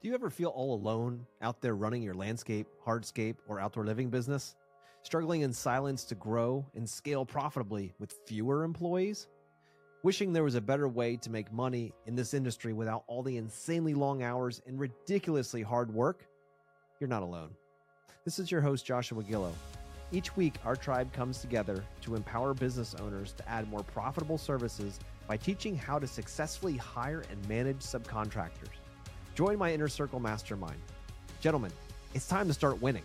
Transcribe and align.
Do 0.00 0.08
you 0.08 0.14
ever 0.14 0.30
feel 0.30 0.48
all 0.48 0.72
alone 0.72 1.26
out 1.42 1.60
there 1.60 1.74
running 1.74 2.02
your 2.02 2.14
landscape, 2.14 2.66
hardscape, 2.86 3.36
or 3.46 3.60
outdoor 3.60 3.84
living 3.84 4.08
business? 4.08 4.56
Struggling 5.02 5.42
in 5.42 5.52
silence 5.52 6.04
to 6.04 6.14
grow 6.14 6.64
and 6.74 6.88
scale 6.88 7.26
profitably 7.26 7.92
with 7.98 8.14
fewer 8.24 8.64
employees? 8.64 9.28
Wishing 10.02 10.32
there 10.32 10.42
was 10.42 10.54
a 10.54 10.60
better 10.62 10.88
way 10.88 11.16
to 11.18 11.28
make 11.28 11.52
money 11.52 11.92
in 12.06 12.14
this 12.14 12.32
industry 12.32 12.72
without 12.72 13.04
all 13.08 13.22
the 13.22 13.36
insanely 13.36 13.92
long 13.92 14.22
hours 14.22 14.62
and 14.66 14.80
ridiculously 14.80 15.60
hard 15.60 15.92
work? 15.92 16.24
You're 16.98 17.06
not 17.06 17.22
alone. 17.22 17.50
This 18.24 18.38
is 18.38 18.50
your 18.50 18.62
host, 18.62 18.86
Joshua 18.86 19.22
Gillow. 19.22 19.52
Each 20.12 20.34
week, 20.34 20.54
our 20.64 20.76
tribe 20.76 21.12
comes 21.12 21.42
together 21.42 21.84
to 22.00 22.14
empower 22.14 22.54
business 22.54 22.94
owners 22.94 23.34
to 23.34 23.46
add 23.46 23.68
more 23.68 23.82
profitable 23.82 24.38
services 24.38 24.98
by 25.28 25.36
teaching 25.36 25.76
how 25.76 25.98
to 25.98 26.06
successfully 26.06 26.78
hire 26.78 27.22
and 27.30 27.48
manage 27.50 27.80
subcontractors. 27.80 28.79
Join 29.34 29.58
my 29.58 29.72
Inner 29.72 29.88
Circle 29.88 30.20
Mastermind. 30.20 30.80
Gentlemen, 31.40 31.72
it's 32.14 32.26
time 32.26 32.48
to 32.48 32.54
start 32.54 32.80
winning. 32.82 33.04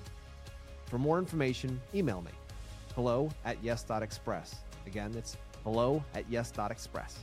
For 0.86 0.98
more 0.98 1.20
information, 1.20 1.80
email 1.94 2.22
me 2.22 2.31
hello 2.95 3.30
at 3.44 3.62
yes.express. 3.62 4.55
Again, 4.88 5.14
it's 5.16 5.38
hello 5.64 6.03
at 6.16 6.23
yes.express. 6.30 7.20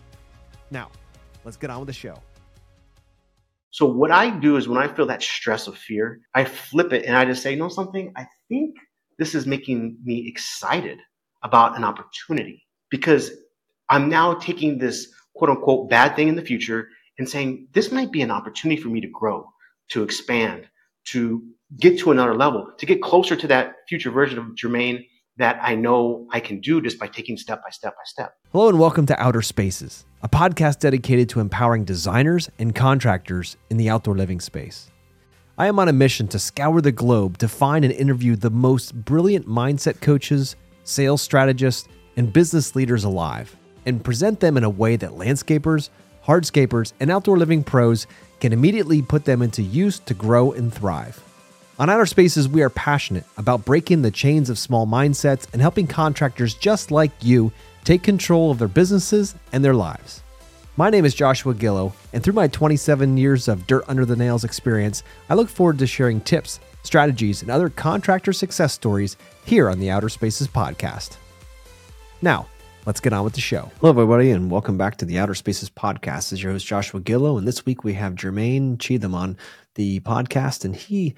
Now, 0.71 0.91
let's 1.45 1.57
get 1.57 1.71
on 1.71 1.81
with 1.81 1.87
the 1.87 1.93
show. 1.93 2.17
So, 3.71 3.87
what 3.87 4.11
I 4.11 4.31
do 4.31 4.57
is 4.57 4.69
when 4.69 4.79
I 4.79 4.93
feel 4.93 5.07
that 5.07 5.23
stress 5.23 5.67
of 5.67 5.77
fear, 5.79 6.21
I 6.35 6.45
flip 6.45 6.93
it 6.93 7.07
and 7.07 7.17
I 7.17 7.25
just 7.25 7.43
say, 7.43 7.53
you 7.53 7.57
know 7.57 7.69
something? 7.69 8.13
I 8.17 8.27
think 8.49 8.77
this 9.19 9.35
is 9.35 9.47
making 9.47 9.97
me 10.05 10.29
excited 10.29 10.99
about 11.43 11.77
an 11.77 11.85
opportunity 11.85 12.67
because 12.91 13.31
I'm 13.89 14.09
now 14.09 14.35
taking 14.35 14.79
this 14.79 15.09
quote 15.35 15.51
unquote 15.51 15.89
bad 15.89 16.15
thing 16.15 16.29
in 16.29 16.37
the 16.37 16.43
future 16.43 16.89
and 17.19 17.29
saying, 17.29 17.69
this 17.73 17.93
might 17.93 18.11
be 18.11 18.23
an 18.23 18.31
opportunity 18.31 18.81
for 18.81 18.89
me 18.89 19.01
to 19.01 19.09
grow, 19.09 19.51
to 19.91 20.03
expand, 20.03 20.69
to 21.05 21.43
get 21.79 21.99
to 21.99 22.11
another 22.11 22.35
level, 22.35 22.71
to 22.79 22.87
get 22.87 23.03
closer 23.03 23.37
to 23.37 23.47
that 23.49 23.75
future 23.89 24.11
version 24.11 24.39
of 24.39 24.47
Jermane 24.55 25.07
that 25.37 25.59
I 25.63 25.75
know 25.75 26.27
I 26.31 26.41
can 26.41 26.61
do 26.61 26.81
just 26.83 26.99
by 26.99 27.07
taking 27.07 27.37
step 27.37 27.63
by 27.63 27.71
step 27.71 27.95
by 27.95 28.03
step. 28.05 28.35
Hello, 28.53 28.69
and 28.69 28.79
welcome 28.79 29.07
to 29.07 29.21
Outer 29.21 29.43
Spaces, 29.43 30.05
a 30.23 30.29
podcast 30.29 30.79
dedicated 30.79 31.29
to 31.31 31.41
empowering 31.41 31.85
designers 31.85 32.51
and 32.59 32.75
contractors 32.75 33.57
in 33.71 33.79
the 33.79 33.89
outdoor 33.89 34.15
living 34.15 34.41
space. 34.41 34.91
I 35.59 35.67
am 35.67 35.79
on 35.79 35.89
a 35.89 35.93
mission 35.93 36.29
to 36.29 36.39
scour 36.39 36.81
the 36.81 36.93
globe 36.93 37.39
to 37.39 37.49
find 37.49 37.85
and 37.85 37.93
interview 37.93 38.37
the 38.37 38.51
most 38.51 38.95
brilliant 39.05 39.47
mindset 39.47 40.01
coaches, 40.01 40.57
sales 40.85 41.23
strategists, 41.23 41.89
and 42.17 42.33
business 42.33 42.75
leaders 42.75 43.05
alive 43.05 43.57
and 43.87 44.05
present 44.05 44.41
them 44.41 44.57
in 44.57 44.65
a 44.65 44.71
way 44.71 44.97
that 44.97 45.11
landscapers, 45.13 45.89
hardscapers, 46.27 46.93
and 47.01 47.11
outdoor 47.11 47.39
living 47.39 47.65
pros 47.65 48.07
can 48.41 48.53
immediately 48.53 49.03
put 49.03 49.25
them 49.25 49.43
into 49.43 49.63
use 49.63 49.99
to 50.01 50.15
grow 50.15 50.53
and 50.53 50.73
thrive. 50.73 51.23
On 51.79 51.89
Outer 51.89 52.07
Spaces, 52.07 52.49
we 52.49 52.63
are 52.63 52.71
passionate 52.71 53.25
about 53.37 53.65
breaking 53.65 54.03
the 54.03 54.11
chains 54.11 54.51
of 54.51 54.59
small 54.59 54.87
mindsets 54.87 55.47
and 55.53 55.63
helping 55.63 55.87
contractors 55.87 56.55
just 56.55 56.91
like 56.91 57.11
you 57.21 57.51
take 57.85 58.03
control 58.03 58.51
of 58.51 58.59
their 58.59 58.69
businesses 58.69 59.35
and 59.53 59.65
their 59.65 59.75
lives. 59.75 60.23
My 60.77 60.91
name 60.91 61.05
is 61.05 61.15
Joshua 61.15 61.55
Gillow, 61.55 61.93
and 62.13 62.23
through 62.23 62.33
my 62.35 62.49
27 62.49 63.17
years 63.17 63.49
of 63.49 63.67
dirt 63.67 63.85
under 63.89 64.05
the 64.05 64.17
nails 64.17 64.45
experience, 64.45 65.03
I 65.29 65.35
look 65.35 65.49
forward 65.49 65.79
to 65.81 65.87
sharing 65.87 66.21
tips, 66.21 66.61
strategies, 66.83 67.43
and 67.43 67.51
other 67.51 67.69
contractor 67.69 68.33
success 68.33 68.73
stories 68.73 69.17
here 69.45 69.69
on 69.69 69.81
the 69.81 69.91
Outer 69.91 70.09
Spaces 70.09 70.49
podcast. 70.49 71.17
Now, 72.23 72.47
let's 72.87 73.01
get 73.01 73.13
on 73.13 73.25
with 73.25 73.35
the 73.35 73.41
show. 73.41 73.71
Hello, 73.81 73.91
everybody, 73.91 74.31
and 74.31 74.51
welcome 74.51 74.77
back 74.77 74.97
to 74.97 75.05
the 75.05 75.19
Outer 75.19 75.35
Spaces 75.35 75.71
podcast. 75.71 76.17
This 76.17 76.33
is 76.35 76.43
your 76.43 76.53
host, 76.53 76.67
Joshua 76.67 77.01
Gillow, 77.01 77.39
and 77.39 77.47
this 77.47 77.65
week 77.65 77.85
we 77.85 77.95
have 77.95 78.15
Jermane 78.15 78.77
Cheathem 78.79 79.15
on 79.15 79.37
the 79.75 80.01
podcast, 80.01 80.65
and 80.65 80.75
he 80.75 81.15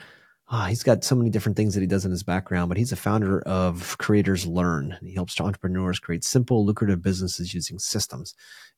uh, 0.49 0.67
he's 0.67 0.83
got 0.83 1.03
so 1.03 1.15
many 1.15 1.31
different 1.31 1.57
things 1.57 1.75
that 1.75 1.81
he 1.81 1.87
does 1.87 2.05
in 2.05 2.11
his 2.11 2.23
background, 2.23 2.69
but 2.69 2.77
he's 2.77 2.93
a 2.93 2.97
founder 2.97 3.41
of 3.41 3.97
Creators 3.99 4.47
Learn. 4.47 4.97
He 5.03 5.15
helps 5.15 5.41
entrepreneurs 5.41 5.99
create 5.99 6.23
simple, 6.23 6.67
lucrative 6.67 7.01
businesses 7.03 7.55
using 7.55 7.79
systems. 7.79 8.35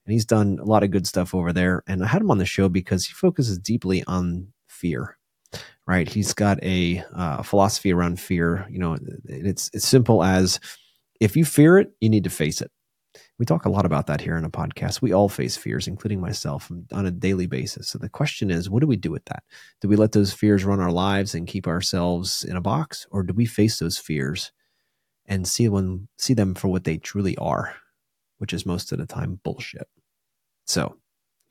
And 0.06 0.12
he's 0.12 0.24
done 0.24 0.58
a 0.60 0.64
lot 0.64 0.84
of 0.84 0.92
good 0.92 1.08
stuff 1.08 1.34
over 1.34 1.53
there. 1.53 1.82
And 1.88 2.04
I 2.04 2.06
had 2.06 2.22
him 2.22 2.30
on 2.30 2.38
the 2.38 2.47
show 2.47 2.68
because 2.68 3.04
he 3.04 3.12
focuses 3.12 3.58
deeply 3.58 4.04
on 4.06 4.53
fear. 4.68 5.18
Right? 5.88 6.08
He's 6.08 6.32
got 6.34 6.62
a 6.62 7.04
uh, 7.12 7.42
philosophy 7.42 7.92
around 7.92 8.20
fear. 8.20 8.66
You 8.70 8.78
know, 8.78 8.97
it's 9.24 9.68
it's 9.74 9.88
simple 9.88 10.22
as 10.22 10.60
if 11.20 11.36
you 11.36 11.44
fear 11.44 11.78
it, 11.78 11.92
you 12.00 12.08
need 12.08 12.24
to 12.24 12.30
face 12.30 12.60
it. 12.60 12.70
We 13.38 13.44
talk 13.44 13.66
a 13.66 13.70
lot 13.70 13.84
about 13.84 14.06
that 14.06 14.22
here 14.22 14.36
in 14.36 14.44
a 14.44 14.50
podcast. 14.50 15.02
We 15.02 15.12
all 15.12 15.28
face 15.28 15.56
fears, 15.56 15.86
including 15.86 16.20
myself, 16.20 16.70
on 16.92 17.06
a 17.06 17.10
daily 17.10 17.47
basis. 17.47 17.88
So 17.88 17.98
the 17.98 18.08
question 18.08 18.50
is, 18.50 18.70
what 18.70 18.80
do 18.80 18.86
we 18.86 18.97
do 18.97 19.10
with 19.10 19.26
that? 19.26 19.42
Do 19.80 19.88
we 19.88 19.97
let 19.97 20.12
those 20.12 20.32
fears 20.32 20.64
run 20.64 20.80
our 20.80 20.91
lives 20.91 21.34
and 21.34 21.47
keep 21.47 21.66
ourselves 21.66 22.44
in 22.44 22.56
a 22.56 22.62
box, 22.62 23.06
or 23.10 23.22
do 23.22 23.34
we 23.34 23.44
face 23.44 23.78
those 23.78 23.98
fears 23.98 24.52
and 25.26 25.47
see 25.47 25.69
them 25.69 26.08
see 26.19 26.34
them 26.34 26.54
for 26.54 26.69
what 26.69 26.84
they 26.84 26.97
truly 26.97 27.36
are, 27.36 27.74
which 28.38 28.54
is 28.54 28.64
most 28.64 28.91
of 28.92 28.98
the 28.98 29.06
time 29.06 29.41
bullshit? 29.44 29.88
So 30.64 30.97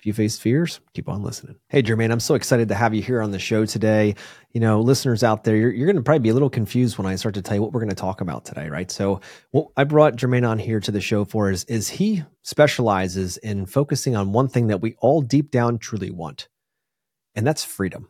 if 0.05 0.07
you 0.07 0.13
face 0.13 0.37
fears, 0.37 0.81
keep 0.93 1.09
on 1.09 1.23
listening. 1.23 1.55
Hey, 1.67 1.81
Jermane, 1.81 2.11
I'm 2.11 2.19
so 2.19 2.35
excited 2.35 2.67
to 2.67 2.75
have 2.75 2.93
you 2.93 3.01
here 3.01 3.23
on 3.23 3.31
the 3.31 3.39
show 3.39 3.65
today. 3.65 4.13
You 4.53 4.61
know, 4.61 4.81
listeners 4.81 5.23
out 5.23 5.43
there, 5.43 5.55
you're, 5.55 5.71
you're 5.71 5.87
going 5.87 5.95
to 5.95 6.03
probably 6.03 6.19
be 6.19 6.29
a 6.29 6.33
little 6.33 6.51
confused 6.51 6.99
when 6.99 7.07
I 7.07 7.15
start 7.15 7.33
to 7.33 7.41
tell 7.41 7.55
you 7.55 7.63
what 7.63 7.73
we're 7.73 7.79
going 7.79 7.89
to 7.89 7.95
talk 7.95 8.21
about 8.21 8.45
today, 8.45 8.69
right? 8.69 8.91
So, 8.91 9.21
what 9.49 9.69
I 9.75 9.83
brought 9.83 10.15
Jermane 10.15 10.47
on 10.47 10.59
here 10.59 10.79
to 10.79 10.91
the 10.91 11.01
show 11.01 11.25
for 11.25 11.49
is, 11.49 11.63
is 11.63 11.89
he 11.89 12.21
specializes 12.43 13.37
in 13.37 13.65
focusing 13.65 14.15
on 14.15 14.31
one 14.31 14.47
thing 14.47 14.67
that 14.67 14.79
we 14.79 14.95
all 14.99 15.23
deep 15.23 15.49
down 15.49 15.79
truly 15.79 16.11
want, 16.11 16.49
and 17.33 17.47
that's 17.47 17.63
freedom. 17.63 18.07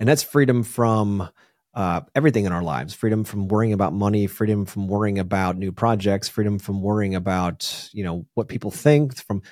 And 0.00 0.08
that's 0.08 0.22
freedom 0.22 0.62
from 0.62 1.28
uh, 1.74 2.00
everything 2.14 2.46
in 2.46 2.52
our 2.52 2.62
lives 2.62 2.94
freedom 2.94 3.24
from 3.24 3.46
worrying 3.46 3.74
about 3.74 3.92
money 3.92 4.26
freedom 4.26 4.64
from 4.64 4.88
worrying 4.88 5.18
about 5.18 5.56
new 5.56 5.70
projects 5.70 6.28
freedom 6.28 6.58
from 6.58 6.82
worrying 6.82 7.14
about 7.14 7.88
you 7.92 8.02
know 8.02 8.26
what 8.34 8.48
people 8.48 8.70
think 8.70 9.14
from 9.14 9.42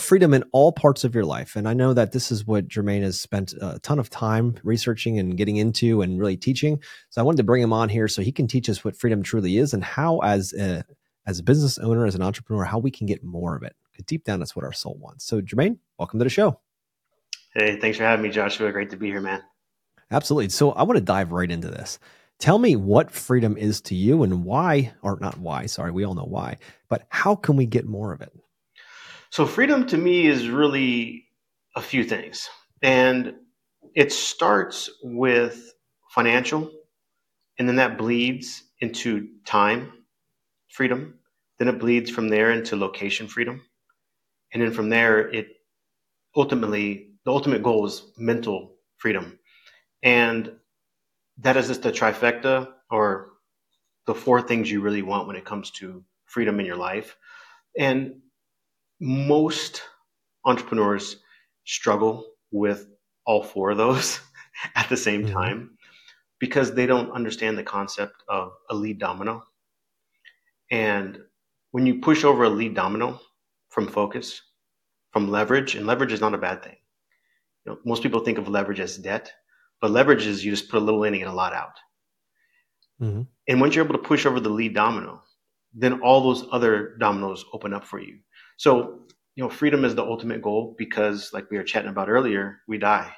freedom 0.00 0.34
in 0.34 0.44
all 0.52 0.72
parts 0.72 1.04
of 1.04 1.14
your 1.14 1.24
life. 1.24 1.56
And 1.56 1.68
I 1.68 1.74
know 1.74 1.92
that 1.94 2.12
this 2.12 2.30
is 2.30 2.46
what 2.46 2.68
Jermane 2.68 3.02
has 3.02 3.20
spent 3.20 3.54
a 3.60 3.78
ton 3.80 3.98
of 3.98 4.10
time 4.10 4.58
researching 4.62 5.18
and 5.18 5.36
getting 5.36 5.56
into 5.56 6.02
and 6.02 6.18
really 6.18 6.36
teaching. 6.36 6.82
So 7.10 7.20
I 7.20 7.24
wanted 7.24 7.38
to 7.38 7.44
bring 7.44 7.62
him 7.62 7.72
on 7.72 7.88
here 7.88 8.08
so 8.08 8.22
he 8.22 8.32
can 8.32 8.46
teach 8.46 8.68
us 8.68 8.84
what 8.84 8.96
freedom 8.96 9.22
truly 9.22 9.58
is 9.58 9.74
and 9.74 9.84
how, 9.84 10.18
as 10.20 10.52
a, 10.52 10.84
as 11.26 11.38
a 11.38 11.42
business 11.42 11.78
owner, 11.78 12.06
as 12.06 12.14
an 12.14 12.22
entrepreneur, 12.22 12.64
how 12.64 12.78
we 12.78 12.90
can 12.90 13.06
get 13.06 13.22
more 13.22 13.56
of 13.56 13.62
it. 13.62 13.74
Because 13.90 14.06
deep 14.06 14.24
down, 14.24 14.38
that's 14.38 14.56
what 14.56 14.64
our 14.64 14.72
soul 14.72 14.96
wants. 15.00 15.24
So, 15.24 15.40
Jermane, 15.40 15.78
welcome 15.98 16.18
to 16.18 16.24
the 16.24 16.30
show. 16.30 16.60
Hey, 17.54 17.78
thanks 17.80 17.98
for 17.98 18.04
having 18.04 18.22
me, 18.22 18.30
Joshua. 18.30 18.70
Great 18.72 18.90
to 18.90 18.96
be 18.96 19.06
here, 19.08 19.20
man. 19.20 19.42
Absolutely. 20.10 20.48
So 20.48 20.72
I 20.72 20.84
want 20.84 20.96
to 20.96 21.04
dive 21.04 21.32
right 21.32 21.50
into 21.50 21.68
this. 21.68 21.98
Tell 22.38 22.58
me 22.58 22.76
what 22.76 23.10
freedom 23.10 23.56
is 23.56 23.80
to 23.82 23.94
you 23.94 24.22
and 24.22 24.44
why, 24.44 24.92
or 25.02 25.18
not 25.20 25.38
why, 25.38 25.66
sorry, 25.66 25.90
we 25.90 26.04
all 26.04 26.14
know 26.14 26.22
why, 26.22 26.58
but 26.88 27.06
how 27.08 27.34
can 27.34 27.56
we 27.56 27.66
get 27.66 27.84
more 27.84 28.12
of 28.12 28.20
it? 28.20 28.32
So, 29.30 29.46
freedom 29.46 29.86
to 29.88 29.96
me 29.96 30.26
is 30.26 30.48
really 30.48 31.26
a 31.76 31.82
few 31.82 32.04
things. 32.04 32.48
And 32.82 33.34
it 33.94 34.12
starts 34.12 34.90
with 35.02 35.72
financial, 36.10 36.70
and 37.58 37.68
then 37.68 37.76
that 37.76 37.98
bleeds 37.98 38.62
into 38.80 39.28
time 39.44 39.92
freedom. 40.68 41.18
Then 41.58 41.68
it 41.68 41.78
bleeds 41.78 42.10
from 42.10 42.28
there 42.28 42.52
into 42.52 42.76
location 42.76 43.26
freedom. 43.26 43.62
And 44.52 44.62
then 44.62 44.72
from 44.72 44.88
there, 44.88 45.28
it 45.28 45.48
ultimately, 46.36 47.10
the 47.24 47.32
ultimate 47.32 47.62
goal 47.62 47.84
is 47.86 48.02
mental 48.16 48.76
freedom. 48.98 49.38
And 50.02 50.52
that 51.38 51.56
is 51.56 51.68
just 51.68 51.82
the 51.82 51.92
trifecta 51.92 52.72
or 52.90 53.30
the 54.06 54.14
four 54.14 54.40
things 54.40 54.70
you 54.70 54.80
really 54.80 55.02
want 55.02 55.26
when 55.26 55.36
it 55.36 55.44
comes 55.44 55.70
to 55.72 56.04
freedom 56.26 56.60
in 56.60 56.66
your 56.66 56.76
life. 56.76 57.16
And 57.78 58.20
most 59.00 59.82
entrepreneurs 60.44 61.16
struggle 61.64 62.26
with 62.50 62.86
all 63.26 63.42
four 63.42 63.70
of 63.70 63.78
those 63.78 64.20
at 64.74 64.88
the 64.88 64.96
same 64.96 65.24
mm-hmm. 65.24 65.34
time 65.34 65.78
because 66.38 66.72
they 66.72 66.86
don't 66.86 67.10
understand 67.12 67.58
the 67.58 67.62
concept 67.62 68.22
of 68.28 68.52
a 68.70 68.74
lead 68.74 68.98
domino. 68.98 69.42
And 70.70 71.18
when 71.72 71.86
you 71.86 72.00
push 72.00 72.24
over 72.24 72.44
a 72.44 72.50
lead 72.50 72.74
domino 72.74 73.20
from 73.70 73.86
focus, 73.86 74.40
from 75.12 75.30
leverage, 75.30 75.74
and 75.74 75.86
leverage 75.86 76.12
is 76.12 76.20
not 76.20 76.34
a 76.34 76.38
bad 76.38 76.62
thing. 76.62 76.76
You 77.64 77.72
know, 77.72 77.78
most 77.84 78.02
people 78.02 78.20
think 78.20 78.38
of 78.38 78.48
leverage 78.48 78.80
as 78.80 78.96
debt, 78.96 79.32
but 79.80 79.90
leverage 79.90 80.26
is 80.26 80.44
you 80.44 80.50
just 80.50 80.68
put 80.68 80.80
a 80.80 80.84
little 80.84 81.04
in 81.04 81.14
and 81.14 81.22
get 81.22 81.28
a 81.28 81.32
lot 81.32 81.54
out. 81.54 81.76
Mm-hmm. 83.00 83.22
And 83.48 83.60
once 83.60 83.74
you're 83.74 83.84
able 83.84 83.96
to 83.96 84.02
push 84.02 84.26
over 84.26 84.40
the 84.40 84.48
lead 84.48 84.74
domino, 84.74 85.22
then 85.74 86.00
all 86.00 86.20
those 86.20 86.46
other 86.50 86.96
dominoes 86.98 87.44
open 87.52 87.74
up 87.74 87.84
for 87.84 88.00
you. 88.00 88.18
So, 88.58 89.00
you 89.36 89.44
know, 89.44 89.48
freedom 89.48 89.84
is 89.84 89.94
the 89.94 90.02
ultimate 90.02 90.42
goal 90.42 90.74
because, 90.76 91.30
like 91.32 91.48
we 91.50 91.56
were 91.56 91.64
chatting 91.64 91.90
about 91.90 92.08
earlier, 92.08 92.58
we 92.66 92.76
die. 92.76 93.12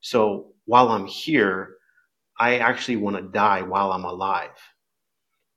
So 0.00 0.54
while 0.64 0.88
I'm 0.88 1.06
here, 1.06 1.76
I 2.38 2.58
actually 2.58 2.96
want 2.96 3.16
to 3.16 3.22
die 3.22 3.60
while 3.60 3.92
I'm 3.92 4.04
alive. 4.04 4.56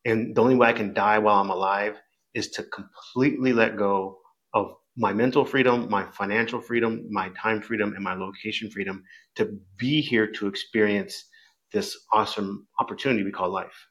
And 0.06 0.36
the 0.36 0.42
only 0.42 0.56
way 0.56 0.68
I 0.68 0.74
can 0.74 0.94
die 0.94 1.20
while 1.20 1.40
I'm 1.40 1.50
alive 1.50 1.96
is 2.34 2.50
to 2.52 2.64
completely 2.64 3.54
let 3.54 3.78
go 3.78 4.20
of 4.54 4.76
my 4.98 5.14
mental 5.14 5.46
freedom, 5.46 5.90
my 5.90 6.04
financial 6.12 6.60
freedom, 6.60 7.08
my 7.10 7.30
time 7.30 7.62
freedom, 7.62 7.94
and 7.94 8.04
my 8.04 8.14
location 8.14 8.70
freedom 8.70 9.04
to 9.36 9.58
be 9.78 10.02
here 10.02 10.28
to 10.28 10.48
experience 10.48 11.30
this 11.72 11.98
awesome 12.12 12.68
opportunity 12.80 13.24
we 13.24 13.32
call 13.32 13.50
life. 13.50 13.88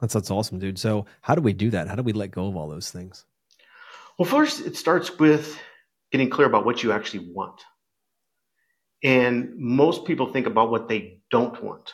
That's 0.00 0.14
that's 0.14 0.30
awesome, 0.30 0.60
dude. 0.60 0.78
So 0.78 1.06
how 1.22 1.34
do 1.34 1.40
we 1.40 1.52
do 1.52 1.70
that? 1.70 1.88
How 1.88 1.96
do 1.96 2.02
we 2.04 2.12
let 2.12 2.30
go 2.30 2.46
of 2.46 2.56
all 2.56 2.68
those 2.68 2.92
things? 2.92 3.24
Well, 4.18 4.28
first 4.28 4.64
it 4.64 4.76
starts 4.76 5.18
with 5.18 5.58
getting 6.10 6.30
clear 6.30 6.46
about 6.46 6.64
what 6.64 6.82
you 6.82 6.92
actually 6.92 7.30
want. 7.32 7.60
And 9.04 9.52
most 9.56 10.06
people 10.06 10.32
think 10.32 10.46
about 10.46 10.70
what 10.70 10.88
they 10.88 11.20
don't 11.30 11.62
want. 11.62 11.92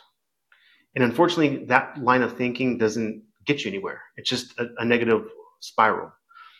And 0.95 1.03
unfortunately, 1.03 1.65
that 1.65 1.97
line 2.01 2.21
of 2.21 2.37
thinking 2.37 2.77
doesn't 2.77 3.23
get 3.45 3.65
you 3.65 3.71
anywhere. 3.71 4.01
It's 4.15 4.29
just 4.29 4.57
a, 4.57 4.67
a 4.77 4.85
negative 4.85 5.23
spiral. 5.59 6.13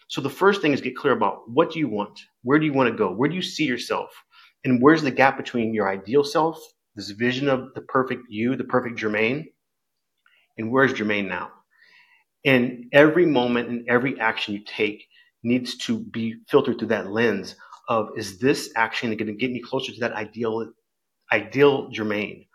So 0.10 0.22
the 0.22 0.30
first 0.30 0.62
thing 0.62 0.74
is 0.74 0.82
get 0.82 0.98
clear 0.98 1.14
about 1.14 1.50
what 1.50 1.72
do 1.72 1.80
you 1.80 1.88
want? 1.88 2.20
Where 2.42 2.60
do 2.60 2.66
you 2.66 2.74
want 2.74 2.92
to 2.92 2.98
go? 2.98 3.14
Where 3.14 3.30
do 3.30 3.36
you 3.36 3.42
see 3.42 3.64
yourself? 3.66 4.10
And 4.66 4.82
where's 4.82 5.02
the 5.02 5.12
gap 5.12 5.38
between 5.38 5.74
your 5.74 5.90
ideal 5.90 6.24
self, 6.24 6.62
this 6.96 7.10
vision 7.12 7.48
of 7.48 7.74
the 7.74 7.82
perfect 7.82 8.24
you, 8.30 8.56
the 8.56 8.64
perfect 8.64 9.00
Jermane, 9.00 9.46
and 10.58 10.72
where's 10.72 10.94
Jermane 10.94 11.28
now? 11.28 11.52
And 12.46 12.86
every 12.92 13.26
moment 13.26 13.70
and 13.70 13.88
every 13.88 14.20
action 14.20 14.54
you 14.54 14.62
take 14.66 15.06
needs 15.44 15.78
to 15.78 16.00
be 16.00 16.36
filtered 16.48 16.80
through 16.80 16.88
that 16.90 17.12
lens 17.12 17.56
of 17.90 18.10
is 18.16 18.40
this 18.40 18.72
action 18.76 19.10
going 19.16 19.28
to 19.28 19.34
get 19.34 19.52
me 19.52 19.62
closer 19.62 19.92
to 19.92 20.00
that 20.00 20.14
ideal 20.14 20.72
ideal 21.32 21.90
Jermane? 21.92 22.48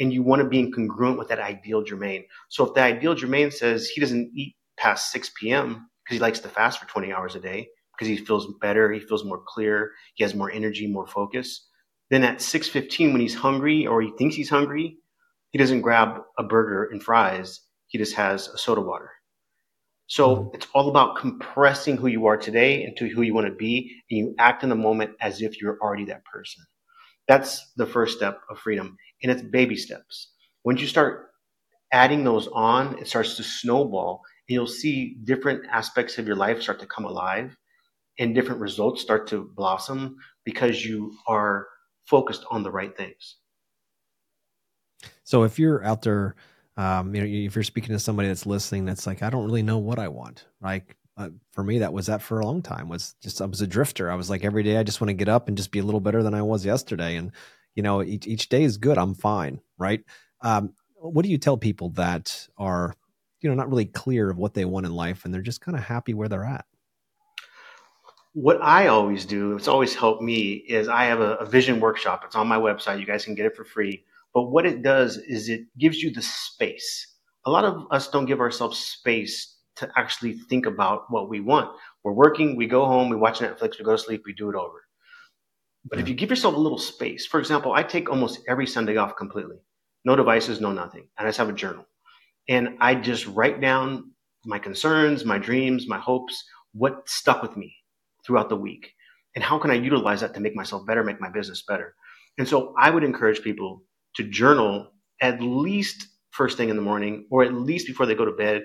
And 0.00 0.12
you 0.12 0.22
want 0.22 0.42
to 0.42 0.48
be 0.48 0.70
congruent 0.70 1.18
with 1.18 1.28
that 1.28 1.38
ideal 1.38 1.84
Jermane. 1.84 2.24
So 2.48 2.66
if 2.66 2.74
the 2.74 2.82
ideal 2.82 3.14
Jermane 3.14 3.52
says 3.52 3.88
he 3.88 4.00
doesn't 4.00 4.32
eat 4.34 4.56
past 4.76 5.12
6 5.12 5.30
p.m. 5.40 5.88
because 6.04 6.16
he 6.16 6.20
likes 6.20 6.40
to 6.40 6.48
fast 6.48 6.80
for 6.80 6.86
20 6.86 7.12
hours 7.12 7.36
a 7.36 7.40
day, 7.40 7.68
because 7.96 8.08
he 8.08 8.24
feels 8.24 8.52
better, 8.60 8.90
he 8.90 9.00
feels 9.00 9.24
more 9.24 9.42
clear, 9.46 9.92
he 10.14 10.24
has 10.24 10.34
more 10.34 10.50
energy, 10.50 10.86
more 10.86 11.06
focus. 11.06 11.68
Then 12.10 12.24
at 12.24 12.38
6:15 12.38 13.12
when 13.12 13.20
he's 13.20 13.34
hungry 13.34 13.86
or 13.86 14.02
he 14.02 14.12
thinks 14.18 14.36
he's 14.36 14.50
hungry, 14.50 14.98
he 15.50 15.58
doesn't 15.58 15.82
grab 15.82 16.20
a 16.38 16.42
burger 16.42 16.88
and 16.90 17.02
fries, 17.02 17.60
he 17.86 17.98
just 17.98 18.14
has 18.14 18.48
a 18.48 18.58
soda 18.58 18.80
water. 18.80 19.10
So 20.14 20.36
mm-hmm. 20.36 20.54
it's 20.54 20.68
all 20.72 20.88
about 20.88 21.16
compressing 21.16 21.96
who 21.96 22.06
you 22.06 22.26
are 22.26 22.36
today 22.36 22.84
into 22.84 23.08
who 23.08 23.22
you 23.22 23.34
want 23.34 23.48
to 23.48 23.52
be, 23.52 24.00
and 24.08 24.18
you 24.18 24.34
act 24.38 24.62
in 24.62 24.68
the 24.68 24.76
moment 24.76 25.10
as 25.20 25.42
if 25.42 25.60
you're 25.60 25.76
already 25.82 26.04
that 26.04 26.24
person. 26.24 26.62
That's 27.26 27.72
the 27.74 27.84
first 27.84 28.16
step 28.16 28.38
of 28.48 28.60
freedom, 28.60 28.96
and 29.24 29.32
it's 29.32 29.42
baby 29.42 29.74
steps. 29.74 30.30
Once 30.62 30.80
you 30.80 30.86
start 30.86 31.30
adding 31.90 32.22
those 32.22 32.46
on, 32.52 32.96
it 33.00 33.08
starts 33.08 33.36
to 33.38 33.42
snowball, 33.42 34.22
and 34.48 34.54
you'll 34.54 34.68
see 34.68 35.16
different 35.24 35.66
aspects 35.68 36.16
of 36.16 36.28
your 36.28 36.36
life 36.36 36.62
start 36.62 36.78
to 36.78 36.86
come 36.86 37.06
alive, 37.06 37.56
and 38.20 38.36
different 38.36 38.60
results 38.60 39.02
start 39.02 39.26
to 39.30 39.50
blossom 39.56 40.14
because 40.44 40.84
you 40.84 41.12
are 41.26 41.66
focused 42.06 42.44
on 42.52 42.62
the 42.62 42.70
right 42.70 42.96
things. 42.96 43.38
So 45.24 45.42
if 45.42 45.58
you're 45.58 45.84
out 45.84 46.02
there, 46.02 46.36
um, 46.76 47.14
you 47.14 47.20
know, 47.20 47.26
if 47.26 47.54
you're 47.54 47.62
speaking 47.62 47.92
to 47.92 47.98
somebody 47.98 48.28
that's 48.28 48.46
listening, 48.46 48.84
that's 48.84 49.06
like, 49.06 49.22
I 49.22 49.30
don't 49.30 49.44
really 49.44 49.62
know 49.62 49.78
what 49.78 49.98
I 49.98 50.08
want. 50.08 50.46
Like 50.60 50.96
uh, 51.16 51.30
for 51.52 51.62
me, 51.62 51.78
that 51.78 51.92
was 51.92 52.06
that 52.06 52.22
for 52.22 52.40
a 52.40 52.44
long 52.44 52.62
time. 52.62 52.88
Was 52.88 53.14
just 53.22 53.40
I 53.40 53.46
was 53.46 53.60
a 53.60 53.66
drifter. 53.66 54.10
I 54.10 54.16
was 54.16 54.30
like 54.30 54.44
every 54.44 54.62
day 54.62 54.76
I 54.76 54.82
just 54.82 55.00
want 55.00 55.10
to 55.10 55.14
get 55.14 55.28
up 55.28 55.48
and 55.48 55.56
just 55.56 55.70
be 55.70 55.78
a 55.78 55.84
little 55.84 56.00
better 56.00 56.22
than 56.22 56.34
I 56.34 56.42
was 56.42 56.64
yesterday. 56.64 57.16
And 57.16 57.32
you 57.74 57.82
know, 57.82 58.02
each 58.02 58.26
each 58.26 58.48
day 58.48 58.64
is 58.64 58.76
good. 58.76 58.98
I'm 58.98 59.14
fine, 59.14 59.60
right? 59.78 60.02
Um, 60.40 60.74
what 60.96 61.24
do 61.24 61.30
you 61.30 61.38
tell 61.38 61.56
people 61.56 61.90
that 61.90 62.48
are 62.58 62.94
you 63.40 63.48
know 63.48 63.54
not 63.54 63.68
really 63.68 63.86
clear 63.86 64.30
of 64.30 64.38
what 64.38 64.54
they 64.54 64.64
want 64.64 64.86
in 64.86 64.92
life 64.92 65.24
and 65.24 65.32
they're 65.32 65.42
just 65.42 65.60
kind 65.60 65.76
of 65.76 65.84
happy 65.84 66.14
where 66.14 66.28
they're 66.28 66.44
at? 66.44 66.64
what 68.34 68.60
I 68.60 68.88
always 68.88 69.24
do, 69.24 69.56
it's 69.56 69.68
always 69.68 69.94
helped 69.94 70.20
me, 70.20 70.54
is 70.54 70.88
I 70.88 71.04
have 71.04 71.20
a, 71.20 71.34
a, 71.36 71.46
vision 71.46 71.78
workshop. 71.78 72.24
It's 72.26 72.34
on 72.34 72.48
my 72.48 72.56
website. 72.56 72.98
You 72.98 73.06
guys 73.06 73.24
can 73.24 73.36
get 73.36 73.46
it 73.46 73.54
for 73.54 73.64
free. 73.64 74.04
But 74.34 74.50
what 74.50 74.66
it 74.66 74.82
does 74.82 75.16
is 75.16 75.48
it 75.48 75.62
gives 75.78 76.02
you 76.02 76.12
the 76.12 76.22
space. 76.22 77.14
A 77.46 77.50
lot 77.50 77.64
of 77.64 77.86
us 77.90 78.08
don't 78.08 78.26
give 78.26 78.40
ourselves 78.40 78.78
space 78.78 79.56
to 79.76 79.90
actually 79.96 80.32
think 80.32 80.66
about 80.66 81.04
what 81.08 81.28
we 81.28 81.40
want. 81.40 81.70
We're 82.02 82.12
working, 82.12 82.56
we 82.56 82.66
go 82.66 82.84
home, 82.84 83.08
we 83.08 83.16
watch 83.16 83.38
Netflix, 83.38 83.78
we 83.78 83.84
go 83.84 83.92
to 83.92 83.98
sleep, 83.98 84.22
we 84.26 84.32
do 84.32 84.50
it 84.50 84.56
over. 84.56 84.84
But 85.84 85.98
yeah. 85.98 86.02
if 86.02 86.08
you 86.08 86.14
give 86.14 86.30
yourself 86.30 86.54
a 86.54 86.60
little 86.60 86.78
space, 86.78 87.26
for 87.26 87.38
example, 87.38 87.72
I 87.72 87.82
take 87.82 88.10
almost 88.10 88.40
every 88.48 88.66
Sunday 88.66 88.96
off 88.96 89.16
completely. 89.16 89.56
No 90.04 90.16
devices, 90.16 90.60
no 90.60 90.72
nothing. 90.72 91.08
And 91.18 91.26
I 91.26 91.30
just 91.30 91.38
have 91.38 91.48
a 91.48 91.52
journal. 91.52 91.86
And 92.48 92.76
I 92.80 92.94
just 92.94 93.26
write 93.26 93.60
down 93.60 94.12
my 94.44 94.58
concerns, 94.58 95.24
my 95.24 95.38
dreams, 95.38 95.88
my 95.88 95.98
hopes, 95.98 96.44
what 96.72 97.08
stuck 97.08 97.42
with 97.42 97.56
me 97.56 97.74
throughout 98.26 98.48
the 98.48 98.56
week. 98.56 98.92
And 99.34 99.42
how 99.42 99.58
can 99.58 99.70
I 99.70 99.74
utilize 99.74 100.20
that 100.20 100.34
to 100.34 100.40
make 100.40 100.54
myself 100.54 100.86
better, 100.86 101.02
make 101.02 101.20
my 101.20 101.30
business 101.30 101.64
better? 101.66 101.94
And 102.38 102.46
so 102.48 102.74
I 102.78 102.90
would 102.90 103.04
encourage 103.04 103.42
people 103.42 103.82
to 104.16 104.24
journal 104.24 104.92
at 105.20 105.40
least 105.40 106.08
first 106.30 106.56
thing 106.56 106.68
in 106.68 106.76
the 106.76 106.82
morning 106.82 107.26
or 107.30 107.44
at 107.44 107.54
least 107.54 107.86
before 107.86 108.06
they 108.06 108.14
go 108.14 108.24
to 108.24 108.32
bed. 108.32 108.64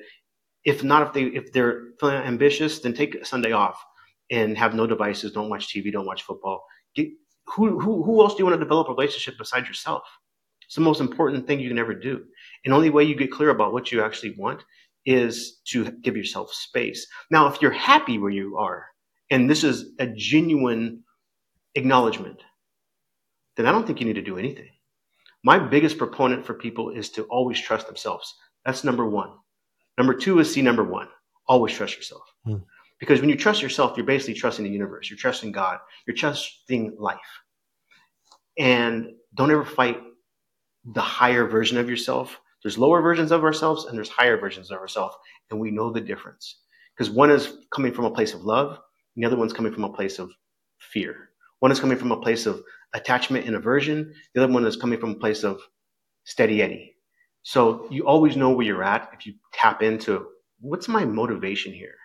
If 0.66 0.84
not, 0.84 1.07
if 1.07 1.13
they 1.13 1.24
if 1.24 1.51
they're 1.54 1.84
feeling 2.00 2.16
ambitious, 2.16 2.80
then 2.80 2.94
take 2.94 3.16
a 3.16 3.25
Sunday 3.25 3.51
off 3.51 3.81
and 4.31 4.57
have 4.57 4.74
no 4.74 4.86
devices. 4.88 5.31
Don't 5.31 5.50
watch 5.50 5.68
TV. 5.68 5.92
Don't 5.92 6.06
watch 6.06 6.24
football. 6.24 6.63
Get, 6.96 7.10
who, 7.48 7.80
who 7.80 8.04
who 8.04 8.22
else 8.22 8.34
do 8.34 8.40
you 8.40 8.46
want 8.46 8.60
to 8.60 8.63
develop 8.66 8.90
a 8.90 8.92
relationship 8.92 9.36
besides 9.38 9.68
yourself? 9.68 10.04
It's 10.66 10.75
the 10.75 10.81
most 10.81 11.01
important 11.01 11.48
thing 11.48 11.60
you 11.60 11.69
can 11.69 11.80
ever 11.80 11.96
do. 11.96 12.24
And 12.63 12.74
only 12.74 12.90
way 12.90 13.04
you 13.04 13.16
get 13.16 13.31
clear 13.31 13.50
about 13.50 13.74
what 13.74 13.92
you 13.92 14.04
actually 14.04 14.36
want 14.38 14.63
is 15.06 15.62
to 15.69 15.92
give 16.04 16.16
yourself 16.16 16.54
space. 16.54 17.07
Now, 17.31 17.48
if 17.48 17.62
you're 17.62 17.72
happy 17.72 18.19
where 18.19 18.30
you 18.30 18.57
are, 18.57 18.86
and 19.31 19.50
this 19.50 19.63
is 19.63 19.94
a 19.98 20.07
genuine 20.07 21.04
acknowledgement, 21.75 22.44
then 23.57 23.66
I 23.66 23.72
don't 23.72 23.88
think 23.88 24.00
you 24.00 24.06
need 24.06 24.13
to 24.13 24.22
do 24.22 24.38
anything. 24.38 24.69
My 25.44 25.57
biggest 25.57 25.97
proponent 25.97 26.45
for 26.45 26.53
people 26.53 26.89
is 26.89 27.09
to 27.12 27.24
always 27.24 27.59
trust 27.59 27.88
themselves. 27.88 28.36
That's 28.65 28.83
number 28.83 29.06
one. 29.06 29.31
Number 29.97 30.13
two 30.13 30.39
is 30.39 30.53
see 30.53 30.62
number 30.62 30.83
one. 30.83 31.07
Always 31.47 31.74
trust 31.74 31.95
yourself. 31.95 32.24
Hmm. 32.45 32.57
Because 33.00 33.21
when 33.21 33.30
you 33.30 33.38
trust 33.38 33.62
yourself, 33.62 33.95
you're 33.95 34.06
basically 34.06 34.33
trusting 34.33 34.65
the 34.65 34.71
universe. 34.71 35.09
You're 35.09 35.18
trusting 35.18 35.53
God. 35.53 35.80
You're 36.06 36.18
trusting 36.18 36.97
life. 37.00 37.18
And 38.57 39.13
don't 39.36 39.51
ever 39.51 39.63
fight 39.63 40.01
the 40.83 41.01
higher 41.01 41.47
version 41.47 41.77
of 41.77 41.89
yourself. 41.89 42.39
There's 42.62 42.77
lower 42.77 43.01
versions 43.01 43.31
of 43.31 43.44
ourselves 43.44 43.86
and 43.86 43.97
there's 43.97 44.09
higher 44.09 44.38
versions 44.38 44.69
of 44.69 44.80
ourselves. 44.80 45.15
And 45.50 45.59
we 45.59 45.71
know 45.71 45.91
the 45.91 46.01
difference. 46.01 46.59
Because 46.95 47.09
one 47.09 47.31
is 47.31 47.53
coming 47.71 47.94
from 47.94 48.03
a 48.06 48.12
place 48.12 48.33
of 48.33 48.44
love, 48.44 48.71
and 48.71 49.24
the 49.24 49.27
other 49.27 49.38
one's 49.38 49.53
coming 49.53 49.71
from 49.71 49.86
a 49.86 49.94
place 49.94 50.19
of 50.19 50.31
fear. 50.80 51.30
One 51.59 51.71
is 51.71 51.80
coming 51.80 51.97
from 51.97 52.12
a 52.12 52.19
place 52.19 52.45
of 52.45 52.62
attachment 52.94 53.45
and 53.45 53.56
aversion. 53.56 54.13
The 54.33 54.44
other 54.44 54.53
one 54.53 54.65
is 54.65 54.75
coming 54.75 55.00
from 55.00 55.12
a 55.12 55.15
place 55.15 55.44
of 55.44 55.62
steady 56.24 56.62
Eddie. 56.62 56.96
So 57.43 57.88
you 57.89 58.08
always 58.08 58.36
know 58.36 58.51
where 58.51 58.65
you're 58.65 58.84
at 58.84 59.10
if 59.13 59.25
you 59.25 59.34
tap 59.53 59.81
into 59.81 60.27
what's 60.60 60.88
my 60.88 61.05
motivation 61.05 61.74
here? 61.74 61.96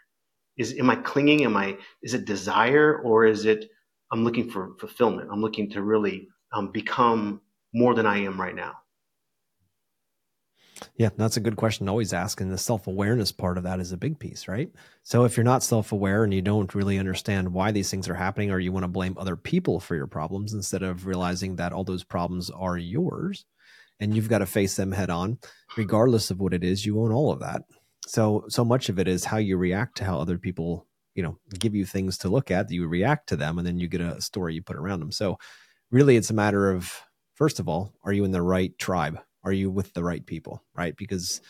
Is 0.57 0.79
am 0.79 0.91
I 0.91 0.97
clinging? 0.97 1.45
Am 1.45 1.57
I 1.57 1.77
is 2.03 2.15
it 2.15 2.25
desire 2.25 3.01
or 3.05 3.27
is 3.27 3.45
it 3.45 3.67
I'm 4.13 4.25
looking 4.25 4.51
for 4.51 4.77
fulfillment? 4.79 5.29
I'm 5.33 5.41
looking 5.41 5.71
to 5.71 5.83
really 5.83 6.29
um, 6.53 6.71
become 6.71 7.41
more 7.75 7.95
than 7.95 8.07
I 8.07 8.19
am 8.19 8.41
right 8.41 8.55
now. 8.55 8.75
Yeah, 10.97 11.11
that's 11.17 11.37
a 11.37 11.41
good 11.41 11.57
question 11.57 11.89
always 11.89 12.13
ask. 12.13 12.41
And 12.41 12.51
the 12.51 12.59
self 12.59 12.87
awareness 12.87 13.33
part 13.33 13.59
of 13.59 13.65
that 13.65 13.81
is 13.81 13.93
a 13.93 13.97
big 13.97 14.19
piece, 14.19 14.49
right? 14.49 14.71
So 15.03 15.25
if 15.25 15.37
you're 15.37 15.45
not 15.45 15.63
self 15.63 15.93
aware 15.93 16.25
and 16.25 16.33
you 16.33 16.43
don't 16.43 16.75
really 16.75 16.99
understand 16.99 17.53
why 17.53 17.71
these 17.71 17.91
things 17.91 18.09
are 18.09 18.15
happening, 18.15 18.51
or 18.51 18.59
you 18.59 18.73
want 18.73 18.85
to 18.85 18.89
blame 18.89 19.17
other 19.19 19.37
people 19.37 19.81
for 19.81 19.95
your 19.97 20.07
problems 20.07 20.55
instead 20.55 20.83
of 20.83 21.07
realizing 21.07 21.57
that 21.57 21.73
all 21.73 21.85
those 21.85 22.05
problems 22.05 22.51
are 22.51 22.79
yours 22.79 23.45
and 24.01 24.15
you've 24.15 24.29
got 24.29 24.39
to 24.39 24.47
face 24.47 24.77
them 24.77 24.93
head 24.93 25.11
on, 25.11 25.39
regardless 25.77 26.31
of 26.31 26.41
what 26.41 26.55
it 26.55 26.65
is, 26.65 26.85
you 26.85 27.01
own 27.01 27.13
all 27.13 27.31
of 27.31 27.41
that. 27.41 27.63
So, 28.07 28.45
so 28.49 28.65
much 28.65 28.89
of 28.89 28.99
it 28.99 29.09
is 29.09 29.25
how 29.25 29.39
you 29.39 29.57
react 29.57 29.97
to 29.99 30.05
how 30.05 30.19
other 30.19 30.39
people, 30.39 30.87
you 31.15 31.23
know, 31.23 31.39
give 31.59 31.75
you 31.75 31.87
things 31.87 32.19
to 32.19 32.29
look 32.29 32.51
at, 32.51 32.71
you 32.71 32.87
react 32.87 33.29
to 33.29 33.37
them, 33.37 33.59
and 33.59 33.67
then 33.67 33.79
you 33.79 33.89
get 33.89 34.01
a 34.01 34.21
story 34.21 34.55
you 34.55 34.63
put 34.63 34.77
around 34.77 35.01
them. 35.01 35.13
So, 35.13 35.39
really, 35.91 36.17
it's 36.17 36.31
a 36.31 36.35
matter 36.35 36.71
of, 36.71 36.93
first 37.35 37.61
of 37.61 37.69
all, 37.69 37.95
are 38.05 38.13
you 38.13 38.25
in 38.25 38.33
the 38.33 38.43
right 38.43 38.77
tribe? 38.79 39.21
Are 39.45 39.53
you 39.53 39.71
with 39.71 39.93
the 39.93 40.03
right 40.03 40.25
people, 40.25 40.63
right? 40.75 40.97
Because 40.97 41.41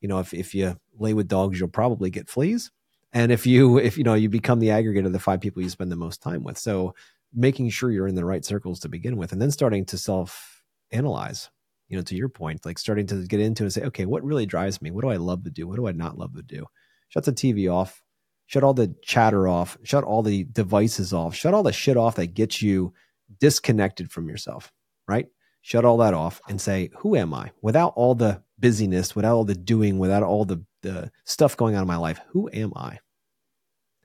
you 0.00 0.08
know, 0.08 0.18
if 0.18 0.34
if 0.34 0.54
you 0.54 0.76
lay 0.98 1.14
with 1.14 1.28
dogs, 1.28 1.58
you'll 1.58 1.68
probably 1.68 2.10
get 2.10 2.28
fleas. 2.28 2.70
And 3.12 3.32
if 3.32 3.46
you 3.46 3.78
if 3.90 3.96
you 3.96 4.04
know 4.04 4.14
you 4.14 4.28
become 4.28 4.60
the 4.60 4.70
aggregate 4.70 5.06
of 5.06 5.12
the 5.12 5.18
five 5.18 5.40
people 5.40 5.62
you 5.62 5.70
spend 5.70 5.90
the 5.90 5.96
most 5.96 6.22
time 6.22 6.44
with, 6.44 6.58
so 6.58 6.94
making 7.32 7.70
sure 7.70 7.90
you're 7.90 8.08
in 8.08 8.14
the 8.14 8.24
right 8.24 8.44
circles 8.44 8.80
to 8.80 8.88
begin 8.88 9.16
with, 9.16 9.32
and 9.32 9.40
then 9.40 9.50
starting 9.50 9.84
to 9.86 9.98
self 9.98 10.62
analyze. 10.90 11.50
You 11.88 11.98
know, 11.98 12.02
to 12.04 12.16
your 12.16 12.30
point, 12.30 12.64
like 12.64 12.78
starting 12.78 13.06
to 13.08 13.26
get 13.26 13.40
into 13.40 13.62
and 13.62 13.72
say, 13.72 13.82
okay, 13.84 14.06
what 14.06 14.24
really 14.24 14.46
drives 14.46 14.80
me? 14.80 14.90
What 14.90 15.02
do 15.02 15.10
I 15.10 15.16
love 15.16 15.44
to 15.44 15.50
do? 15.50 15.68
What 15.68 15.76
do 15.76 15.86
I 15.86 15.92
not 15.92 16.18
love 16.18 16.34
to 16.34 16.42
do? 16.42 16.64
Shut 17.08 17.24
the 17.24 17.32
TV 17.32 17.72
off. 17.72 18.02
Shut 18.46 18.64
all 18.64 18.74
the 18.74 18.94
chatter 19.02 19.46
off. 19.46 19.76
Shut 19.84 20.02
all 20.02 20.22
the 20.22 20.44
devices 20.44 21.12
off. 21.12 21.34
Shut 21.34 21.52
all 21.54 21.62
the 21.62 21.74
shit 21.74 21.98
off 21.98 22.16
that 22.16 22.34
gets 22.34 22.62
you 22.62 22.94
disconnected 23.38 24.10
from 24.10 24.28
yourself. 24.28 24.72
Right? 25.06 25.26
Shut 25.64 25.86
all 25.86 25.96
that 25.96 26.12
off 26.12 26.42
and 26.46 26.60
say, 26.60 26.90
who 26.98 27.16
am 27.16 27.32
I? 27.32 27.50
Without 27.62 27.94
all 27.96 28.14
the 28.14 28.42
busyness, 28.58 29.16
without 29.16 29.34
all 29.34 29.46
the 29.46 29.54
doing, 29.54 29.98
without 29.98 30.22
all 30.22 30.44
the, 30.44 30.62
the 30.82 31.10
stuff 31.24 31.56
going 31.56 31.74
on 31.74 31.80
in 31.80 31.88
my 31.88 31.96
life, 31.96 32.20
who 32.28 32.50
am 32.52 32.74
I? 32.76 32.98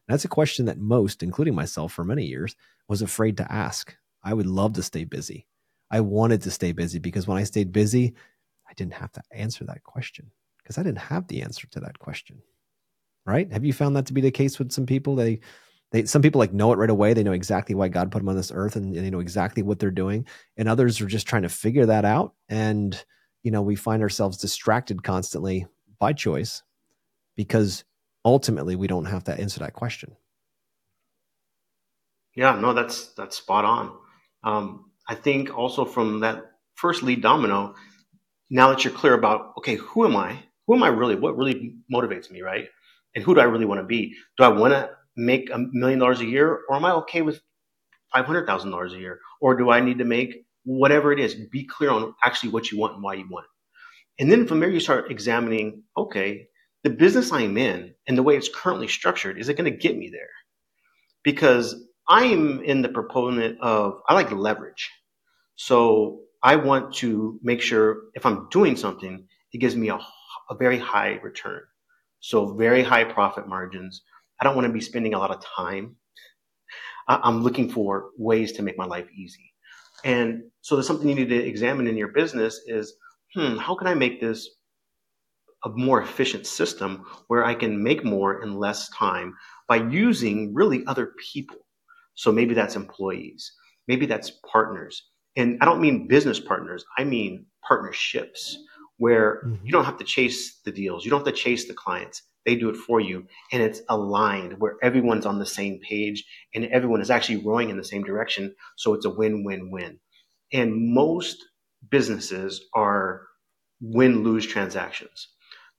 that's 0.07 0.25
a 0.25 0.29
question 0.29 0.65
that 0.65 0.79
most, 0.79 1.21
including 1.21 1.53
myself 1.53 1.91
for 1.91 2.05
many 2.05 2.23
years, 2.23 2.55
was 2.87 3.01
afraid 3.01 3.35
to 3.37 3.51
ask. 3.51 3.93
I 4.23 4.33
would 4.33 4.47
love 4.47 4.73
to 4.73 4.83
stay 4.83 5.03
busy. 5.03 5.45
I 5.91 5.99
wanted 5.99 6.41
to 6.43 6.51
stay 6.51 6.71
busy 6.71 6.97
because 6.97 7.27
when 7.27 7.37
I 7.37 7.43
stayed 7.43 7.73
busy, 7.73 8.15
I 8.67 8.73
didn't 8.73 8.93
have 8.93 9.11
to 9.11 9.21
answer 9.33 9.65
that 9.65 9.83
question 9.83 10.31
because 10.57 10.77
I 10.77 10.83
didn't 10.83 10.99
have 10.99 11.27
the 11.27 11.41
answer 11.41 11.67
to 11.71 11.81
that 11.81 11.99
question. 11.99 12.41
Right? 13.25 13.51
Have 13.51 13.65
you 13.65 13.73
found 13.73 13.97
that 13.97 14.05
to 14.05 14.13
be 14.13 14.21
the 14.21 14.31
case 14.31 14.57
with 14.57 14.71
some 14.71 14.85
people? 14.85 15.15
They 15.15 15.41
they 15.91 16.05
some 16.05 16.21
people 16.21 16.39
like 16.39 16.53
know 16.53 16.71
it 16.71 16.77
right 16.77 16.89
away. 16.89 17.13
They 17.13 17.23
know 17.23 17.31
exactly 17.31 17.75
why 17.75 17.87
God 17.87 18.11
put 18.11 18.19
them 18.19 18.29
on 18.29 18.35
this 18.35 18.51
earth 18.53 18.75
and, 18.75 18.95
and 18.95 19.05
they 19.05 19.09
know 19.09 19.19
exactly 19.19 19.63
what 19.63 19.79
they're 19.79 19.91
doing. 19.91 20.25
And 20.57 20.69
others 20.69 21.01
are 21.01 21.07
just 21.07 21.27
trying 21.27 21.43
to 21.43 21.49
figure 21.49 21.87
that 21.87 22.05
out. 22.05 22.33
And 22.47 23.01
you 23.43 23.51
know, 23.51 23.61
we 23.61 23.75
find 23.75 24.01
ourselves 24.01 24.37
distracted 24.37 25.03
constantly 25.03 25.65
by 25.99 26.13
choice 26.13 26.63
because 27.35 27.83
ultimately 28.25 28.75
we 28.75 28.87
don't 28.87 29.05
have 29.05 29.23
to 29.25 29.39
answer 29.39 29.59
that 29.61 29.73
question. 29.73 30.15
Yeah, 32.35 32.59
no, 32.59 32.73
that's 32.73 33.07
that's 33.13 33.37
spot 33.37 33.65
on. 33.65 33.97
Um, 34.43 34.91
I 35.07 35.15
think 35.15 35.57
also 35.57 35.85
from 35.85 36.19
that 36.21 36.51
first 36.75 37.01
lead 37.01 37.21
domino, 37.21 37.75
now 38.49 38.69
that 38.69 38.83
you're 38.83 38.93
clear 38.93 39.13
about 39.13 39.53
okay, 39.57 39.75
who 39.75 40.05
am 40.05 40.15
I? 40.15 40.43
Who 40.67 40.75
am 40.75 40.83
I 40.83 40.89
really? 40.89 41.15
What 41.15 41.35
really 41.37 41.75
motivates 41.91 42.29
me, 42.29 42.41
right? 42.41 42.67
And 43.15 43.23
who 43.23 43.33
do 43.33 43.41
I 43.41 43.45
really 43.45 43.65
want 43.65 43.79
to 43.81 43.85
be? 43.85 44.15
Do 44.37 44.43
I 44.43 44.49
want 44.49 44.73
to 44.73 44.89
make 45.19 45.49
a 45.51 45.57
million 45.71 45.99
dollars 45.99 46.21
a 46.21 46.25
year, 46.25 46.61
or 46.67 46.75
am 46.75 46.85
I 46.85 46.91
okay 46.93 47.21
with 47.21 47.41
five 48.13 48.25
hundred 48.25 48.47
thousand 48.47 48.71
dollars 48.71 48.93
a 48.93 48.99
year, 48.99 49.19
or 49.41 49.55
do 49.55 49.69
I 49.69 49.79
need 49.81 49.99
to 49.99 50.05
make 50.05 50.45
whatever 50.63 51.11
it 51.11 51.19
is? 51.19 51.35
Be 51.35 51.65
clear 51.65 51.91
on 51.91 52.13
actually 52.23 52.49
what 52.51 52.71
you 52.71 52.79
want 52.79 52.95
and 52.95 53.03
why 53.03 53.15
you 53.15 53.27
want 53.29 53.45
it. 53.45 54.21
And 54.23 54.31
then 54.31 54.47
from 54.47 54.59
there, 54.59 54.69
you 54.69 54.79
start 54.79 55.11
examining. 55.11 55.83
Okay, 55.97 56.47
the 56.83 56.89
business 56.89 57.31
I'm 57.31 57.57
in 57.57 57.93
and 58.07 58.17
the 58.17 58.23
way 58.23 58.37
it's 58.37 58.49
currently 58.53 58.87
structured 58.87 59.39
is 59.39 59.49
it 59.49 59.57
going 59.57 59.71
to 59.71 59.77
get 59.77 59.97
me 59.97 60.09
there? 60.09 60.29
Because 61.23 61.75
I'm 62.07 62.61
in 62.63 62.81
the 62.81 62.89
proponent 62.89 63.59
of 63.61 64.01
I 64.07 64.13
like 64.13 64.31
leverage. 64.31 64.89
So 65.55 66.21
I 66.41 66.55
want 66.55 66.95
to 66.95 67.39
make 67.43 67.61
sure 67.61 68.03
if 68.13 68.25
I'm 68.25 68.47
doing 68.49 68.77
something, 68.77 69.27
it 69.51 69.57
gives 69.57 69.75
me 69.75 69.89
a, 69.89 69.99
a 70.49 70.55
very 70.57 70.79
high 70.79 71.19
return. 71.21 71.61
So 72.21 72.55
very 72.55 72.83
high 72.83 73.03
profit 73.03 73.47
margins. 73.47 74.01
I 74.39 74.43
don't 74.43 74.55
want 74.55 74.67
to 74.67 74.73
be 74.73 74.81
spending 74.81 75.13
a 75.13 75.19
lot 75.19 75.31
of 75.31 75.43
time. 75.43 75.95
I'm 77.07 77.41
looking 77.41 77.69
for 77.69 78.09
ways 78.17 78.51
to 78.53 78.61
make 78.61 78.77
my 78.77 78.85
life 78.85 79.07
easy. 79.17 79.51
And 80.05 80.43
so 80.61 80.75
there's 80.75 80.87
something 80.87 81.09
you 81.09 81.15
need 81.15 81.29
to 81.29 81.43
examine 81.43 81.87
in 81.87 81.97
your 81.97 82.09
business 82.09 82.61
is, 82.67 82.93
hmm, 83.33 83.57
how 83.57 83.75
can 83.75 83.87
I 83.87 83.95
make 83.95 84.21
this 84.21 84.47
a 85.65 85.69
more 85.69 86.01
efficient 86.01 86.45
system 86.45 87.05
where 87.27 87.43
I 87.43 87.53
can 87.53 87.83
make 87.83 88.05
more 88.05 88.41
in 88.43 88.53
less 88.53 88.89
time 88.89 89.35
by 89.67 89.77
using 89.77 90.53
really 90.53 90.85
other 90.85 91.13
people? 91.33 91.57
So 92.13 92.31
maybe 92.31 92.53
that's 92.53 92.75
employees, 92.75 93.51
maybe 93.87 94.05
that's 94.05 94.31
partners, 94.51 95.03
and 95.35 95.57
I 95.61 95.65
don't 95.65 95.81
mean 95.81 96.07
business 96.07 96.39
partners, 96.39 96.83
I 96.97 97.03
mean 97.03 97.45
partnerships 97.65 98.57
where 98.97 99.41
mm-hmm. 99.45 99.65
you 99.65 99.71
don't 99.71 99.85
have 99.85 99.97
to 99.97 100.03
chase 100.03 100.59
the 100.65 100.71
deals, 100.71 101.05
you 101.05 101.11
don't 101.11 101.25
have 101.25 101.33
to 101.33 101.41
chase 101.41 101.67
the 101.67 101.73
clients. 101.73 102.21
They 102.45 102.55
do 102.55 102.69
it 102.69 102.77
for 102.77 102.99
you, 102.99 103.27
and 103.51 103.61
it's 103.61 103.81
aligned 103.89 104.59
where 104.59 104.77
everyone's 104.81 105.25
on 105.25 105.39
the 105.39 105.45
same 105.45 105.79
page 105.79 106.23
and 106.55 106.65
everyone 106.65 107.01
is 107.01 107.11
actually 107.11 107.43
rowing 107.45 107.69
in 107.69 107.77
the 107.77 107.83
same 107.83 108.03
direction. 108.03 108.55
So 108.77 108.93
it's 108.93 109.05
a 109.05 109.09
win 109.09 109.43
win 109.43 109.71
win. 109.71 109.99
And 110.51 110.93
most 110.93 111.37
businesses 111.89 112.61
are 112.73 113.27
win 113.81 114.23
lose 114.23 114.45
transactions 114.45 115.27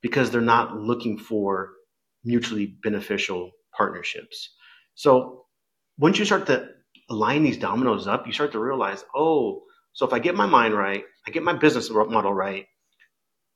because 0.03 0.31
they're 0.31 0.41
not 0.41 0.77
looking 0.77 1.19
for 1.19 1.71
mutually 2.25 2.77
beneficial 2.83 3.51
partnerships. 3.77 4.55
So 4.95 5.47
once 5.99 6.19
you 6.19 6.25
start 6.25 6.47
to 6.47 6.69
line 7.09 7.43
these 7.43 7.59
dominoes 7.59 8.07
up, 8.07 8.27
you 8.27 8.33
start 8.33 8.53
to 8.53 8.59
realize, 8.59 9.05
oh, 9.15 9.63
so 9.93 10.07
if 10.07 10.13
I 10.13 10.19
get 10.19 10.35
my 10.35 10.47
mind 10.47 10.75
right, 10.75 11.05
I 11.27 11.31
get 11.31 11.43
my 11.43 11.53
business 11.53 11.91
model 11.91 12.33
right, 12.33 12.67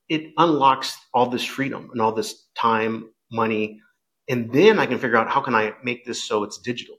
it 0.08 0.32
unlocks 0.36 0.96
all 1.12 1.26
this 1.26 1.44
freedom 1.44 1.90
and 1.92 2.00
all 2.00 2.12
this 2.12 2.46
time, 2.56 3.10
money, 3.30 3.80
and 4.28 4.52
then 4.52 4.78
I 4.78 4.86
can 4.86 4.98
figure 4.98 5.16
out 5.16 5.30
how 5.30 5.40
can 5.40 5.54
I 5.54 5.72
make 5.82 6.04
this 6.04 6.26
so 6.26 6.44
it's 6.44 6.58
digital, 6.58 6.96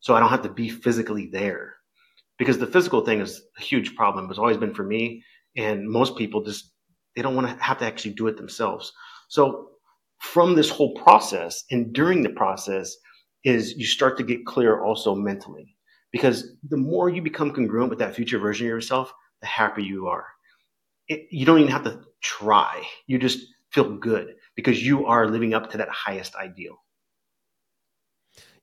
so 0.00 0.14
I 0.14 0.20
don't 0.20 0.30
have 0.30 0.42
to 0.42 0.48
be 0.48 0.68
physically 0.68 1.28
there, 1.32 1.76
because 2.38 2.58
the 2.58 2.66
physical 2.66 3.04
thing 3.04 3.20
is 3.20 3.42
a 3.58 3.62
huge 3.62 3.94
problem. 3.96 4.28
It's 4.30 4.38
always 4.38 4.56
been 4.56 4.74
for 4.74 4.84
me, 4.84 5.22
and 5.56 5.88
most 5.88 6.16
people 6.16 6.42
just 6.42 6.72
they 7.16 7.22
don't 7.22 7.34
want 7.34 7.48
to 7.48 7.64
have 7.64 7.78
to 7.78 7.84
actually 7.84 8.14
do 8.14 8.28
it 8.28 8.36
themselves. 8.36 8.92
So 9.28 9.70
from 10.18 10.54
this 10.54 10.70
whole 10.70 10.94
process 10.94 11.64
and 11.70 11.92
during 11.92 12.22
the 12.22 12.30
process 12.30 12.96
is 13.44 13.74
you 13.74 13.86
start 13.86 14.16
to 14.18 14.24
get 14.24 14.46
clear 14.46 14.82
also 14.82 15.14
mentally 15.14 15.76
because 16.12 16.52
the 16.68 16.76
more 16.76 17.08
you 17.08 17.22
become 17.22 17.52
congruent 17.52 17.90
with 17.90 17.98
that 17.98 18.14
future 18.14 18.38
version 18.38 18.66
of 18.66 18.70
yourself, 18.70 19.12
the 19.40 19.46
happier 19.46 19.84
you 19.84 20.06
are. 20.06 20.26
It, 21.08 21.28
you 21.30 21.46
don't 21.46 21.60
even 21.60 21.72
have 21.72 21.84
to 21.84 22.02
try. 22.20 22.82
You 23.06 23.18
just 23.18 23.46
feel 23.70 23.96
good 23.96 24.34
because 24.54 24.84
you 24.84 25.06
are 25.06 25.28
living 25.28 25.54
up 25.54 25.70
to 25.70 25.78
that 25.78 25.88
highest 25.88 26.34
ideal. 26.36 26.76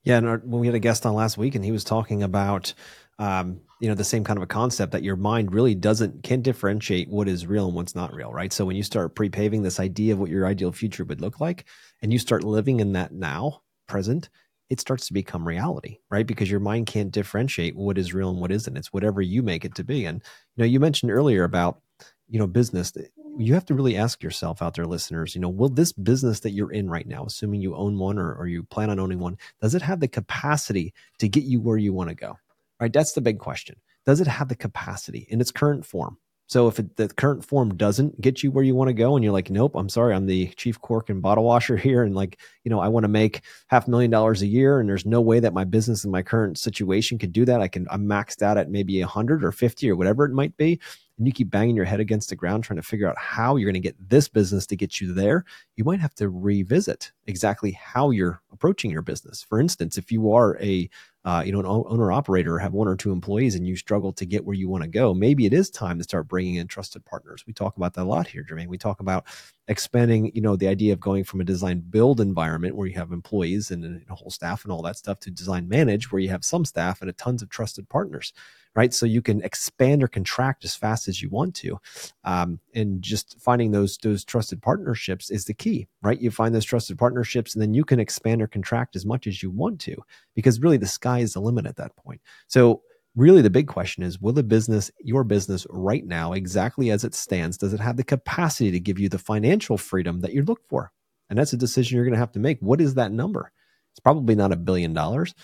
Yeah, 0.04 0.18
and 0.18 0.28
our, 0.28 0.38
when 0.38 0.60
we 0.60 0.68
had 0.68 0.76
a 0.76 0.80
guest 0.80 1.04
on 1.04 1.14
last 1.14 1.36
week, 1.36 1.56
and 1.56 1.64
he 1.64 1.72
was 1.72 1.82
talking 1.82 2.22
about, 2.22 2.72
um, 3.18 3.60
you 3.80 3.88
know, 3.88 3.94
the 3.94 4.04
same 4.04 4.22
kind 4.22 4.36
of 4.36 4.42
a 4.42 4.46
concept 4.46 4.92
that 4.92 5.02
your 5.02 5.16
mind 5.16 5.52
really 5.52 5.74
doesn't 5.74 6.22
can't 6.22 6.44
differentiate 6.44 7.08
what 7.08 7.28
is 7.28 7.46
real 7.46 7.66
and 7.66 7.74
what's 7.74 7.96
not 7.96 8.14
real, 8.14 8.32
right? 8.32 8.52
So 8.52 8.64
when 8.64 8.76
you 8.76 8.84
start 8.84 9.16
pre-paving 9.16 9.62
this 9.62 9.80
idea 9.80 10.12
of 10.12 10.20
what 10.20 10.30
your 10.30 10.46
ideal 10.46 10.70
future 10.70 11.04
would 11.04 11.20
look 11.20 11.40
like, 11.40 11.64
and 12.02 12.12
you 12.12 12.20
start 12.20 12.44
living 12.44 12.78
in 12.78 12.92
that 12.92 13.12
now, 13.12 13.62
present, 13.88 14.28
it 14.70 14.80
starts 14.80 15.06
to 15.08 15.12
become 15.12 15.46
reality, 15.46 15.98
right? 16.10 16.26
Because 16.26 16.50
your 16.50 16.60
mind 16.60 16.86
can't 16.86 17.10
differentiate 17.10 17.76
what 17.76 17.98
is 17.98 18.14
real 18.14 18.30
and 18.30 18.40
what 18.40 18.52
isn't. 18.52 18.76
It's 18.76 18.92
whatever 18.92 19.20
you 19.20 19.42
make 19.42 19.64
it 19.64 19.74
to 19.76 19.84
be. 19.84 20.04
And 20.04 20.22
you 20.56 20.62
know, 20.62 20.66
you 20.66 20.78
mentioned 20.78 21.10
earlier 21.10 21.44
about 21.44 21.80
you 22.28 22.38
know 22.38 22.46
business. 22.46 22.92
You 23.38 23.54
have 23.54 23.66
to 23.66 23.74
really 23.74 23.96
ask 23.96 24.22
yourself 24.22 24.62
out 24.62 24.74
there, 24.74 24.86
listeners. 24.86 25.34
You 25.34 25.40
know, 25.40 25.48
will 25.48 25.68
this 25.68 25.92
business 25.92 26.40
that 26.40 26.50
you're 26.50 26.72
in 26.72 26.88
right 26.88 27.06
now, 27.06 27.24
assuming 27.24 27.60
you 27.60 27.76
own 27.76 27.98
one 27.98 28.18
or, 28.18 28.34
or 28.34 28.46
you 28.46 28.62
plan 28.64 28.90
on 28.90 28.98
owning 28.98 29.18
one, 29.18 29.36
does 29.60 29.74
it 29.74 29.82
have 29.82 30.00
the 30.00 30.08
capacity 30.08 30.94
to 31.18 31.28
get 31.28 31.44
you 31.44 31.60
where 31.60 31.76
you 31.76 31.92
want 31.92 32.08
to 32.08 32.14
go? 32.14 32.38
Right. 32.80 32.92
That's 32.92 33.12
the 33.12 33.20
big 33.20 33.38
question. 33.38 33.76
Does 34.04 34.20
it 34.20 34.26
have 34.26 34.48
the 34.48 34.54
capacity 34.54 35.26
in 35.30 35.40
its 35.40 35.50
current 35.50 35.84
form? 35.84 36.18
So 36.48 36.68
if 36.68 36.78
it, 36.78 36.96
the 36.96 37.08
current 37.08 37.44
form 37.44 37.76
doesn't 37.76 38.20
get 38.20 38.42
you 38.44 38.52
where 38.52 38.62
you 38.62 38.76
want 38.76 38.88
to 38.88 38.94
go, 38.94 39.16
and 39.16 39.24
you're 39.24 39.32
like, 39.32 39.50
nope, 39.50 39.74
I'm 39.74 39.88
sorry, 39.88 40.14
I'm 40.14 40.26
the 40.26 40.46
chief 40.56 40.80
cork 40.80 41.10
and 41.10 41.20
bottle 41.20 41.44
washer 41.44 41.76
here, 41.86 42.04
and 42.04 42.14
like, 42.14 42.38
you 42.62 42.70
know, 42.70 42.78
I 42.78 42.88
want 42.88 43.04
to 43.04 43.08
make 43.08 43.42
half 43.66 43.88
a 43.88 43.90
million 43.90 44.10
dollars 44.10 44.42
a 44.42 44.46
year, 44.46 44.78
and 44.78 44.88
there's 44.88 45.04
no 45.04 45.20
way 45.20 45.40
that 45.40 45.54
my 45.54 45.64
business 45.64 46.04
in 46.04 46.10
my 46.12 46.22
current 46.22 46.56
situation 46.56 47.18
could 47.18 47.32
do 47.32 47.44
that. 47.46 47.60
I 47.60 47.68
can, 47.68 47.86
I'm 47.90 48.06
maxed 48.06 48.42
out 48.42 48.58
at 48.58 48.70
maybe 48.70 49.00
a 49.00 49.06
hundred 49.06 49.44
or 49.44 49.50
fifty 49.50 49.90
or 49.90 49.96
whatever 49.96 50.24
it 50.24 50.32
might 50.32 50.56
be, 50.56 50.80
and 51.18 51.26
you 51.26 51.32
keep 51.32 51.50
banging 51.50 51.76
your 51.76 51.84
head 51.84 52.00
against 52.00 52.28
the 52.28 52.36
ground 52.36 52.64
trying 52.64 52.76
to 52.76 52.82
figure 52.82 53.08
out 53.08 53.18
how 53.18 53.56
you're 53.56 53.70
going 53.70 53.80
to 53.82 53.88
get 53.88 53.96
this 54.08 54.28
business 54.28 54.66
to 54.66 54.76
get 54.76 55.00
you 55.00 55.12
there. 55.12 55.44
You 55.76 55.84
might 55.84 56.00
have 56.00 56.14
to 56.16 56.28
revisit 56.28 57.12
exactly 57.26 57.72
how 57.72 58.10
you're 58.10 58.42
approaching 58.52 58.90
your 58.90 59.02
business. 59.02 59.42
For 59.42 59.60
instance, 59.60 59.98
if 59.98 60.12
you 60.12 60.32
are 60.32 60.58
a 60.60 60.88
uh, 61.26 61.42
you 61.44 61.50
know, 61.50 61.58
an 61.58 61.66
owner 61.66 62.12
operator 62.12 62.56
have 62.56 62.72
one 62.72 62.86
or 62.86 62.94
two 62.94 63.10
employees 63.10 63.56
and 63.56 63.66
you 63.66 63.74
struggle 63.74 64.12
to 64.12 64.24
get 64.24 64.44
where 64.44 64.54
you 64.54 64.68
want 64.68 64.84
to 64.84 64.88
go, 64.88 65.12
maybe 65.12 65.44
it 65.44 65.52
is 65.52 65.70
time 65.70 65.98
to 65.98 66.04
start 66.04 66.28
bringing 66.28 66.54
in 66.54 66.68
trusted 66.68 67.04
partners. 67.04 67.42
We 67.48 67.52
talk 67.52 67.76
about 67.76 67.94
that 67.94 68.04
a 68.04 68.04
lot 68.04 68.28
here, 68.28 68.46
Jermane. 68.48 68.68
We 68.68 68.78
talk 68.78 69.00
about 69.00 69.26
expanding, 69.68 70.30
you 70.34 70.40
know, 70.40 70.56
the 70.56 70.68
idea 70.68 70.92
of 70.92 71.00
going 71.00 71.24
from 71.24 71.40
a 71.40 71.44
design 71.44 71.80
build 71.90 72.20
environment 72.20 72.76
where 72.76 72.86
you 72.86 72.94
have 72.94 73.12
employees 73.12 73.70
and 73.70 74.04
a 74.08 74.14
whole 74.14 74.30
staff 74.30 74.64
and 74.64 74.72
all 74.72 74.82
that 74.82 74.96
stuff 74.96 75.18
to 75.20 75.30
design 75.30 75.68
manage 75.68 76.10
where 76.12 76.20
you 76.20 76.28
have 76.28 76.44
some 76.44 76.64
staff 76.64 77.00
and 77.00 77.10
a 77.10 77.12
tons 77.12 77.42
of 77.42 77.48
trusted 77.48 77.88
partners 77.88 78.32
right? 78.76 78.92
So 78.92 79.06
you 79.06 79.22
can 79.22 79.42
expand 79.42 80.02
or 80.02 80.08
contract 80.08 80.64
as 80.64 80.76
fast 80.76 81.08
as 81.08 81.22
you 81.22 81.30
want 81.30 81.54
to, 81.56 81.80
um, 82.24 82.60
and 82.74 83.00
just 83.02 83.40
finding 83.40 83.72
those 83.72 83.96
those 83.96 84.24
trusted 84.24 84.62
partnerships 84.62 85.30
is 85.30 85.46
the 85.46 85.54
key, 85.54 85.88
right? 86.02 86.20
You 86.20 86.30
find 86.30 86.54
those 86.54 86.64
trusted 86.64 86.98
partnerships, 86.98 87.54
and 87.54 87.62
then 87.62 87.74
you 87.74 87.84
can 87.84 87.98
expand 87.98 88.42
or 88.42 88.46
contract 88.46 88.94
as 88.94 89.06
much 89.06 89.26
as 89.26 89.42
you 89.42 89.50
want 89.50 89.80
to, 89.80 89.96
because 90.34 90.60
really 90.60 90.76
the 90.76 90.86
sky 90.86 91.20
is 91.20 91.32
the 91.32 91.40
limit 91.40 91.66
at 91.66 91.76
that 91.76 91.96
point. 91.96 92.20
So 92.46 92.82
really 93.16 93.42
the 93.42 93.50
big 93.50 93.66
question 93.66 94.02
is 94.02 94.20
will 94.20 94.32
the 94.32 94.42
business 94.42 94.90
your 95.00 95.24
business 95.24 95.66
right 95.70 96.06
now 96.06 96.32
exactly 96.32 96.90
as 96.90 97.02
it 97.02 97.14
stands 97.14 97.56
does 97.56 97.72
it 97.72 97.80
have 97.80 97.96
the 97.96 98.04
capacity 98.04 98.70
to 98.70 98.80
give 98.80 98.98
you 98.98 99.08
the 99.08 99.18
financial 99.18 99.76
freedom 99.76 100.20
that 100.20 100.32
you 100.32 100.42
look 100.42 100.60
for 100.68 100.92
and 101.28 101.38
that's 101.38 101.52
a 101.52 101.56
decision 101.56 101.96
you're 101.96 102.04
going 102.04 102.14
to 102.14 102.18
have 102.18 102.32
to 102.32 102.38
make 102.38 102.58
what 102.60 102.80
is 102.80 102.94
that 102.94 103.10
number 103.10 103.50
it's 103.92 104.00
probably 104.00 104.34
not 104.34 104.52
a 104.52 104.56
billion 104.56 104.92
dollars 104.92 105.34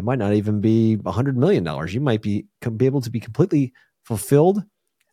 it 0.00 0.04
might 0.04 0.18
not 0.18 0.32
even 0.32 0.62
be 0.62 0.98
a 1.04 1.12
hundred 1.12 1.36
million 1.36 1.62
dollars. 1.62 1.92
You 1.92 2.00
might 2.00 2.22
be 2.22 2.46
be 2.76 2.86
able 2.86 3.02
to 3.02 3.10
be 3.10 3.20
completely 3.20 3.74
fulfilled 4.02 4.64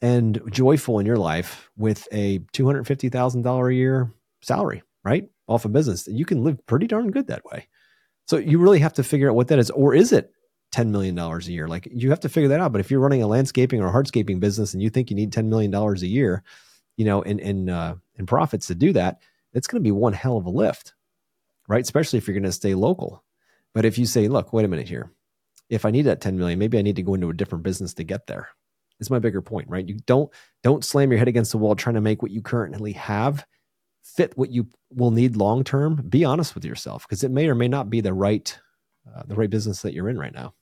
and 0.01 0.39
joyful 0.50 1.00
in 1.00 1.05
your 1.05 1.17
life 1.17 1.69
with 1.75 2.07
a 2.13 2.39
two 2.53 2.65
hundred 2.65 2.88
fifty 2.88 3.09
thousand 3.09 3.41
dollar 3.41 3.67
a 3.67 3.75
year 3.75 4.13
salary, 4.41 4.83
right, 5.03 5.27
off 5.47 5.65
a 5.65 5.67
of 5.67 5.74
business. 5.74 6.07
You 6.07 6.24
can 6.24 6.41
live 6.43 6.65
pretty 6.67 6.88
darn 6.88 7.12
good 7.12 7.27
that 7.27 7.43
way. 7.43 7.67
So 8.27 8.38
you 8.38 8.59
really 8.59 8.79
have 8.79 8.93
to 8.93 9.03
figure 9.03 9.29
out 9.29 9.36
what 9.36 9.50
that 9.50 9.59
is, 9.59 9.69
or 9.71 9.93
is 9.93 10.13
it 10.13 10.31
ten 10.71 10.91
million 10.91 11.15
dollars 11.15 11.47
a 11.47 11.51
year? 11.51 11.67
Like 11.67 11.88
you 11.91 12.09
have 12.09 12.19
to 12.21 12.29
figure 12.29 12.50
that 12.50 12.59
out. 12.59 12.71
But 12.71 12.81
if 12.81 12.91
you're 12.91 13.00
running 13.00 13.24
a 13.24 13.27
landscaping 13.27 13.81
or 13.81 13.91
hardscaping 13.91 14.39
business 14.39 14.74
and 14.74 14.81
you 14.83 14.89
think 14.89 15.09
you 15.09 15.15
need 15.15 15.33
ten 15.33 15.50
million 15.50 15.71
dollars 15.71 16.03
a 16.03 16.07
year, 16.07 16.43
you 16.97 17.05
know, 17.05 17.21
in 17.21 17.39
in 17.39 17.69
uh, 17.69 17.95
in 18.15 18.25
profits 18.25 18.67
to 18.67 18.75
do 18.75 18.93
that, 18.93 19.21
it's 19.53 19.67
going 19.67 19.81
to 19.81 19.88
be 19.88 19.91
one 19.91 20.13
hell 20.13 20.38
of 20.38 20.45
a 20.45 20.50
lift, 20.50 20.93
right? 21.67 21.83
Especially 21.83 22.17
if 22.17 22.27
you're 22.27 22.36
going 22.36 22.43
to 22.43 22.51
stay 22.51 22.75
local 22.75 23.24
But 23.74 23.86
if 23.86 23.97
you 23.97 24.05
say, 24.05 24.27
look, 24.27 24.53
wait 24.53 24.65
a 24.65 24.67
minute 24.67 24.89
here, 24.89 25.12
if 25.69 25.86
I 25.86 25.91
need 25.91 26.03
that 26.03 26.21
10 26.21 26.38
million, 26.38 26.59
maybe 26.59 26.77
I 26.77 26.81
need 26.81 26.95
to 26.97 27.03
go 27.03 27.13
into 27.13 27.29
a 27.29 27.33
different 27.33 27.63
business 27.63 27.93
to 27.95 28.03
get 28.03 28.27
there. 28.27 28.50
Is 29.00 29.09
my 29.12 29.19
bigger 29.19 29.41
point, 29.41 29.69
right? 29.69 29.88
You 29.88 29.97
don't 30.07 30.31
don't 30.63 30.83
slam 30.83 31.12
your 31.12 31.19
head 31.19 31.27
against 31.27 31.51
the 31.51 31.59
wall 31.59 31.75
trying 31.75 31.95
to 31.95 32.01
make 32.01 32.21
what 32.21 32.31
you 32.31 32.41
currently 32.41 32.93
have 32.93 33.45
fit 34.03 34.38
what 34.38 34.51
you 34.51 34.67
will 34.89 35.12
need 35.12 35.36
long 35.36 35.63
term. 35.63 36.03
Be 36.09 36.25
honest 36.25 36.55
with 36.55 36.65
yourself 36.65 37.05
because 37.07 37.24
it 37.24 37.31
may 37.31 37.47
or 37.47 37.55
may 37.55 37.67
not 37.67 37.89
be 37.89 38.01
the 38.01 38.13
right 38.13 38.57
uh, 39.16 39.24
the 39.28 39.36
right 39.36 39.50
business 39.50 39.82
that 39.82 39.94
you're 39.94 40.10
in 40.10 40.18
right 40.18 40.34
now. 40.34 40.54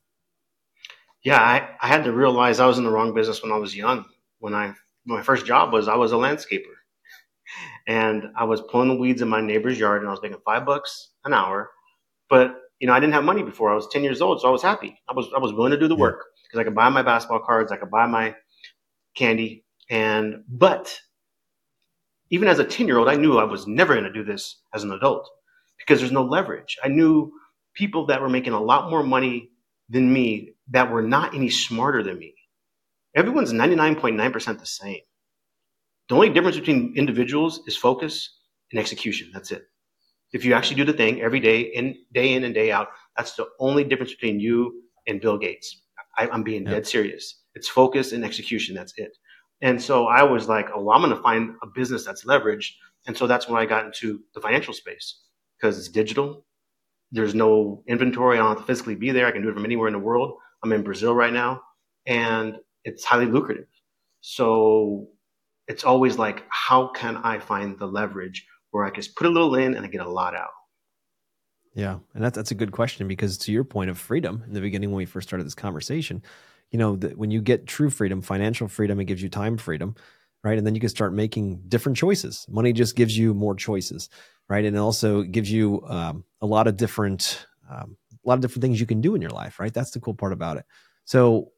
Yeah, 1.24 1.42
I, 1.42 1.70
I 1.82 1.88
had 1.88 2.04
to 2.04 2.12
realize 2.12 2.60
I 2.60 2.68
was 2.68 2.78
in 2.78 2.84
the 2.84 2.92
wrong 2.92 3.14
business 3.14 3.42
when 3.42 3.52
I 3.52 3.58
was 3.58 3.76
young. 3.76 4.06
When 4.40 4.54
I 4.54 4.74
my 5.06 5.22
first 5.22 5.46
job 5.46 5.74
was 5.74 5.88
I 5.88 5.96
was 5.96 6.12
a 6.12 6.16
landscaper, 6.16 6.74
and 7.88 8.26
I 8.36 8.44
was 8.44 8.62
pulling 8.62 8.90
the 8.90 8.96
weeds 8.96 9.22
in 9.22 9.28
my 9.28 9.42
neighbor's 9.42 9.80
yard, 9.80 10.02
and 10.02 10.08
I 10.08 10.12
was 10.12 10.22
making 10.22 10.40
five 10.46 10.66
bucks 10.66 11.12
an 11.26 11.34
hour. 11.34 11.72
But 12.30 12.56
you 12.80 12.88
know, 12.88 12.94
I 12.94 13.00
didn't 13.00 13.14
have 13.14 13.24
money 13.24 13.44
before. 13.44 13.72
I 13.72 13.76
was 13.76 13.88
ten 13.88 14.04
years 14.04 14.22
old, 14.22 14.42
so 14.42 14.48
I 14.48 14.52
was 14.52 14.62
happy. 14.62 15.00
I 15.10 15.14
was 15.14 15.28
I 15.36 15.40
was 15.40 15.54
willing 15.54 15.72
to 15.72 15.80
do 15.80 15.88
the 15.88 15.96
work 15.96 16.26
because 16.44 16.60
I 16.60 16.64
could 16.64 16.76
buy 16.76 16.90
my 16.90 17.02
basketball 17.02 17.40
cards, 17.40 17.72
I 17.72 17.78
could 17.78 17.92
buy 17.92 18.06
my 18.06 18.36
candy, 19.16 19.66
and 19.90 20.44
but 20.48 20.96
even 22.30 22.48
as 22.48 22.60
a 22.60 22.66
ten 22.66 22.88
year 22.88 22.98
old, 22.98 23.10
I 23.10 23.16
knew 23.16 23.38
I 23.38 23.44
was 23.44 23.66
never 23.66 23.94
going 23.94 24.06
to 24.06 24.14
do 24.14 24.24
this 24.24 24.62
as 24.74 24.84
an 24.84 24.92
adult 24.92 25.30
because 25.78 26.00
there's 26.00 26.12
no 26.12 26.24
leverage. 26.24 26.78
I 26.84 26.88
knew 26.88 27.32
people 27.76 28.08
that 28.08 28.22
were 28.22 28.30
making 28.30 28.54
a 28.54 28.62
lot 28.62 28.90
more 28.90 29.04
money 29.04 29.50
than 29.90 30.12
me 30.12 30.54
that 30.70 30.92
were 30.92 31.02
not 31.02 31.36
any 31.36 31.50
smarter 31.50 32.02
than 32.02 32.18
me. 32.18 32.34
Everyone's 33.16 33.54
99.9% 33.54 34.60
the 34.60 34.66
same. 34.66 35.02
The 36.10 36.16
only 36.16 36.30
difference 36.30 36.58
between 36.58 36.94
individuals 36.96 37.62
is 37.68 37.78
focus 37.78 38.38
and 38.72 38.80
execution. 38.80 39.30
That's 39.34 39.52
it. 39.52 39.64
If 40.34 40.44
you 40.44 40.54
actually 40.54 40.78
do 40.78 40.86
the 40.86 40.94
thing 40.98 41.22
every 41.22 41.40
day, 41.40 41.62
in 41.62 41.96
day 42.14 42.34
in 42.34 42.44
and 42.44 42.54
day 42.54 42.72
out, 42.72 42.90
that's 43.16 43.36
the 43.36 43.48
only 43.60 43.84
difference 43.84 44.12
between 44.14 44.40
you 44.40 44.84
and 45.08 45.22
Bill 45.22 45.38
Gates. 45.38 45.84
I, 46.18 46.28
am 46.28 46.44
being 46.44 46.64
dead 46.64 46.88
serious. 46.88 47.42
It's 47.54 47.68
focus 47.68 48.12
and 48.12 48.24
execution. 48.26 48.76
That's 48.76 48.94
it. 48.98 49.12
And 49.62 49.82
so 49.82 50.08
I 50.08 50.24
was 50.24 50.48
like, 50.48 50.68
oh, 50.76 50.84
well, 50.84 50.96
I'm 50.96 51.02
going 51.02 51.16
to 51.16 51.22
find 51.22 51.56
a 51.64 51.68
business 51.68 52.06
that's 52.06 52.26
leveraged. 52.26 52.72
And 53.08 53.16
so 53.18 53.28
that's 53.28 53.48
when 53.48 53.62
I 53.62 53.66
got 53.66 53.86
into 53.86 54.20
the 54.34 54.42
financial 54.42 54.74
space 54.74 55.22
because 55.58 55.78
it's 55.78 55.90
digital. 55.90 56.45
There's 57.16 57.34
no 57.34 57.84
inventory. 57.88 58.38
I 58.38 58.42
don't 58.42 58.50
have 58.50 58.58
to 58.60 58.64
physically 58.66 58.96
be 58.96 59.12
there. 59.12 59.26
I 59.26 59.32
can 59.32 59.42
do 59.42 59.50
it 59.50 59.54
from 59.54 59.66
anywhere 59.66 59.88
in 59.88 59.94
the 59.94 60.00
world. 60.00 60.38
I'm 60.64 60.74
in 60.74 60.84
Brazil 60.84 61.16
right 61.16 61.34
now 61.34 61.62
and 62.06 62.58
it's 62.84 63.04
highly 63.04 63.26
lucrative. 63.26 63.68
So 64.22 65.08
it's 65.68 65.84
always 65.84 66.18
like, 66.18 66.44
how 66.50 66.88
can 66.88 67.18
I 67.18 67.40
find 67.40 67.80
the 67.80 67.86
leverage 67.88 68.46
where 68.72 68.84
I 68.84 68.90
can 68.90 69.02
just 69.02 69.16
put 69.16 69.28
a 69.28 69.30
little 69.30 69.56
in 69.56 69.76
and 69.76 69.86
I 69.86 69.90
get 69.90 70.02
a 70.02 70.10
lot 70.10 70.36
out? 70.36 70.50
Yeah, 71.74 72.00
and 72.14 72.24
that's 72.24 72.36
that's 72.36 72.52
a 72.52 72.56
good 72.56 72.72
question 72.72 73.08
because 73.08 73.38
to 73.40 73.52
your 73.52 73.66
point 73.66 73.90
of 73.90 73.98
freedom 73.98 74.44
in 74.48 74.54
the 74.54 74.62
beginning 74.62 74.92
when 74.92 74.98
we 74.98 75.06
first 75.06 75.28
started 75.28 75.46
this 75.46 75.56
conversation, 75.56 76.24
you 76.72 76.80
know, 76.80 76.96
the, 76.96 77.10
when 77.10 77.32
you 77.32 77.42
get 77.42 77.68
true 77.68 77.90
freedom, 77.90 78.22
financial 78.22 78.68
freedom, 78.68 79.00
it 79.00 79.06
gives 79.06 79.22
you 79.22 79.30
time 79.30 79.58
freedom, 79.58 79.96
right? 80.46 80.60
And 80.60 80.66
then 80.66 80.76
you 80.76 80.80
can 80.80 80.90
start 80.90 81.12
making 81.12 81.64
different 81.68 81.98
choices. 81.98 82.46
Money 82.48 82.72
just 82.72 82.96
gives 82.96 83.18
you 83.18 83.34
more 83.34 83.56
choices, 83.56 84.10
right? 84.48 84.64
And 84.64 84.76
it 84.76 84.80
also 84.80 85.24
gives 85.24 85.52
you 85.52 85.84
um, 85.88 86.24
a 86.40 86.46
lot 86.46 86.68
of 86.68 86.78
different 86.78 87.48
um, 87.68 87.98
a 88.24 88.30
lot 88.30 88.36
of 88.36 88.42
different 88.42 88.62
things 88.62 88.80
you 88.80 88.86
can 88.86 89.02
do 89.02 89.16
in 89.16 89.22
your 89.22 89.32
life, 89.32 89.60
right? 89.60 89.74
That's 89.74 89.92
the 89.92 90.00
cool 90.00 90.14
part 90.14 90.34
about 90.34 90.58
it. 90.58 90.66
So 91.04 91.52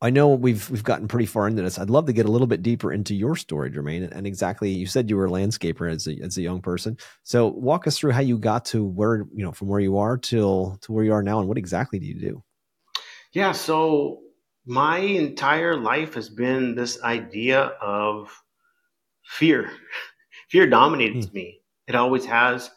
I 0.00 0.10
know 0.10 0.30
we've 0.30 0.68
we've 0.68 0.82
gotten 0.82 1.06
pretty 1.06 1.26
far 1.26 1.46
into 1.46 1.62
this. 1.62 1.78
I'd 1.78 1.90
love 1.90 2.06
to 2.06 2.12
get 2.12 2.26
a 2.26 2.30
little 2.30 2.48
bit 2.48 2.60
deeper 2.60 2.92
into 2.92 3.14
your 3.14 3.36
story, 3.36 3.70
Jermane, 3.70 4.10
and 4.10 4.26
exactly 4.26 4.68
you 4.68 4.86
said 4.86 5.08
you 5.08 5.16
were 5.16 5.26
a 5.26 5.30
landscaper 5.30 5.88
as 5.88 6.08
a 6.08 6.20
as 6.24 6.36
a 6.36 6.42
young 6.42 6.60
person. 6.60 6.98
So 7.22 7.46
walk 7.46 7.86
us 7.86 7.96
through 7.96 8.10
how 8.10 8.20
you 8.20 8.36
got 8.36 8.64
to 8.66 8.84
where 8.84 9.26
you 9.32 9.44
know 9.44 9.52
from 9.52 9.68
where 9.68 9.80
you 9.80 9.98
are 9.98 10.18
till 10.18 10.76
to 10.82 10.90
where 10.90 11.04
you 11.04 11.12
are 11.12 11.22
now, 11.22 11.38
and 11.38 11.46
what 11.46 11.56
exactly 11.56 12.00
do 12.00 12.06
you 12.06 12.18
do? 12.18 12.42
Yeah, 13.32 13.52
so 13.52 14.22
my 14.66 14.98
entire 14.98 15.76
life 15.76 16.14
has 16.14 16.28
been 16.28 16.74
this 16.74 17.02
idea 17.02 17.60
of 17.80 18.30
fear. 19.24 19.70
Fear 20.50 20.68
dominates 20.68 21.26
hmm. 21.26 21.34
me. 21.34 21.60
It 21.88 21.94
always 21.94 22.26
has, 22.26 22.70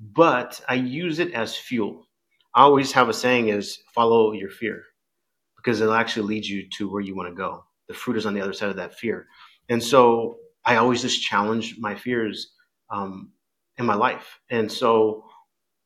but 0.00 0.60
I 0.68 0.74
use 0.74 1.18
it 1.18 1.32
as 1.34 1.56
fuel. 1.56 2.06
I 2.54 2.62
always 2.62 2.92
have 2.92 3.08
a 3.08 3.14
saying 3.14 3.48
is 3.48 3.78
follow 3.94 4.32
your 4.32 4.48
fear 4.48 4.82
because 5.56 5.80
it'll 5.80 5.94
actually 5.94 6.26
lead 6.26 6.46
you 6.46 6.68
to 6.78 6.88
where 6.90 7.02
you 7.02 7.14
want 7.16 7.28
to 7.28 7.34
go. 7.34 7.64
The 7.88 7.94
fruit 7.94 8.16
is 8.16 8.26
on 8.26 8.34
the 8.34 8.40
other 8.40 8.52
side 8.52 8.70
of 8.70 8.76
that 8.76 8.94
fear. 8.94 9.26
And 9.68 9.82
so 9.82 10.38
I 10.64 10.76
always 10.76 11.02
just 11.02 11.22
challenge 11.22 11.76
my 11.78 11.94
fears 11.94 12.52
um, 12.90 13.32
in 13.76 13.84
my 13.84 13.94
life. 13.94 14.40
And 14.50 14.70
so 14.70 15.24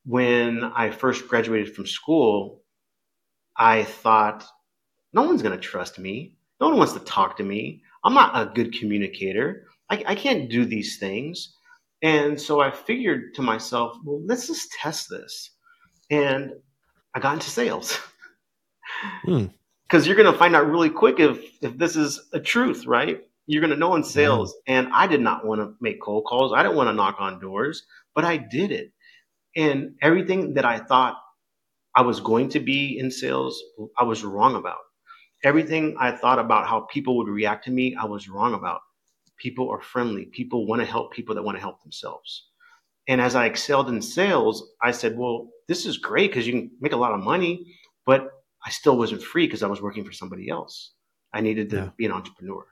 when 0.05 0.63
I 0.63 0.91
first 0.91 1.27
graduated 1.27 1.75
from 1.75 1.87
school, 1.87 2.63
I 3.57 3.85
thought, 3.85 4.47
no 5.13 5.23
one's 5.23 5.43
going 5.43 5.59
to 5.59 5.63
trust 5.63 5.99
me. 5.99 6.37
No 6.61 6.69
one 6.69 6.79
wants 6.79 6.93
to 6.93 7.01
talk 7.01 7.37
to 7.39 7.43
me. 7.43 7.83
I'm 8.05 8.15
not 8.15 8.41
a 8.41 8.53
good 8.53 8.73
communicator. 8.73 9.67
I, 9.89 10.05
I 10.07 10.15
can't 10.15 10.51
do 10.51 10.65
these 10.65 10.99
things. 10.99 11.55
And 12.03 12.41
so 12.41 12.61
I 12.61 12.71
figured 12.71 13.35
to 13.35 13.43
myself, 13.43 13.97
well, 14.05 14.23
let's 14.25 14.47
just 14.47 14.73
test 14.73 15.09
this. 15.11 15.51
And 16.11 16.53
I 17.15 17.21
got 17.21 17.35
into 17.35 17.51
sales. 17.51 17.99
Hmm 19.25 19.47
because 19.91 20.07
you're 20.07 20.17
going 20.17 20.33
to 20.33 20.39
find 20.39 20.55
out 20.55 20.71
really 20.71 20.91
quick 20.91 21.19
if 21.19 21.39
if 21.63 21.77
this 21.77 21.97
is 21.97 22.21
a 22.33 22.41
truth, 22.41 22.87
right? 22.87 23.23
You're 23.47 23.61
going 23.61 23.73
to 23.73 23.77
know 23.77 23.97
in 23.97 24.05
sales. 24.05 24.55
And 24.69 24.89
I 24.93 25.09
did 25.09 25.21
not 25.21 25.45
want 25.45 25.61
to 25.61 25.75
make 25.81 26.01
cold 26.01 26.25
calls. 26.25 26.53
I 26.53 26.63
didn't 26.63 26.77
want 26.77 26.89
to 26.89 26.95
knock 26.95 27.17
on 27.19 27.41
doors, 27.41 27.85
but 28.15 28.25
I 28.25 28.37
did 28.37 28.71
it. 28.71 28.93
And 29.57 29.97
everything 30.01 30.55
that 30.55 30.65
I 30.65 30.79
thought 30.79 31.17
I 31.97 32.03
was 32.03 32.21
going 32.21 32.51
to 32.51 32.61
be 32.61 32.97
in 32.97 33.11
sales, 33.11 33.61
I 33.99 34.05
was 34.05 34.23
wrong 34.23 34.55
about. 34.55 34.79
Everything 35.43 35.97
I 35.99 36.13
thought 36.13 36.39
about 36.39 36.67
how 36.67 36.81
people 36.93 37.17
would 37.17 37.29
react 37.29 37.65
to 37.65 37.71
me, 37.71 37.95
I 37.95 38.05
was 38.05 38.29
wrong 38.29 38.55
about. 38.55 38.81
People 39.39 39.71
are 39.71 39.81
friendly. 39.81 40.27
People 40.27 40.67
want 40.67 40.81
to 40.81 40.87
help 40.87 41.13
people 41.13 41.35
that 41.35 41.43
want 41.43 41.57
to 41.57 41.61
help 41.61 41.83
themselves. 41.83 42.49
And 43.09 43.21
as 43.21 43.35
I 43.35 43.47
excelled 43.47 43.89
in 43.89 44.03
sales, 44.03 44.71
I 44.83 44.91
said, 44.91 45.17
well, 45.17 45.49
this 45.67 45.87
is 45.87 45.99
great 45.99 46.31
because 46.31 46.47
you 46.47 46.53
can 46.53 46.71
make 46.81 46.93
a 46.93 46.97
lot 46.97 47.13
of 47.13 47.21
money, 47.21 47.75
but 48.05 48.31
I 48.65 48.71
still 48.71 48.99
wasn't 48.99 49.23
free 49.23 49.47
because 49.47 49.63
I 49.63 49.69
was 49.69 49.81
working 49.81 50.05
for 50.05 50.13
somebody 50.13 50.49
else. 50.51 50.93
I 51.33 51.41
needed 51.41 51.71
to 51.71 51.77
yeah. 51.77 51.89
be 51.97 52.05
an 52.05 52.13
entrepreneur. 52.13 52.67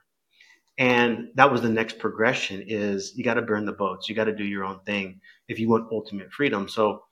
And 0.77 1.27
that 1.35 1.51
was 1.51 1.61
the 1.61 1.69
next 1.69 1.99
progression 1.99 2.63
is 2.65 3.13
you 3.15 3.23
got 3.23 3.33
to 3.33 3.41
burn 3.41 3.65
the 3.65 3.73
boats. 3.73 4.07
You 4.07 4.15
got 4.15 4.25
to 4.25 4.35
do 4.35 4.45
your 4.45 4.63
own 4.63 4.79
thing 4.85 5.19
if 5.49 5.59
you 5.59 5.67
want 5.67 5.91
ultimate 5.91 6.31
freedom. 6.31 6.69
So 6.69 7.03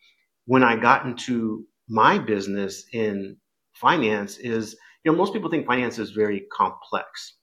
when 0.46 0.64
I 0.64 0.78
got 0.78 1.06
into 1.06 1.66
my 1.90 2.18
business 2.18 2.86
in 2.94 3.36
finance 3.74 4.38
is, 4.38 4.78
you 5.08 5.14
know, 5.14 5.18
most 5.18 5.32
people 5.32 5.50
think 5.50 5.66
finance 5.66 6.00
is 6.00 6.12
very 6.12 6.42
complex. 6.52 7.36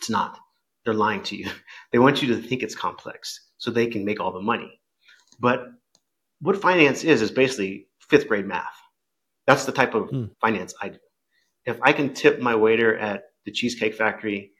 It's 0.00 0.10
not. 0.10 0.40
They're 0.84 0.92
lying 0.92 1.22
to 1.24 1.36
you. 1.36 1.48
They 1.92 2.00
want 2.00 2.20
you 2.20 2.34
to 2.34 2.42
think 2.42 2.64
it's 2.64 2.74
complex 2.74 3.50
so 3.58 3.70
they 3.70 3.86
can 3.86 4.04
make 4.04 4.18
all 4.18 4.32
the 4.32 4.40
money. 4.40 4.80
But 5.38 5.66
what 6.40 6.60
finance 6.60 7.04
is 7.04 7.22
is 7.22 7.30
basically 7.30 7.86
fifth 8.08 8.26
grade 8.26 8.44
math. 8.44 8.76
That's 9.46 9.66
the 9.66 9.72
type 9.72 9.94
of 9.94 10.10
hmm. 10.10 10.24
finance 10.40 10.74
I 10.82 10.88
do. 10.88 10.98
If 11.64 11.78
I 11.80 11.92
can 11.92 12.12
tip 12.12 12.40
my 12.40 12.56
waiter 12.56 12.98
at 12.98 13.22
the 13.44 13.52
Cheesecake 13.52 13.94
Factory, 13.94 14.50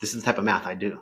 this 0.00 0.14
is 0.14 0.22
the 0.22 0.26
type 0.26 0.38
of 0.38 0.44
math 0.44 0.66
I 0.66 0.76
do. 0.76 1.00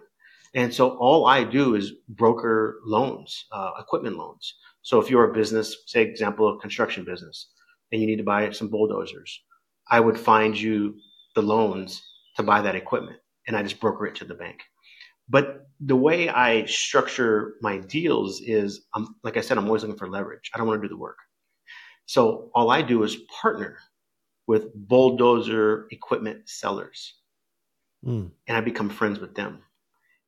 And 0.54 0.72
so 0.72 0.96
all 0.96 1.26
I 1.26 1.44
do 1.44 1.74
is 1.74 1.92
broker 2.08 2.80
loans, 2.86 3.44
uh, 3.52 3.72
equipment 3.78 4.16
loans. 4.16 4.54
So 4.80 5.00
if 5.00 5.10
you're 5.10 5.30
a 5.30 5.34
business, 5.34 5.76
say 5.86 6.00
example 6.00 6.48
a 6.48 6.58
construction 6.60 7.04
business, 7.04 7.50
and 7.90 8.00
you 8.00 8.06
need 8.06 8.22
to 8.24 8.30
buy 8.34 8.50
some 8.52 8.68
bulldozers, 8.68 9.42
I 9.90 10.00
would 10.00 10.18
find 10.18 10.58
you 10.58 10.96
the 11.34 11.42
loans 11.42 12.02
to 12.36 12.42
buy 12.42 12.62
that 12.62 12.76
equipment, 12.76 13.18
and 13.46 13.56
I 13.56 13.62
just 13.62 13.80
broker 13.80 14.06
it 14.06 14.14
to 14.16 14.24
the 14.24 14.34
bank. 14.34 14.60
But 15.28 15.66
the 15.80 15.96
way 15.96 16.28
I 16.28 16.64
structure 16.66 17.54
my 17.60 17.78
deals 17.78 18.40
is, 18.40 18.86
um, 18.94 19.16
like 19.24 19.36
I 19.36 19.40
said, 19.40 19.58
I'm 19.58 19.66
always 19.66 19.82
looking 19.82 19.98
for 19.98 20.08
leverage. 20.08 20.50
I 20.54 20.58
don't 20.58 20.66
want 20.66 20.80
to 20.82 20.88
do 20.88 20.94
the 20.94 21.00
work. 21.00 21.18
So 22.06 22.50
all 22.54 22.70
I 22.70 22.82
do 22.82 23.02
is 23.02 23.16
partner 23.40 23.78
with 24.46 24.74
bulldozer 24.74 25.86
equipment 25.90 26.48
sellers. 26.48 27.14
Mm. 28.04 28.30
And 28.48 28.56
I 28.56 28.60
become 28.60 28.90
friends 28.90 29.20
with 29.20 29.34
them. 29.34 29.62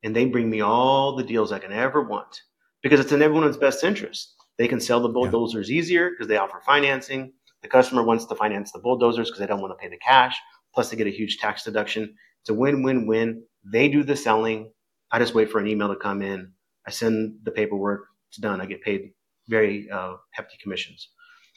And 0.03 0.15
they 0.15 0.25
bring 0.25 0.49
me 0.49 0.61
all 0.61 1.15
the 1.15 1.23
deals 1.23 1.51
I 1.51 1.59
can 1.59 1.71
ever 1.71 2.01
want 2.01 2.41
because 2.81 2.99
it's 2.99 3.11
in 3.11 3.21
everyone's 3.21 3.57
best 3.57 3.83
interest. 3.83 4.35
They 4.57 4.67
can 4.67 4.79
sell 4.79 5.01
the 5.01 5.09
bulldozers 5.09 5.69
yeah. 5.69 5.77
easier 5.77 6.09
because 6.11 6.27
they 6.27 6.37
offer 6.37 6.61
financing. 6.65 7.33
The 7.65 7.71
customer 7.71 8.03
wants 8.03 8.25
to 8.25 8.35
finance 8.35 8.71
the 8.71 8.77
bulldozers 8.77 9.27
because 9.27 9.39
they 9.39 9.47
don't 9.47 9.59
want 9.59 9.71
to 9.71 9.81
pay 9.81 9.89
the 9.89 9.97
cash. 9.97 10.37
Plus, 10.75 10.91
they 10.91 10.95
get 10.97 11.07
a 11.07 11.09
huge 11.09 11.39
tax 11.39 11.63
deduction. 11.63 12.13
It's 12.41 12.49
a 12.51 12.53
win 12.53 12.83
win 12.83 13.07
win. 13.07 13.41
They 13.63 13.89
do 13.89 14.03
the 14.03 14.15
selling. 14.15 14.71
I 15.11 15.17
just 15.17 15.33
wait 15.33 15.49
for 15.49 15.57
an 15.57 15.65
email 15.65 15.87
to 15.87 15.95
come 15.95 16.21
in. 16.21 16.51
I 16.85 16.91
send 16.91 17.39
the 17.41 17.49
paperwork. 17.49 18.05
It's 18.29 18.37
done. 18.37 18.61
I 18.61 18.67
get 18.67 18.83
paid 18.83 19.13
very 19.47 19.89
uh, 19.89 20.17
hefty 20.29 20.57
commissions. 20.61 21.09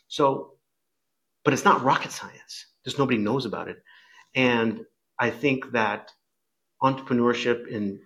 So, 0.06 0.54
but 1.44 1.52
it's 1.52 1.66
not 1.66 1.82
rocket 1.82 2.10
science. 2.10 2.68
Just 2.86 2.98
nobody 2.98 3.18
knows 3.18 3.44
about 3.44 3.68
it. 3.68 3.76
And 4.34 4.86
I 5.18 5.28
think 5.28 5.72
that 5.72 6.10
entrepreneurship 6.82 7.68
in 7.68 8.00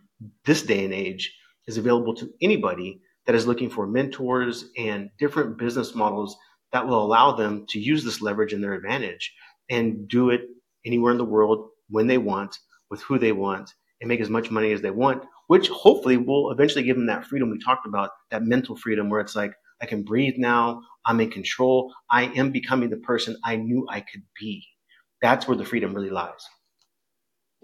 this 0.45 0.63
day 0.63 0.85
and 0.85 0.93
age 0.93 1.33
is 1.69 1.79
available 1.79 2.17
to 2.17 2.33
anybody 2.41 3.01
that 3.27 3.37
is 3.37 3.47
looking 3.47 3.71
for 3.71 3.87
mentors 3.87 4.71
and 4.77 5.09
different 5.21 5.57
business 5.57 5.95
models 5.95 6.37
that 6.73 6.87
will 6.87 7.05
allow 7.05 7.33
them 7.33 7.67
to 7.69 7.79
use 7.79 8.03
this 8.05 8.23
leverage 8.23 8.53
in 8.53 8.61
their 8.61 8.75
advantage 8.75 9.33
and 9.71 10.09
do 10.09 10.31
it 10.31 10.43
anywhere 10.85 11.13
in 11.13 11.19
the 11.19 11.25
world 11.25 11.69
when 11.89 12.07
they 12.07 12.19
want, 12.19 12.59
with 12.91 13.03
who 13.03 13.19
they 13.19 13.33
want, 13.33 13.71
and 14.01 14.09
make 14.09 14.21
as 14.21 14.31
much 14.31 14.51
money 14.51 14.73
as 14.73 14.81
they 14.81 14.91
want, 14.91 15.23
which 15.47 15.69
hopefully 15.69 16.17
will 16.17 16.51
eventually 16.51 16.83
give 16.83 16.97
them 16.97 17.07
that 17.07 17.27
freedom 17.27 17.51
we 17.51 17.59
talked 17.59 17.87
about, 17.87 18.11
that 18.31 18.43
mental 18.43 18.77
freedom 18.77 19.09
where 19.11 19.21
it's 19.21 19.37
like, 19.37 19.53
I 19.81 19.87
can 19.87 20.03
breathe 20.03 20.35
now, 20.39 20.81
I'm 21.05 21.21
in 21.21 21.31
control, 21.31 21.93
I 22.11 22.25
am 22.37 22.51
becoming 22.53 22.89
the 22.89 22.97
person 22.99 23.37
I 23.45 23.57
knew 23.57 23.87
I 23.91 24.01
could 24.01 24.23
be. 24.39 24.65
That's 25.21 25.47
where 25.47 25.57
the 25.57 25.65
freedom 25.65 25.95
really 25.95 26.11
lies. 26.11 26.47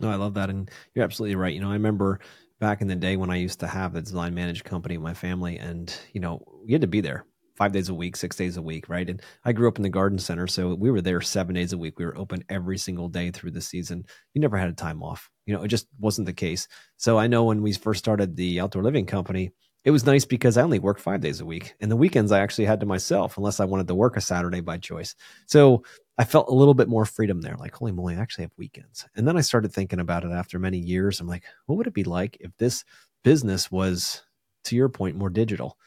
No, 0.01 0.11
I 0.11 0.17
love 0.17 0.35
that. 0.35 0.51
And 0.51 0.71
you're 0.95 1.05
absolutely 1.05 1.37
right. 1.37 1.55
You 1.55 1.61
know, 1.61 1.71
I 1.71 1.75
remember 1.75 2.21
back 2.61 2.81
in 2.81 2.89
the 2.89 2.97
day 2.97 3.17
when 3.17 3.31
I 3.31 3.37
used 3.37 3.61
to 3.61 3.67
have 3.67 3.93
the 3.93 4.03
design 4.03 4.35
managed 4.35 4.65
company 4.65 4.97
with 4.97 5.05
my 5.05 5.15
family, 5.15 5.59
and, 5.59 5.97
you 6.13 6.21
know, 6.21 6.45
we 6.65 6.73
had 6.73 6.83
to 6.83 6.89
be 6.89 7.01
there 7.01 7.25
five 7.59 7.73
days 7.73 7.89
a 7.89 7.95
week, 7.95 8.17
six 8.17 8.37
days 8.37 8.57
a 8.57 8.63
week, 8.63 8.89
right? 8.89 9.11
And 9.11 9.21
I 9.45 9.53
grew 9.53 9.69
up 9.69 9.77
in 9.77 9.83
the 9.83 9.89
garden 9.91 10.19
center, 10.19 10.47
so 10.47 10.75
we 10.75 10.91
were 10.91 11.03
there 11.03 11.21
seven 11.21 11.57
days 11.57 11.73
a 11.73 11.79
week. 11.79 11.99
We 11.99 12.07
were 12.07 12.17
open 12.17 12.45
every 12.49 12.79
single 12.79 13.09
day 13.09 13.31
through 13.33 13.51
the 13.51 13.61
season. 13.61 14.05
You 14.33 14.41
never 14.41 14.57
had 14.57 14.71
a 14.71 14.73
time 14.73 15.03
off. 15.03 15.29
You 15.45 15.55
know, 15.55 15.63
it 15.63 15.69
just 15.69 15.89
wasn't 15.99 16.27
the 16.27 16.33
case. 16.33 16.69
So 16.97 17.19
I 17.19 17.27
know 17.27 17.45
when 17.45 17.61
we 17.63 17.73
first 17.73 17.99
started 17.99 18.37
the 18.37 18.61
outdoor 18.61 18.83
living 18.83 19.07
company, 19.07 19.51
it 19.85 19.91
was 19.91 20.07
nice 20.07 20.25
because 20.25 20.57
I 20.57 20.63
only 20.63 20.79
worked 20.79 21.01
five 21.01 21.21
days 21.21 21.41
a 21.41 21.47
week. 21.47 21.75
And 21.81 21.91
the 21.91 21.97
weekends 21.97 22.33
I 22.33 22.41
actually 22.41 22.67
had 22.67 22.81
to 22.81 22.87
myself, 22.87 23.37
unless 23.37 23.61
I 23.61 23.65
wanted 23.65 23.89
to 23.89 23.95
work 23.95 24.17
a 24.17 24.21
Saturday 24.21 24.61
by 24.61 24.79
choice. 24.79 25.15
So 25.47 25.83
I 26.19 26.25
felt 26.25 26.49
a 26.49 26.55
little 26.55 26.75
bit 26.75 26.89
more 26.89 27.05
freedom 27.05 27.41
there. 27.41 27.57
Like, 27.59 27.75
holy 27.75 27.93
moly, 27.93 28.17
I 28.17 28.21
actually 28.21 28.45
have 28.45 28.53
weekends. 28.59 29.07
And 29.17 29.27
then 29.27 29.37
I 29.37 29.41
started 29.41 29.73
thinking 29.73 30.01
about 30.01 30.25
it 30.25 30.33
after 30.33 30.59
many 30.59 30.79
years. 30.79 31.21
I'm 31.21 31.29
like, 31.29 31.45
what 31.67 31.77
would 31.77 31.87
it 31.87 31.95
be 31.95 32.05
like 32.05 32.37
if 32.41 32.51
this 32.59 32.85
business 33.25 33.71
was, 33.71 34.23
to 34.65 34.77
your 34.77 34.89
point, 34.89 35.17
more 35.17 35.31
digital? 35.31 35.79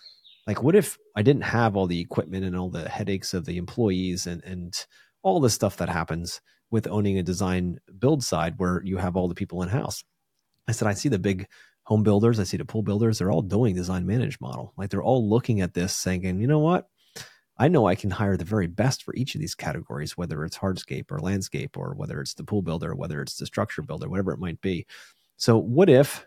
Like 0.48 0.64
what 0.64 0.76
if 0.76 0.98
i 1.16 1.22
didn't 1.22 1.44
have 1.44 1.76
all 1.76 1.88
the 1.88 2.00
equipment 2.00 2.46
and 2.46 2.56
all 2.56 2.70
the 2.70 2.90
headaches 2.90 3.34
of 3.34 3.46
the 3.46 3.58
employees 3.58 4.28
and 4.28 4.44
and 4.44 4.86
all 5.24 5.40
the 5.40 5.50
stuff 5.50 5.78
that 5.78 5.90
happens 5.90 6.42
with 6.72 6.88
owning 6.88 7.18
a 7.18 7.24
design 7.24 7.80
build 8.00 8.24
side 8.24 8.56
where 8.58 8.82
you 8.84 8.98
have 8.98 9.16
all 9.16 9.28
the 9.28 9.36
people 9.36 9.62
in 9.62 9.70
house 9.70 10.04
i 10.68 10.72
said 10.72 10.88
i 10.88 10.94
see 10.94 11.10
the 11.10 11.20
big 11.20 11.48
home 11.84 12.04
builders 12.04 12.40
i 12.40 12.44
see 12.44 12.58
the 12.58 12.66
pool 12.66 12.84
builders 12.84 13.18
they're 13.18 13.32
all 13.32 13.42
doing 13.42 13.76
design 13.76 14.06
manage 14.06 14.40
model. 14.40 14.74
Like 14.78 14.90
they're 14.90 15.04
all 15.04 15.28
looking 15.28 15.62
at 15.62 15.74
this 15.74 15.96
saying 15.96 16.24
you 16.24 16.48
know 16.48 16.60
what? 16.60 16.88
I 17.58 17.68
know 17.68 17.86
i 17.86 17.96
can 17.96 18.10
hire 18.10 18.38
the 18.38 18.46
very 18.46 18.68
best 18.68 19.04
for 19.04 19.14
each 19.16 19.36
of 19.36 19.42
these 19.42 19.56
categories 19.56 20.18
whether 20.18 20.44
it's 20.44 20.58
hardscape 20.58 21.12
or 21.12 21.20
landscape 21.20 21.78
or 21.78 21.94
whether 21.96 22.20
it's 22.22 22.34
the 22.34 22.44
pool 22.44 22.62
builder 22.62 22.96
whether 22.96 23.22
it's 23.22 23.38
the 23.38 23.46
structure 23.46 23.82
builder 23.82 24.10
whatever 24.10 24.32
it 24.32 24.40
might 24.40 24.62
be 24.62 24.86
so 25.38 25.58
what 25.58 25.90
if 25.90 26.26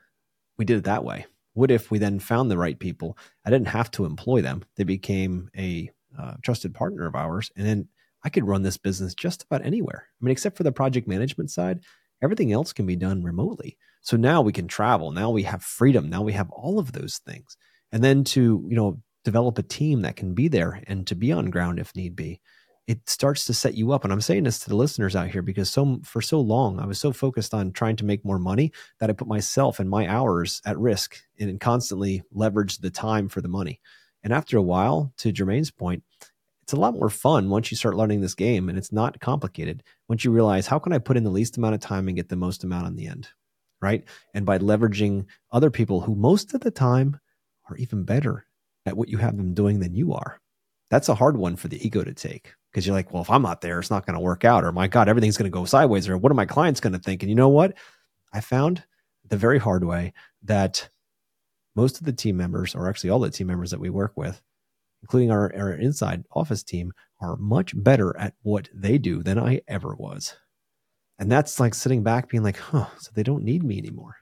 we 0.59 0.65
did 0.65 0.79
it 0.79 0.85
that 0.85 1.05
way 1.05 1.27
what 1.55 1.71
if 1.71 1.91
we 1.91 1.99
then 1.99 2.19
found 2.19 2.51
the 2.51 2.59
right 2.59 2.79
people? 2.79 3.17
I 3.45 3.51
didn't 3.51 3.69
have 3.69 3.91
to 3.93 4.05
employ 4.05 4.43
them. 4.43 4.65
They 4.77 4.85
became 4.85 5.49
a 5.57 5.91
uh, 6.19 6.35
trusted 6.43 6.75
partner 6.75 7.07
of 7.07 7.15
ours. 7.15 7.51
And 7.57 7.67
then 7.67 7.89
I 8.25 8.29
could 8.29 8.47
run 8.47 8.63
this 8.63 8.77
business 8.77 9.15
just 9.15 9.45
about 9.45 9.65
anywhere. 9.65 10.07
I 10.09 10.25
mean, 10.25 10.33
except 10.33 10.57
for 10.57 10.63
the 10.63 10.73
project 10.73 11.09
management 11.09 11.51
side, 11.51 11.81
everything 12.23 12.53
else 12.53 12.73
can 12.73 12.87
be 12.87 12.97
done 12.97 13.23
remotely. 13.23 13.77
So 14.01 14.17
now 14.17 14.43
we 14.43 14.53
can 14.53 14.69
travel. 14.69 15.11
Now 15.11 15.31
we 15.31 15.43
have 15.45 15.63
freedom. 15.63 16.11
Now 16.11 16.23
we 16.23 16.33
have 16.33 16.51
all 16.51 16.79
of 16.79 16.93
those 16.93 17.19
things. 17.19 17.57
And 17.93 18.03
then 18.03 18.25
to, 18.25 18.65
you 18.69 18.77
know, 18.77 19.01
develop 19.25 19.59
a 19.59 19.63
team 19.63 20.03
that 20.03 20.17
can 20.17 20.35
be 20.35 20.49
there 20.49 20.83
and 20.87 21.07
to 21.07 21.15
be 21.15 21.33
on 21.33 21.51
ground 21.51 21.79
if 21.79 21.95
need 21.97 22.15
be 22.15 22.41
it 22.87 23.09
starts 23.09 23.47
to 23.47 23.55
set 23.55 23.75
you 23.75 23.93
up. 23.93 24.05
And 24.05 24.13
I'm 24.13 24.21
saying 24.21 24.45
this 24.45 24.59
to 24.61 24.69
the 24.69 24.77
listeners 24.77 25.17
out 25.17 25.29
here 25.31 25.43
because 25.43 25.71
so 25.71 26.01
for 26.05 26.21
so 26.21 26.41
long 26.41 26.79
I 26.79 26.87
was 26.87 26.99
so 26.99 27.13
focused 27.13 27.55
on 27.55 27.73
trying 27.73 27.97
to 27.97 28.05
make 28.05 28.25
more 28.25 28.39
money 28.39 28.73
that 29.01 29.09
I 29.09 29.15
put 29.15 29.29
myself 29.29 29.81
and 29.81 29.89
my 29.89 30.07
hours 30.07 30.61
at 30.67 30.79
risk 30.79 31.17
and 31.39 31.61
constantly 31.61 32.23
leveraged 32.35 32.81
the 32.81 32.91
time 32.91 33.29
for 33.29 33.41
the 33.41 33.49
money. 33.49 33.81
And 34.23 34.33
after 34.33 34.57
a 34.57 34.63
while, 34.63 35.13
to 35.19 35.33
Jermane's 35.33 35.71
point, 35.71 36.03
it's 36.63 36.73
a 36.73 36.77
lot 36.77 36.95
more 36.95 37.11
fun 37.11 37.51
once 37.51 37.71
you 37.71 37.77
start 37.77 37.97
learning 37.97 38.23
this 38.23 38.35
game 38.35 38.69
and 38.69 38.79
it's 38.79 38.93
not 38.93 39.21
complicated. 39.21 39.83
Once 40.09 40.25
you 40.25 40.31
realize 40.31 40.67
how 40.67 40.79
can 40.79 40.95
I 40.95 40.99
put 40.99 41.17
in 41.17 41.25
the 41.25 41.31
least 41.31 41.59
amount 41.59 41.75
of 41.75 41.81
time 41.81 42.09
and 42.09 42.17
get 42.17 42.31
the 42.31 42.37
most 42.37 42.65
amount 42.65 42.87
on 42.87 42.97
the 42.97 43.07
end, 43.07 43.29
right? 43.83 44.05
And 44.33 44.47
by 44.47 44.59
leveraging 44.59 45.27
other 45.53 45.71
people 45.71 46.01
who 46.01 46.15
most 46.15 46.55
of 46.55 46.61
the 46.61 46.71
time 46.71 47.21
are 47.69 47.77
even 47.77 48.05
better 48.05 48.47
at 48.87 48.97
what 48.97 49.09
you 49.09 49.19
have 49.19 49.37
them 49.37 49.53
doing 49.53 49.81
than 49.81 49.95
you 49.95 50.15
are. 50.15 50.41
That's 50.95 51.09
a 51.09 51.15
hard 51.17 51.37
one 51.37 51.57
for 51.57 51.67
the 51.67 51.85
ego 51.85 52.05
to 52.05 52.15
take 52.15 52.55
because 52.71 52.87
you're 52.87 52.95
like, 52.95 53.13
well, 53.13 53.25
if 53.25 53.29
I'm 53.29 53.43
not 53.43 53.61
there, 53.61 53.81
it's 53.81 53.91
not 53.91 54.07
going 54.07 54.15
to 54.15 54.21
work 54.21 54.45
out, 54.45 54.63
or 54.63 54.71
my 54.71 54.87
God, 54.87 55.09
everything's 55.09 55.37
going 55.37 55.51
to 55.51 55.59
go 55.59 55.65
sideways, 55.65 56.09
or 56.09 56.17
what 56.17 56.31
are 56.31 56.37
my 56.37 56.47
clients 56.47 56.79
going 56.79 56.93
to 56.93 57.01
think? 57.01 57.21
And 57.21 57.29
you 57.29 57.35
know 57.35 57.49
what? 57.49 57.75
I 58.33 58.41
found 58.41 58.85
the 59.29 59.37
very 59.37 59.59
hard 59.59 59.83
way 59.83 60.13
that 60.45 60.89
most 61.75 61.99
of 61.99 62.07
the 62.07 62.13
team 62.13 62.37
members, 62.37 62.77
or 62.77 62.89
actually 62.89 63.11
all 63.11 63.19
the 63.19 63.29
team 63.29 63.49
members 63.49 63.73
that 63.73 63.81
we 63.81 63.91
work 63.91 64.13
with, 64.15 64.41
including 65.03 65.33
our, 65.33 65.53
our 65.57 65.73
inside 65.73 66.23
office 66.31 66.63
team, 66.63 66.93
are 67.21 67.35
much 67.39 67.73
better 67.75 68.17
at 68.17 68.35
what 68.43 68.69
they 68.73 68.97
do 68.97 69.25
than 69.25 69.37
I 69.37 69.63
ever 69.67 69.97
was. 69.97 70.37
And 71.19 71.29
that's 71.29 71.59
like 71.59 71.75
sitting 71.75 72.05
back 72.05 72.29
being 72.29 72.45
like, 72.45 72.59
huh, 72.59 72.87
so 73.01 73.11
they 73.13 73.25
don't 73.25 73.43
need 73.43 73.65
me 73.65 73.79
anymore. 73.79 74.15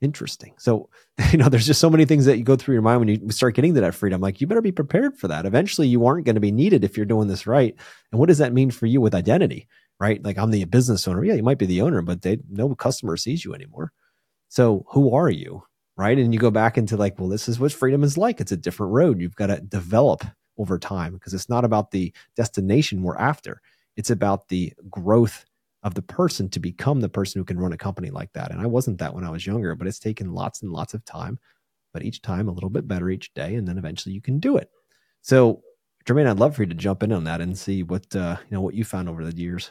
Interesting. 0.00 0.54
So, 0.58 0.88
you 1.32 1.38
know, 1.38 1.48
there's 1.48 1.66
just 1.66 1.80
so 1.80 1.90
many 1.90 2.04
things 2.04 2.24
that 2.26 2.38
you 2.38 2.44
go 2.44 2.56
through 2.56 2.74
your 2.74 2.82
mind 2.82 3.00
when 3.00 3.08
you 3.08 3.30
start 3.30 3.54
getting 3.54 3.74
to 3.74 3.80
that 3.80 3.94
freedom. 3.94 4.20
Like, 4.20 4.40
you 4.40 4.46
better 4.46 4.60
be 4.60 4.72
prepared 4.72 5.16
for 5.16 5.28
that. 5.28 5.46
Eventually, 5.46 5.88
you 5.88 6.06
aren't 6.06 6.24
going 6.24 6.36
to 6.36 6.40
be 6.40 6.52
needed 6.52 6.84
if 6.84 6.96
you're 6.96 7.06
doing 7.06 7.28
this 7.28 7.46
right. 7.46 7.74
And 8.12 8.18
what 8.18 8.28
does 8.28 8.38
that 8.38 8.52
mean 8.52 8.70
for 8.70 8.86
you 8.86 9.00
with 9.00 9.14
identity, 9.14 9.66
right? 9.98 10.22
Like, 10.22 10.38
I'm 10.38 10.50
the 10.50 10.64
business 10.64 11.08
owner. 11.08 11.24
Yeah, 11.24 11.34
you 11.34 11.42
might 11.42 11.58
be 11.58 11.66
the 11.66 11.82
owner, 11.82 12.02
but 12.02 12.22
they 12.22 12.38
no 12.48 12.74
customer 12.74 13.16
sees 13.16 13.44
you 13.44 13.54
anymore. 13.54 13.92
So, 14.48 14.86
who 14.90 15.14
are 15.14 15.30
you, 15.30 15.64
right? 15.96 16.16
And 16.16 16.32
you 16.32 16.38
go 16.38 16.50
back 16.50 16.78
into 16.78 16.96
like, 16.96 17.18
well, 17.18 17.28
this 17.28 17.48
is 17.48 17.58
what 17.58 17.72
freedom 17.72 18.04
is 18.04 18.16
like. 18.16 18.40
It's 18.40 18.52
a 18.52 18.56
different 18.56 18.92
road. 18.92 19.20
You've 19.20 19.36
got 19.36 19.48
to 19.48 19.60
develop 19.60 20.24
over 20.58 20.78
time 20.78 21.14
because 21.14 21.34
it's 21.34 21.48
not 21.48 21.64
about 21.64 21.90
the 21.90 22.12
destination 22.36 23.02
we're 23.02 23.16
after. 23.16 23.60
It's 23.96 24.10
about 24.10 24.48
the 24.48 24.72
growth 24.88 25.44
of 25.82 25.94
the 25.94 26.02
person 26.02 26.48
to 26.50 26.60
become 26.60 27.00
the 27.00 27.08
person 27.08 27.38
who 27.38 27.44
can 27.44 27.58
run 27.58 27.72
a 27.72 27.78
company 27.78 28.10
like 28.10 28.32
that. 28.32 28.50
And 28.50 28.60
I 28.60 28.66
wasn't 28.66 28.98
that 28.98 29.14
when 29.14 29.24
I 29.24 29.30
was 29.30 29.46
younger, 29.46 29.74
but 29.74 29.86
it's 29.86 29.98
taken 29.98 30.32
lots 30.32 30.62
and 30.62 30.72
lots 30.72 30.94
of 30.94 31.04
time, 31.04 31.38
but 31.92 32.02
each 32.02 32.20
time 32.20 32.48
a 32.48 32.52
little 32.52 32.70
bit 32.70 32.88
better 32.88 33.08
each 33.10 33.32
day. 33.34 33.54
And 33.54 33.66
then 33.66 33.78
eventually 33.78 34.14
you 34.14 34.20
can 34.20 34.40
do 34.40 34.56
it. 34.56 34.70
So, 35.22 35.62
Jermane, 36.04 36.28
I'd 36.28 36.38
love 36.38 36.56
for 36.56 36.62
you 36.62 36.68
to 36.68 36.74
jump 36.74 37.02
in 37.02 37.12
on 37.12 37.24
that 37.24 37.40
and 37.40 37.56
see 37.56 37.82
what, 37.82 38.14
uh, 38.16 38.36
you 38.40 38.54
know, 38.54 38.60
what 38.60 38.74
you 38.74 38.84
found 38.84 39.08
over 39.08 39.24
the 39.24 39.36
years. 39.36 39.70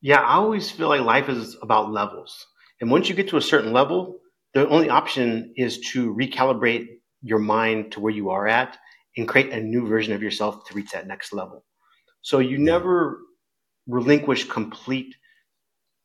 Yeah, 0.00 0.20
I 0.20 0.34
always 0.34 0.70
feel 0.70 0.88
like 0.88 1.00
life 1.00 1.28
is 1.28 1.56
about 1.60 1.90
levels. 1.90 2.46
And 2.80 2.90
once 2.90 3.08
you 3.08 3.14
get 3.14 3.28
to 3.30 3.36
a 3.36 3.42
certain 3.42 3.72
level, 3.72 4.20
the 4.54 4.68
only 4.68 4.88
option 4.88 5.52
is 5.56 5.78
to 5.92 6.14
recalibrate 6.14 6.86
your 7.22 7.40
mind 7.40 7.92
to 7.92 8.00
where 8.00 8.12
you 8.12 8.30
are 8.30 8.46
at 8.46 8.78
and 9.16 9.26
create 9.26 9.52
a 9.52 9.60
new 9.60 9.86
version 9.88 10.12
of 10.12 10.22
yourself 10.22 10.66
to 10.68 10.74
reach 10.74 10.92
that 10.92 11.08
next 11.08 11.32
level. 11.32 11.64
So 12.22 12.38
you 12.38 12.58
never 12.58 13.20
relinquish 13.88 14.44
complete 14.44 15.14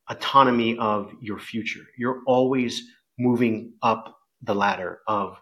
autonomy 0.09 0.77
of 0.77 1.11
your 1.21 1.39
future. 1.39 1.81
You're 1.97 2.21
always 2.25 2.81
moving 3.17 3.73
up 3.81 4.17
the 4.41 4.55
ladder 4.55 4.99
of 5.07 5.37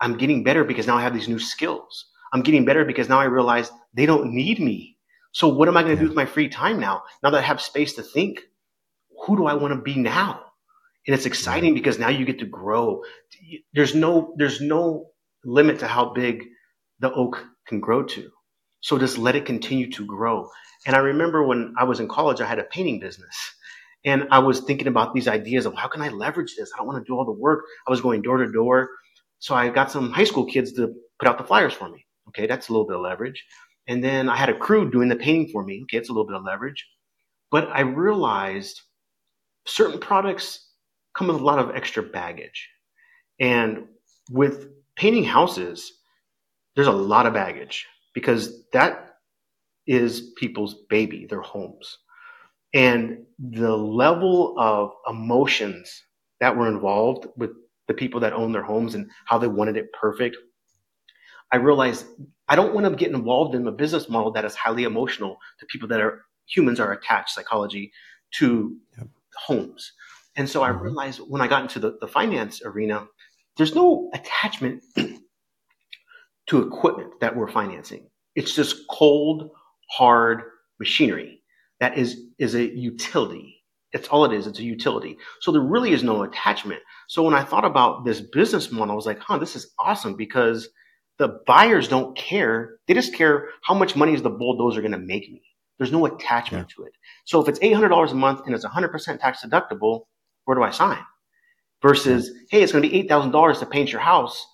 I'm 0.00 0.16
getting 0.16 0.42
better 0.42 0.64
because 0.64 0.86
now 0.86 0.96
I 0.96 1.02
have 1.02 1.14
these 1.14 1.28
new 1.28 1.38
skills. 1.38 2.06
I'm 2.32 2.42
getting 2.42 2.64
better 2.64 2.84
because 2.84 3.08
now 3.08 3.20
I 3.20 3.24
realize 3.24 3.70
they 3.94 4.06
don't 4.06 4.32
need 4.32 4.60
me. 4.60 4.96
So 5.32 5.48
what 5.48 5.68
am 5.68 5.76
I 5.76 5.82
going 5.82 5.96
to 5.96 6.00
yeah. 6.00 6.06
do 6.06 6.08
with 6.08 6.16
my 6.16 6.26
free 6.26 6.48
time 6.48 6.80
now? 6.80 7.02
Now 7.22 7.30
that 7.30 7.38
I 7.38 7.46
have 7.46 7.60
space 7.60 7.94
to 7.94 8.02
think, 8.02 8.40
who 9.26 9.36
do 9.36 9.46
I 9.46 9.54
want 9.54 9.74
to 9.74 9.80
be 9.80 9.96
now? 9.96 10.40
And 11.06 11.14
it's 11.14 11.26
exciting 11.26 11.74
because 11.74 11.98
now 11.98 12.08
you 12.08 12.24
get 12.24 12.38
to 12.40 12.46
grow. 12.46 13.02
There's 13.72 13.94
no 13.94 14.34
there's 14.36 14.60
no 14.60 15.10
limit 15.44 15.78
to 15.80 15.86
how 15.86 16.12
big 16.12 16.44
the 16.98 17.12
oak 17.12 17.44
can 17.66 17.80
grow 17.80 18.02
to. 18.02 18.30
So 18.80 18.98
just 18.98 19.18
let 19.18 19.36
it 19.36 19.46
continue 19.46 19.90
to 19.92 20.04
grow. 20.04 20.48
And 20.86 20.96
I 20.96 21.00
remember 21.00 21.44
when 21.44 21.74
I 21.78 21.84
was 21.84 22.00
in 22.00 22.08
college, 22.08 22.40
I 22.40 22.46
had 22.46 22.58
a 22.58 22.64
painting 22.64 23.00
business. 23.00 23.36
And 24.04 24.26
I 24.30 24.38
was 24.38 24.60
thinking 24.60 24.86
about 24.86 25.14
these 25.14 25.28
ideas 25.28 25.66
of 25.66 25.74
how 25.74 25.88
can 25.88 26.02
I 26.02 26.08
leverage 26.08 26.54
this? 26.56 26.72
I 26.72 26.78
don't 26.78 26.86
want 26.86 27.04
to 27.04 27.08
do 27.08 27.16
all 27.16 27.24
the 27.24 27.32
work. 27.32 27.64
I 27.86 27.90
was 27.90 28.00
going 28.00 28.22
door 28.22 28.38
to 28.38 28.50
door. 28.50 28.88
So 29.38 29.54
I 29.54 29.68
got 29.68 29.90
some 29.90 30.10
high 30.10 30.24
school 30.24 30.46
kids 30.46 30.72
to 30.74 30.94
put 31.18 31.28
out 31.28 31.38
the 31.38 31.44
flyers 31.44 31.74
for 31.74 31.88
me. 31.88 32.06
Okay, 32.28 32.46
that's 32.46 32.68
a 32.68 32.72
little 32.72 32.86
bit 32.86 32.96
of 32.96 33.02
leverage. 33.02 33.44
And 33.88 34.02
then 34.02 34.28
I 34.28 34.36
had 34.36 34.48
a 34.48 34.58
crew 34.58 34.90
doing 34.90 35.08
the 35.08 35.16
painting 35.16 35.48
for 35.52 35.64
me. 35.64 35.82
Okay, 35.82 35.98
it's 35.98 36.08
a 36.08 36.12
little 36.12 36.26
bit 36.26 36.36
of 36.36 36.44
leverage. 36.44 36.86
But 37.50 37.68
I 37.68 37.80
realized 37.80 38.80
certain 39.66 39.98
products 39.98 40.68
come 41.14 41.26
with 41.26 41.36
a 41.36 41.44
lot 41.44 41.58
of 41.58 41.74
extra 41.74 42.02
baggage. 42.02 42.68
And 43.38 43.84
with 44.30 44.68
painting 44.96 45.24
houses, 45.24 45.92
there's 46.74 46.86
a 46.86 46.92
lot 46.92 47.26
of 47.26 47.34
baggage 47.34 47.86
because 48.14 48.64
that 48.72 49.16
is 49.86 50.32
people's 50.36 50.74
baby, 50.88 51.26
their 51.26 51.40
homes 51.40 51.98
and 52.72 53.24
the 53.38 53.74
level 53.74 54.54
of 54.58 54.92
emotions 55.08 56.04
that 56.40 56.56
were 56.56 56.68
involved 56.68 57.26
with 57.36 57.50
the 57.88 57.94
people 57.94 58.20
that 58.20 58.32
own 58.32 58.52
their 58.52 58.62
homes 58.62 58.94
and 58.94 59.10
how 59.26 59.38
they 59.38 59.48
wanted 59.48 59.76
it 59.76 59.92
perfect 59.92 60.36
i 61.52 61.56
realized 61.56 62.06
i 62.48 62.54
don't 62.54 62.74
want 62.74 62.86
to 62.86 62.94
get 62.94 63.10
involved 63.12 63.54
in 63.54 63.66
a 63.66 63.72
business 63.72 64.08
model 64.08 64.30
that 64.30 64.44
is 64.44 64.54
highly 64.54 64.84
emotional 64.84 65.36
to 65.58 65.66
people 65.66 65.88
that 65.88 66.00
are 66.00 66.24
humans 66.46 66.80
are 66.80 66.92
attached 66.92 67.30
psychology 67.30 67.90
to 68.32 68.76
yep. 68.96 69.08
homes 69.36 69.92
and 70.36 70.48
so 70.48 70.60
mm-hmm. 70.60 70.76
i 70.76 70.80
realized 70.80 71.20
when 71.28 71.40
i 71.40 71.48
got 71.48 71.62
into 71.62 71.78
the, 71.78 71.96
the 72.00 72.08
finance 72.08 72.62
arena 72.64 73.06
there's 73.56 73.74
no 73.74 74.10
attachment 74.14 74.82
to 76.46 76.62
equipment 76.62 77.10
that 77.20 77.34
we're 77.34 77.50
financing 77.50 78.06
it's 78.36 78.54
just 78.54 78.86
cold 78.88 79.50
hard 79.90 80.42
machinery. 80.78 81.39
That 81.80 81.98
is 81.98 82.26
is 82.38 82.54
a 82.54 82.64
utility. 82.64 83.56
It's 83.92 84.08
all 84.08 84.24
it 84.24 84.32
is. 84.32 84.46
It's 84.46 84.60
a 84.60 84.64
utility. 84.64 85.16
So 85.40 85.50
there 85.50 85.62
really 85.62 85.92
is 85.92 86.04
no 86.04 86.22
attachment. 86.22 86.80
So 87.08 87.22
when 87.24 87.34
I 87.34 87.42
thought 87.42 87.64
about 87.64 88.04
this 88.04 88.20
business 88.20 88.70
model, 88.70 88.92
I 88.92 88.94
was 88.94 89.06
like, 89.06 89.18
huh, 89.18 89.38
this 89.38 89.56
is 89.56 89.72
awesome 89.80 90.14
because 90.14 90.68
the 91.18 91.40
buyers 91.46 91.88
don't 91.88 92.16
care. 92.16 92.78
They 92.86 92.94
just 92.94 93.14
care 93.14 93.48
how 93.62 93.74
much 93.74 93.96
money 93.96 94.14
is 94.14 94.22
the 94.22 94.30
bulldozer 94.30 94.80
going 94.80 94.92
to 94.92 94.98
make 94.98 95.30
me. 95.30 95.42
There's 95.78 95.92
no 95.92 96.06
attachment 96.06 96.68
yeah. 96.70 96.74
to 96.76 96.88
it. 96.88 96.92
So 97.24 97.42
if 97.42 97.48
it's 97.48 97.58
$800 97.58 98.10
a 98.10 98.14
month 98.14 98.42
and 98.46 98.54
it's 98.54 98.64
100% 98.64 99.20
tax 99.20 99.44
deductible, 99.44 100.02
where 100.44 100.56
do 100.56 100.62
I 100.62 100.70
sign? 100.70 100.98
Versus, 101.82 102.30
hey, 102.50 102.62
it's 102.62 102.72
going 102.72 102.84
to 102.84 102.88
be 102.88 103.02
$8,000 103.08 103.58
to 103.58 103.66
paint 103.66 103.90
your 103.90 104.02
house. 104.02 104.46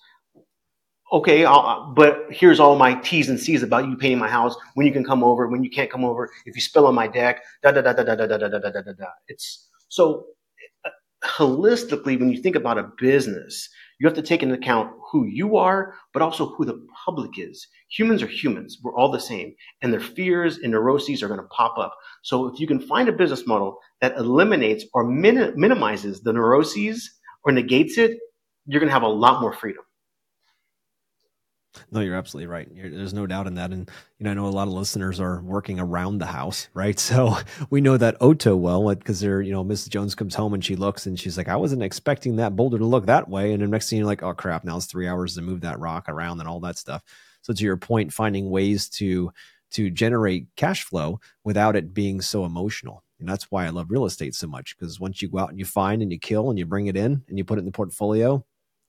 Okay, 1.11 1.45
I'll, 1.45 1.93
but 1.95 2.25
here's 2.31 2.59
all 2.59 2.77
my 2.77 2.95
T's 2.95 3.29
and 3.29 3.39
C's 3.39 3.63
about 3.63 3.87
you 3.87 3.97
painting 3.97 4.19
my 4.19 4.29
house, 4.29 4.55
when 4.75 4.87
you 4.87 4.93
can 4.93 5.05
come 5.05 5.23
over, 5.23 5.47
when 5.47 5.63
you 5.63 5.69
can't 5.69 5.91
come 5.91 6.05
over, 6.05 6.29
if 6.45 6.55
you 6.55 6.61
spill 6.61 6.87
on 6.87 6.95
my 6.95 7.07
deck, 7.07 7.43
da 7.63 7.71
da 7.71 7.81
da 7.81 7.93
da 7.93 8.03
da 8.03 8.15
da 8.15 8.27
da 8.27 8.37
da 8.37 8.49
da 8.49 8.59
da 8.59 8.81
da 8.81 8.93
da. 8.93 9.07
It's 9.29 9.69
so 9.89 10.25
holistically, 11.23 12.19
when 12.19 12.29
you 12.31 12.41
think 12.41 12.55
about 12.55 12.77
a 12.77 12.91
business, 12.99 13.69
you 13.99 14.07
have 14.07 14.15
to 14.15 14.23
take 14.23 14.43
into 14.43 14.55
account 14.55 14.91
who 15.11 15.25
you 15.27 15.57
are, 15.57 15.95
but 16.13 16.21
also 16.21 16.47
who 16.55 16.65
the 16.65 16.85
public 17.05 17.39
is. 17.39 17.67
Humans 17.91 18.23
are 18.23 18.27
humans. 18.27 18.79
We're 18.83 18.95
all 18.95 19.11
the 19.11 19.19
same. 19.19 19.55
And 19.81 19.93
their 19.93 20.01
fears 20.01 20.59
and 20.59 20.71
neuroses 20.73 21.23
are 21.23 21.29
going 21.29 21.41
to 21.41 21.47
pop 21.47 21.77
up. 21.77 21.93
So 22.23 22.47
if 22.47 22.59
you 22.59 22.67
can 22.67 22.79
find 22.81 23.09
a 23.09 23.13
business 23.13 23.47
model 23.47 23.79
that 24.01 24.17
eliminates 24.17 24.85
or 24.93 25.05
min- 25.05 25.53
minimizes 25.57 26.21
the 26.21 26.33
neuroses 26.33 27.09
or 27.45 27.51
negates 27.53 27.97
it, 27.97 28.17
you're 28.67 28.81
going 28.81 28.89
to 28.89 28.93
have 28.93 29.03
a 29.03 29.07
lot 29.07 29.41
more 29.41 29.53
freedom. 29.53 29.83
No, 31.91 32.01
you're 32.01 32.15
absolutely 32.15 32.47
right. 32.47 32.67
You're, 32.73 32.89
there's 32.89 33.13
no 33.13 33.25
doubt 33.27 33.47
in 33.47 33.55
that. 33.55 33.71
And, 33.71 33.89
you 34.19 34.23
know, 34.23 34.31
I 34.31 34.33
know 34.33 34.47
a 34.47 34.49
lot 34.49 34.67
of 34.67 34.73
listeners 34.73 35.19
are 35.19 35.41
working 35.41 35.79
around 35.79 36.17
the 36.17 36.25
house, 36.25 36.69
right? 36.73 36.97
So 37.07 37.37
we 37.69 37.79
know 37.79 37.95
that 37.95 38.17
Oto 38.19 38.55
well 38.55 38.93
because 38.93 39.21
they're, 39.21 39.41
you 39.41 39.51
know, 39.51 39.63
Mrs. 39.63 39.89
Jones 39.89 40.13
comes 40.13 40.35
home 40.35 40.53
and 40.53 40.63
she 40.63 40.75
looks 40.75 41.05
and 41.05 41.17
she's 41.17 41.37
like, 41.37 41.47
I 41.47 41.55
wasn't 41.55 41.83
expecting 41.83 42.35
that 42.35 42.55
boulder 42.55 42.77
to 42.77 42.85
look 42.85 43.05
that 43.05 43.29
way. 43.29 43.53
And 43.53 43.63
the 43.63 43.67
next 43.67 43.89
thing 43.89 43.99
you're 43.99 44.07
like, 44.07 44.23
oh 44.23 44.33
crap, 44.33 44.65
now 44.65 44.75
it's 44.75 44.87
three 44.87 45.07
hours 45.07 45.35
to 45.35 45.41
move 45.41 45.61
that 45.61 45.79
rock 45.79 46.09
around 46.09 46.39
and 46.41 46.49
all 46.49 46.59
that 46.59 46.77
stuff. 46.77 47.01
So 47.41 47.53
to 47.53 47.63
your 47.63 47.77
point, 47.77 48.11
finding 48.11 48.49
ways 48.49 48.89
to, 48.89 49.31
to 49.71 49.89
generate 49.89 50.47
cash 50.57 50.83
flow 50.83 51.21
without 51.45 51.75
it 51.77 51.93
being 51.93 52.19
so 52.19 52.43
emotional. 52.43 53.03
And 53.19 53.27
that's 53.27 53.49
why 53.49 53.65
I 53.65 53.69
love 53.69 53.89
real 53.89 54.05
estate 54.05 54.35
so 54.35 54.47
much 54.47 54.77
because 54.77 54.99
once 54.99 55.21
you 55.21 55.29
go 55.29 55.39
out 55.39 55.49
and 55.49 55.59
you 55.59 55.65
find 55.65 56.01
and 56.01 56.11
you 56.11 56.19
kill 56.19 56.49
and 56.49 56.59
you 56.59 56.65
bring 56.65 56.87
it 56.87 56.97
in 56.97 57.23
and 57.27 57.37
you 57.37 57.43
put 57.43 57.57
it 57.57 57.61
in 57.61 57.65
the 57.65 57.71
portfolio, 57.71 58.45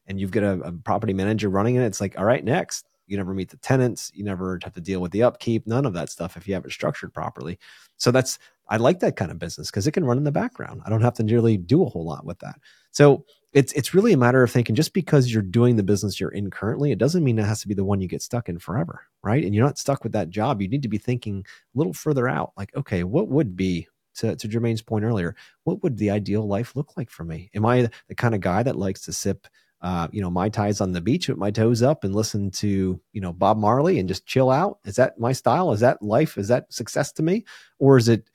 and 0.09 0.18
you've 0.21 0.31
got 0.31 0.42
a, 0.42 0.61
a, 0.62 0.73
property 0.73 1.12
manager 1.12 1.49
running 1.49 1.77
it, 1.77 1.83
it's 1.83 2.01
like, 2.01 2.18
all 2.18 2.25
right, 2.25 2.44
next. 2.44 2.87
You 3.07 3.16
never 3.16 3.33
meet 3.33 3.49
the 3.49 3.57
tenants. 3.59 4.11
You 4.14 4.23
never 4.23 4.59
have 4.62 4.75
to 4.75 4.83
deal 4.83 5.01
with 5.01 5.12
the 5.12 5.23
upkeep. 5.23 5.66
None 5.66 5.87
of 5.87 5.94
that 5.94 6.11
stuff 6.11 6.37
if 6.37 6.47
you 6.47 6.53
have 6.53 6.66
it 6.66 6.73
structured 6.73 7.14
properly. 7.14 7.59
So 7.97 8.11
that's 8.11 8.38
I 8.68 8.77
like 8.77 9.01
that 9.01 9.16
kind 9.16 9.31
of 9.31 9.38
business 9.38 9.71
because 9.71 9.87
it 9.87 9.92
can 9.92 10.05
run 10.05 10.18
in 10.18 10.25
the 10.25 10.33
background. 10.33 10.83
I 10.85 10.90
don't 10.90 11.01
have 11.01 11.14
to 11.14 11.25
really 11.25 11.57
do 11.57 11.83
a 11.83 11.88
whole 11.88 12.05
lot 12.05 12.27
with 12.27 12.38
that. 12.40 12.61
So 12.90 13.25
it's 13.55 13.73
it's 13.73 13.94
really 13.94 14.12
a 14.12 14.18
matter 14.18 14.42
of 14.42 14.51
thinking 14.51 14.75
just 14.75 14.92
because 14.92 15.33
you're 15.33 15.42
doing 15.42 15.77
the 15.77 15.83
business 15.83 16.21
you're 16.21 16.29
in 16.29 16.51
currently, 16.51 16.92
it 16.92 16.99
doesn't 16.99 17.25
mean 17.25 17.38
it 17.38 17.47
has 17.47 17.62
to 17.62 17.68
be 17.68 17.73
the 17.73 17.85
one 17.85 18.03
you 18.03 18.09
get 18.09 18.21
stuck 18.21 18.51
in 18.51 18.59
forever, 18.59 19.07
right? 19.23 19.42
And 19.42 19.55
you're 19.55 19.64
not 19.64 19.79
stuck 19.79 20.03
with 20.03 20.12
that 20.12 20.29
job. 20.29 20.61
You 20.61 20.68
need 20.68 20.83
to 20.83 20.88
be 20.88 20.99
thinking 20.99 21.47
a 21.75 21.79
little 21.79 21.94
further 21.94 22.29
out, 22.29 22.53
like, 22.59 22.77
okay, 22.77 23.05
what 23.05 23.29
would 23.29 23.57
be 23.57 23.88
to, 24.18 24.37
to 24.37 24.49
Jermane's 24.49 24.83
point 24.83 25.05
earlier, 25.05 25.35
what 25.64 25.83
would 25.83 25.97
the 25.97 26.11
ideal 26.11 26.47
life 26.47 26.77
look 26.77 26.97
like 26.97 27.11
for 27.11 27.25
me? 27.25 27.51
Am 27.55 27.64
I 27.64 27.88
the 28.09 28.14
kind 28.14 28.35
of 28.35 28.40
guy 28.40 28.62
that 28.62 28.77
likes 28.77 29.03
to 29.03 29.12
sip 29.12 29.47
uh, 29.81 30.09
you 30.11 30.21
know, 30.21 30.31
mai 30.31 30.49
tais 30.49 30.81
on 30.81 30.93
the 30.93 31.01
beach 31.01 31.29
with 31.29 31.38
my 31.38 31.51
toes 31.51 31.83
up 31.83 32.03
and 32.05 32.14
listen 32.14 32.51
to, 32.51 33.01
you 33.12 33.21
know, 33.21 33.33
Bob 33.33 33.59
Marley 33.59 33.99
and 33.99 34.09
just 34.09 34.27
chill 34.27 34.51
out? 34.51 34.79
Is 34.85 34.97
that 34.97 35.19
my 35.19 35.33
style? 35.33 35.73
Is 35.73 35.81
that 35.81 36.03
life? 36.03 36.37
Is 36.37 36.49
that 36.49 36.73
success 36.73 37.12
to 37.12 37.23
me? 37.23 37.45
Or 37.79 37.97
is 37.97 38.09
it 38.09 38.29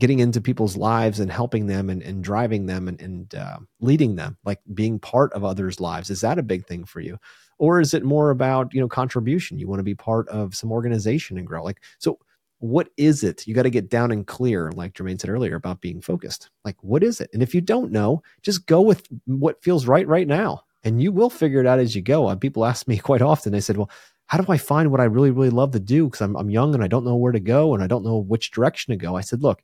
getting 0.00 0.20
into 0.20 0.40
people's 0.40 0.76
lives 0.76 1.20
and 1.20 1.30
helping 1.30 1.66
them 1.66 1.90
and, 1.90 2.02
and 2.02 2.22
driving 2.22 2.66
them 2.66 2.88
and, 2.88 3.00
and 3.00 3.34
uh, 3.34 3.58
leading 3.80 4.16
them, 4.16 4.36
like 4.44 4.60
being 4.72 4.98
part 4.98 5.32
of 5.32 5.44
others' 5.44 5.80
lives? 5.80 6.10
Is 6.10 6.20
that 6.20 6.38
a 6.38 6.42
big 6.42 6.66
thing 6.66 6.84
for 6.84 7.00
you? 7.00 7.18
Or 7.58 7.80
is 7.80 7.94
it 7.94 8.04
more 8.04 8.30
about, 8.30 8.72
you 8.72 8.80
know, 8.80 8.88
contribution? 8.88 9.58
You 9.58 9.68
want 9.68 9.80
to 9.80 9.84
be 9.84 9.94
part 9.94 10.28
of 10.28 10.54
some 10.54 10.72
organization 10.72 11.38
and 11.38 11.46
grow? 11.46 11.62
Like, 11.64 11.82
so 11.98 12.18
what 12.58 12.88
is 12.96 13.24
it? 13.24 13.46
You 13.46 13.54
got 13.54 13.62
to 13.62 13.70
get 13.70 13.90
down 13.90 14.10
and 14.10 14.26
clear, 14.26 14.70
like 14.72 14.94
Jermane 14.94 15.20
said 15.20 15.30
earlier, 15.30 15.56
about 15.56 15.80
being 15.80 16.00
focused. 16.00 16.50
Like, 16.64 16.76
what 16.82 17.02
is 17.02 17.20
it? 17.20 17.30
And 17.32 17.42
if 17.42 17.54
you 17.54 17.60
don't 17.60 17.92
know, 17.92 18.22
just 18.42 18.66
go 18.66 18.80
with 18.80 19.06
what 19.26 19.62
feels 19.62 19.86
right 19.86 20.06
right 20.06 20.26
now 20.26 20.62
and 20.84 21.02
you 21.02 21.10
will 21.10 21.30
figure 21.30 21.60
it 21.60 21.66
out 21.66 21.78
as 21.78 21.96
you 21.96 22.02
go. 22.02 22.28
And 22.28 22.40
people 22.40 22.64
ask 22.64 22.86
me 22.86 22.98
quite 23.10 23.22
often, 23.22 23.52
they 23.52 23.60
said, 23.60 23.76
well, 23.76 23.90
how 24.26 24.38
do 24.38 24.50
I 24.50 24.56
find 24.56 24.90
what 24.90 25.00
I 25.00 25.04
really, 25.04 25.30
really 25.30 25.50
love 25.50 25.72
to 25.72 25.80
do? 25.80 26.06
Because 26.06 26.20
I'm, 26.20 26.36
I'm 26.36 26.50
young 26.50 26.74
and 26.74 26.82
I 26.82 26.88
don't 26.88 27.04
know 27.04 27.16
where 27.16 27.32
to 27.32 27.40
go 27.40 27.74
and 27.74 27.82
I 27.82 27.86
don't 27.86 28.04
know 28.04 28.18
which 28.18 28.50
direction 28.50 28.92
to 28.92 28.96
go. 28.96 29.16
I 29.16 29.20
said, 29.20 29.42
look, 29.42 29.62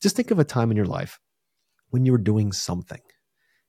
just 0.00 0.16
think 0.16 0.30
of 0.30 0.38
a 0.38 0.44
time 0.44 0.70
in 0.70 0.76
your 0.76 0.86
life 0.86 1.18
when 1.90 2.06
you 2.06 2.12
were 2.12 2.18
doing 2.18 2.52
something 2.52 3.00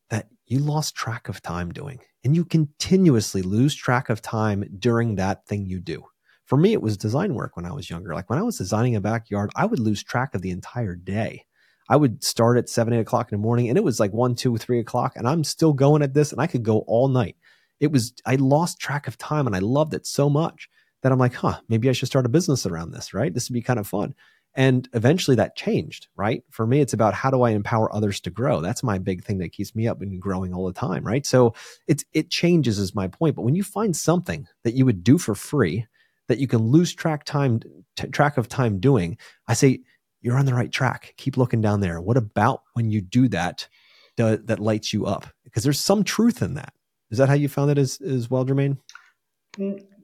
that 0.10 0.28
you 0.46 0.60
lost 0.60 0.96
track 0.96 1.28
of 1.28 1.42
time 1.42 1.72
doing 1.72 2.00
and 2.24 2.36
you 2.36 2.46
continuously 2.46 3.42
lose 3.42 3.76
track 3.76 4.10
of 4.10 4.22
time 4.22 4.64
during 4.80 5.16
that 5.16 5.46
thing 5.46 5.66
you 5.66 5.80
do. 5.80 6.04
For 6.46 6.58
me, 6.58 6.72
it 6.72 6.82
was 6.82 6.96
design 6.96 7.34
work 7.34 7.58
when 7.58 7.66
I 7.66 7.74
was 7.74 7.90
younger. 7.90 8.14
Like 8.14 8.30
when 8.30 8.40
I 8.40 8.44
was 8.44 8.58
designing 8.58 8.96
a 8.96 9.02
backyard, 9.02 9.52
I 9.56 9.66
would 9.66 9.80
lose 9.80 10.02
track 10.02 10.34
of 10.34 10.42
the 10.42 10.52
entire 10.52 10.96
day. 10.96 11.46
I 11.90 11.96
would 11.96 12.24
start 12.24 12.58
at 12.58 12.70
seven, 12.70 12.94
eight 12.94 13.00
o'clock 13.00 13.32
in 13.32 13.38
the 13.38 13.44
morning, 13.44 13.70
and 13.70 13.78
it 13.78 13.84
was 13.84 14.00
like 14.00 14.12
one, 14.12 14.36
two, 14.36 14.58
three 14.58 14.80
o'clock, 14.80 15.14
and 15.16 15.28
I'm 15.28 15.44
still 15.44 15.74
going 15.74 16.02
at 16.02 16.14
this, 16.14 16.32
and 16.32 16.42
I 16.42 16.48
could 16.48 16.64
go 16.64 16.80
all 16.80 17.08
night. 17.08 17.36
It 17.80 17.92
was 17.92 18.14
I 18.26 18.36
lost 18.36 18.80
track 18.80 19.08
of 19.08 19.18
time, 19.18 19.48
and 19.48 19.56
I 19.56 19.60
loved 19.60 19.94
it 19.94 20.06
so 20.06 20.30
much 20.30 20.70
that 21.04 21.12
I'm 21.12 21.20
like, 21.20 21.36
huh, 21.36 21.60
maybe 21.70 21.90
I 21.90 21.94
should 21.94 22.08
start 22.08 22.26
a 22.26 22.30
business 22.30 22.66
around 22.66 22.92
this, 22.92 23.14
right? 23.14 23.34
This 23.34 23.50
would 23.50 23.54
be 23.54 23.62
kind 23.62 23.80
of 23.80 23.88
fun. 23.88 24.16
And 24.56 24.90
eventually 24.94 25.36
that 25.36 25.56
changed, 25.56 26.08
right? 26.16 26.44
For 26.50 26.66
me, 26.66 26.82
it's 26.82 26.94
about 26.94 27.14
how 27.14 27.30
do 27.30 27.44
I 27.44 27.52
empower 27.52 27.94
others 27.94 28.20
to 28.22 28.32
grow? 28.32 28.60
That's 28.60 28.82
my 28.82 28.98
big 28.98 29.24
thing 29.24 29.38
that 29.38 29.52
keeps 29.52 29.76
me 29.76 29.88
up 29.88 30.02
and 30.02 30.20
growing 30.20 30.52
all 30.52 30.66
the 30.66 30.74
time, 30.74 31.06
right? 31.06 31.26
So 31.26 31.54
it 31.88 32.04
it 32.12 32.32
changes 32.32 32.80
is 32.80 32.96
my 32.96 33.08
point. 33.08 33.36
But 33.36 33.44
when 33.44 33.54
you 33.54 33.64
find 33.64 33.96
something 33.96 34.48
that 34.64 34.74
you 34.74 34.84
would 34.86 35.04
do 35.04 35.20
for 35.20 35.36
free 35.36 35.86
that 36.28 36.40
you 36.40 36.48
can 36.48 36.60
lose 36.60 36.94
track 36.94 37.24
time 37.24 37.62
t- 37.96 38.08
track 38.08 38.38
of 38.38 38.50
time 38.50 38.80
doing, 38.80 39.18
I 39.48 39.54
say 39.54 39.82
you're 40.22 40.38
on 40.38 40.46
the 40.46 40.54
right 40.54 40.72
track. 40.72 41.14
Keep 41.18 41.38
looking 41.38 41.62
down 41.62 41.82
there. 41.82 42.02
What 42.02 42.18
about 42.18 42.64
when 42.74 42.90
you 42.90 43.02
do 43.02 43.28
that 43.30 43.68
do, 44.16 44.38
that 44.38 44.60
lights 44.60 44.94
you 44.94 45.06
up? 45.06 45.28
Because 45.44 45.64
there's 45.64 45.80
some 45.80 46.04
truth 46.04 46.42
in 46.42 46.56
that. 46.56 46.74
Is 47.10 47.18
that 47.18 47.30
how 47.30 47.36
you 47.36 47.48
found 47.48 47.72
it 47.72 47.78
as, 47.78 48.02
as 48.02 48.30
well, 48.30 48.46
Jermane? 48.46 48.78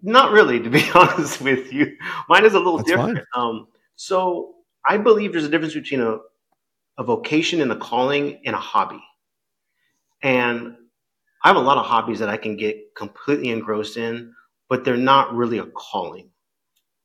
Not 0.02 0.32
really, 0.32 0.60
to 0.60 0.70
be 0.70 0.84
honest 0.96 1.42
with 1.42 1.72
you. 1.74 1.96
Mine 2.30 2.46
is 2.46 2.54
a 2.54 2.60
little 2.60 2.78
That's 2.78 2.90
different. 2.90 3.20
Um, 3.36 3.68
so 3.96 4.56
I 4.86 4.98
believe 4.98 5.32
there's 5.32 5.46
a 5.46 5.50
difference 5.50 5.74
between 5.74 6.02
a, 6.02 6.18
a 6.98 7.04
vocation 7.04 7.62
and 7.62 7.72
a 7.72 7.76
calling 7.76 8.42
and 8.46 8.56
a 8.56 8.60
hobby. 8.60 9.04
And 10.22 10.76
I 11.44 11.50
have 11.50 11.58
a 11.58 11.62
lot 11.62 11.78
of 11.78 11.86
hobbies 11.86 12.20
that 12.20 12.30
I 12.30 12.38
can 12.38 12.56
get 12.56 12.96
completely 12.96 13.50
engrossed 13.50 13.98
in, 13.98 14.34
but 14.70 14.86
they're 14.86 14.96
not 14.96 15.34
really 15.36 15.58
a 15.58 15.66
calling. 15.66 16.30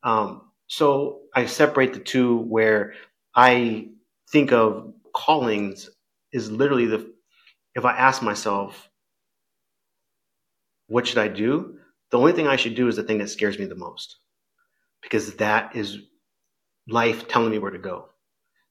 Um, 0.04 0.47
so 0.68 1.22
I 1.34 1.46
separate 1.46 1.94
the 1.94 1.98
two 1.98 2.38
where 2.38 2.94
I 3.34 3.88
think 4.30 4.52
of 4.52 4.92
callings 5.14 5.90
is 6.32 6.50
literally 6.50 6.86
the 6.86 7.12
if 7.74 7.84
I 7.84 7.92
ask 7.92 8.22
myself, 8.22 8.88
what 10.86 11.06
should 11.06 11.18
I 11.18 11.28
do? 11.28 11.78
The 12.10 12.18
only 12.18 12.32
thing 12.32 12.46
I 12.46 12.56
should 12.56 12.74
do 12.74 12.88
is 12.88 12.96
the 12.96 13.02
thing 13.02 13.18
that 13.18 13.30
scares 13.30 13.58
me 13.58 13.66
the 13.66 13.74
most. 13.74 14.16
Because 15.02 15.34
that 15.34 15.76
is 15.76 15.98
life 16.88 17.28
telling 17.28 17.50
me 17.50 17.58
where 17.58 17.70
to 17.70 17.78
go. 17.78 18.08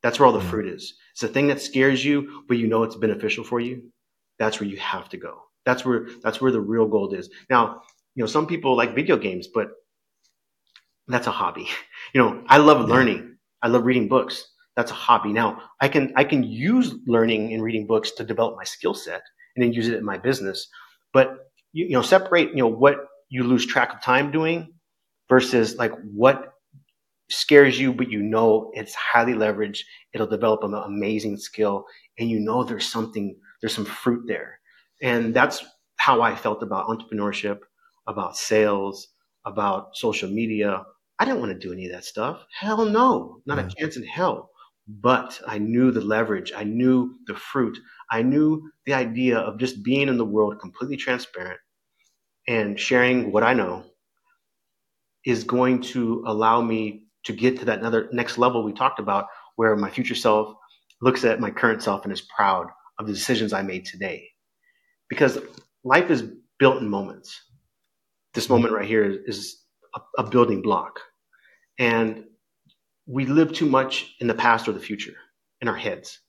That's 0.03 0.19
where 0.19 0.27
all 0.27 0.33
the 0.33 0.39
mm-hmm. 0.39 0.49
fruit 0.49 0.73
is. 0.73 0.95
It's 1.13 1.21
the 1.21 1.27
thing 1.27 1.47
that 1.47 1.61
scares 1.61 2.03
you, 2.03 2.43
but 2.47 2.57
you 2.57 2.67
know 2.67 2.83
it's 2.83 2.95
beneficial 2.95 3.43
for 3.43 3.59
you. 3.59 3.91
That's 4.39 4.59
where 4.59 4.69
you 4.69 4.77
have 4.77 5.09
to 5.09 5.17
go. 5.17 5.41
That's 5.65 5.85
where 5.85 6.07
that's 6.21 6.41
where 6.41 6.51
the 6.51 6.61
real 6.61 6.87
gold 6.87 7.13
is. 7.13 7.29
Now, 7.49 7.81
you 8.15 8.23
know, 8.23 8.27
some 8.27 8.45
people 8.45 8.75
like 8.75 8.93
video 8.95 9.17
games, 9.17 9.47
but 9.47 9.69
that's 11.07 11.27
a 11.27 11.31
hobby. 11.31 11.67
You 12.13 12.21
know, 12.21 12.43
I 12.47 12.57
love 12.57 12.87
learning. 12.87 13.35
I 13.61 13.67
love 13.67 13.83
reading 13.83 14.07
books. 14.07 14.47
That's 14.77 14.91
a 14.91 14.95
hobby. 14.95 15.33
Now, 15.33 15.61
I 15.81 15.89
can 15.89 16.13
I 16.15 16.23
can 16.23 16.41
use 16.43 16.95
learning 17.05 17.53
and 17.53 17.61
reading 17.61 17.85
books 17.85 18.11
to 18.11 18.23
develop 18.23 18.55
my 18.55 18.63
skill 18.63 18.93
set 18.93 19.21
and 19.55 19.61
then 19.63 19.73
use 19.73 19.89
it 19.89 19.95
in 19.95 20.05
my 20.05 20.17
business. 20.17 20.69
But 21.11 21.37
you, 21.73 21.85
you 21.87 21.91
know, 21.91 22.01
separate 22.01 22.51
you 22.51 22.63
know 22.63 22.69
what 22.69 22.95
you 23.29 23.43
lose 23.43 23.65
track 23.65 23.93
of 23.93 24.01
time 24.01 24.31
doing 24.31 24.73
versus 25.29 25.75
like 25.77 25.91
what 26.13 26.53
scares 27.29 27.79
you, 27.79 27.93
but 27.93 28.09
you 28.09 28.21
know 28.21 28.71
it's 28.73 28.95
highly 28.95 29.33
leveraged. 29.33 29.79
It'll 30.13 30.27
develop 30.27 30.63
an 30.63 30.73
amazing 30.73 31.37
skill, 31.37 31.85
and 32.17 32.29
you 32.29 32.39
know 32.39 32.63
there's 32.63 32.89
something, 32.91 33.35
there's 33.61 33.75
some 33.75 33.85
fruit 33.85 34.25
there. 34.27 34.59
And 35.01 35.33
that's 35.33 35.63
how 35.97 36.21
I 36.21 36.35
felt 36.35 36.63
about 36.63 36.87
entrepreneurship, 36.87 37.59
about 38.07 38.37
sales, 38.37 39.07
about 39.45 39.95
social 39.95 40.29
media. 40.29 40.83
I 41.19 41.25
didn't 41.25 41.39
want 41.39 41.51
to 41.51 41.67
do 41.67 41.73
any 41.73 41.85
of 41.85 41.91
that 41.93 42.05
stuff. 42.05 42.43
Hell 42.57 42.85
no, 42.85 43.41
not 43.45 43.57
yeah. 43.57 43.65
a 43.65 43.69
chance 43.69 43.97
in 43.97 44.03
hell. 44.03 44.51
But 44.87 45.41
I 45.45 45.57
knew 45.57 45.91
the 45.91 46.01
leverage. 46.01 46.53
I 46.55 46.63
knew 46.63 47.15
the 47.27 47.35
fruit. 47.35 47.77
I 48.09 48.21
knew 48.21 48.71
the 48.85 48.93
idea 48.93 49.37
of 49.37 49.59
just 49.59 49.83
being 49.83 50.07
in 50.07 50.17
the 50.17 50.25
world 50.25 50.59
completely 50.61 50.95
transparent 50.95 51.59
and 52.47 52.79
sharing 52.79 53.31
what 53.33 53.43
I 53.43 53.53
know 53.53 53.83
is 55.25 55.43
going 55.43 55.81
to 55.81 56.23
allow 56.25 56.61
me 56.61 57.03
to 57.25 57.33
get 57.33 57.59
to 57.59 57.65
that 57.65 57.79
another 57.79 58.07
next 58.13 58.37
level 58.37 58.63
we 58.63 58.71
talked 58.71 58.99
about, 58.99 59.25
where 59.57 59.75
my 59.75 59.89
future 59.89 60.15
self 60.15 60.55
looks 61.01 61.25
at 61.25 61.41
my 61.41 61.51
current 61.51 61.83
self 61.83 62.03
and 62.03 62.13
is 62.13 62.21
proud 62.21 62.67
of 62.97 63.07
the 63.07 63.13
decisions 63.13 63.51
I 63.51 63.61
made 63.61 63.85
today. 63.85 64.29
Because 65.09 65.37
life 65.83 66.09
is 66.09 66.23
built 66.59 66.81
in 66.81 66.89
moments. 66.89 67.41
This 68.33 68.45
mm-hmm. 68.45 68.53
moment 68.53 68.73
right 68.73 68.87
here 68.87 69.03
is, 69.03 69.17
is 69.25 69.63
a, 69.95 70.23
a 70.23 70.23
building 70.23 70.61
block. 70.61 71.01
And 71.77 72.25
we 73.05 73.25
live 73.25 73.53
too 73.53 73.65
much 73.65 74.15
in 74.19 74.27
the 74.27 74.33
past 74.33 74.67
or 74.67 74.73
the 74.73 74.79
future 74.79 75.15
in 75.61 75.67
our 75.67 75.75
heads, 75.75 76.19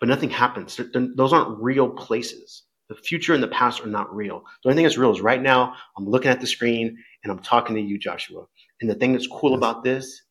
but 0.00 0.08
nothing 0.08 0.30
happens. 0.30 0.80
Those 0.94 1.32
aren't 1.32 1.62
real 1.62 1.88
places. 1.88 2.64
The 2.88 2.94
future 2.94 3.34
and 3.34 3.42
the 3.42 3.48
past 3.48 3.80
are 3.82 3.88
not 3.88 4.14
real. 4.14 4.42
The 4.62 4.68
only 4.68 4.76
thing 4.76 4.84
that's 4.84 4.96
real 4.96 5.12
is 5.12 5.20
right 5.20 5.42
now, 5.42 5.74
I'm 5.96 6.08
looking 6.08 6.30
at 6.30 6.40
the 6.40 6.46
screen 6.46 6.96
and 7.24 7.32
I'm 7.32 7.40
talking 7.40 7.74
to 7.74 7.82
you, 7.82 7.98
Joshua. 7.98 8.46
And 8.80 8.88
the 8.88 8.94
thing 8.94 9.12
that's 9.12 9.26
cool 9.26 9.50
yes. 9.50 9.58
about 9.58 9.82
this, 9.82 10.22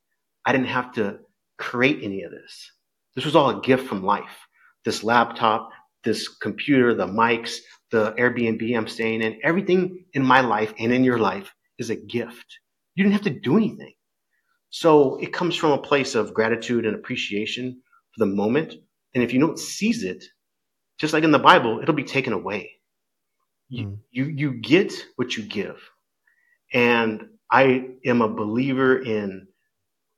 I 0.45 0.51
didn't 0.51 0.67
have 0.67 0.93
to 0.93 1.19
create 1.57 1.99
any 2.01 2.23
of 2.23 2.31
this. 2.31 2.71
This 3.15 3.25
was 3.25 3.35
all 3.35 3.49
a 3.49 3.61
gift 3.61 3.87
from 3.87 4.03
life. 4.03 4.47
This 4.85 5.03
laptop, 5.03 5.69
this 6.03 6.27
computer, 6.27 6.93
the 6.93 7.07
mics, 7.07 7.57
the 7.91 8.13
Airbnb 8.13 8.77
I'm 8.77 8.87
staying 8.87 9.21
in, 9.21 9.39
everything 9.43 10.05
in 10.13 10.23
my 10.23 10.41
life 10.41 10.73
and 10.79 10.93
in 10.93 11.03
your 11.03 11.19
life 11.19 11.53
is 11.79 11.89
a 11.89 11.95
gift. 11.95 12.59
You 12.95 13.03
didn't 13.03 13.13
have 13.13 13.23
to 13.23 13.39
do 13.39 13.57
anything. 13.57 13.93
So 14.75 15.15
it 15.19 15.31
comes 15.31 15.55
from 15.55 15.71
a 15.71 15.81
place 15.81 16.15
of 16.15 16.33
gratitude 16.33 16.85
and 16.85 16.97
appreciation 16.97 17.81
for 18.11 18.25
the 18.25 18.29
moment. 18.29 18.73
And 19.13 19.23
if 19.23 19.31
you 19.31 19.39
don't 19.39 19.57
seize 19.57 20.03
it, 20.03 20.25
just 20.99 21.13
like 21.13 21.23
in 21.23 21.31
the 21.31 21.39
Bible, 21.39 21.79
it'll 21.81 21.95
be 21.95 22.03
taken 22.03 22.33
away. 22.33 22.71
You, 23.69 23.85
mm. 23.85 23.97
you, 24.11 24.25
you 24.25 24.51
get 24.51 24.91
what 25.15 25.37
you 25.37 25.43
give. 25.43 25.81
And 26.73 27.25
I 27.49 27.91
am 28.05 28.21
a 28.21 28.27
believer 28.27 29.01
in 29.01 29.47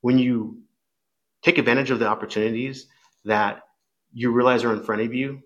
when 0.00 0.18
you 0.18 0.58
take 1.44 1.58
advantage 1.58 1.92
of 1.92 2.00
the 2.00 2.08
opportunities 2.08 2.88
that 3.26 3.60
you 4.12 4.32
realize 4.32 4.64
are 4.64 4.72
in 4.72 4.82
front 4.82 5.02
of 5.02 5.14
you, 5.14 5.38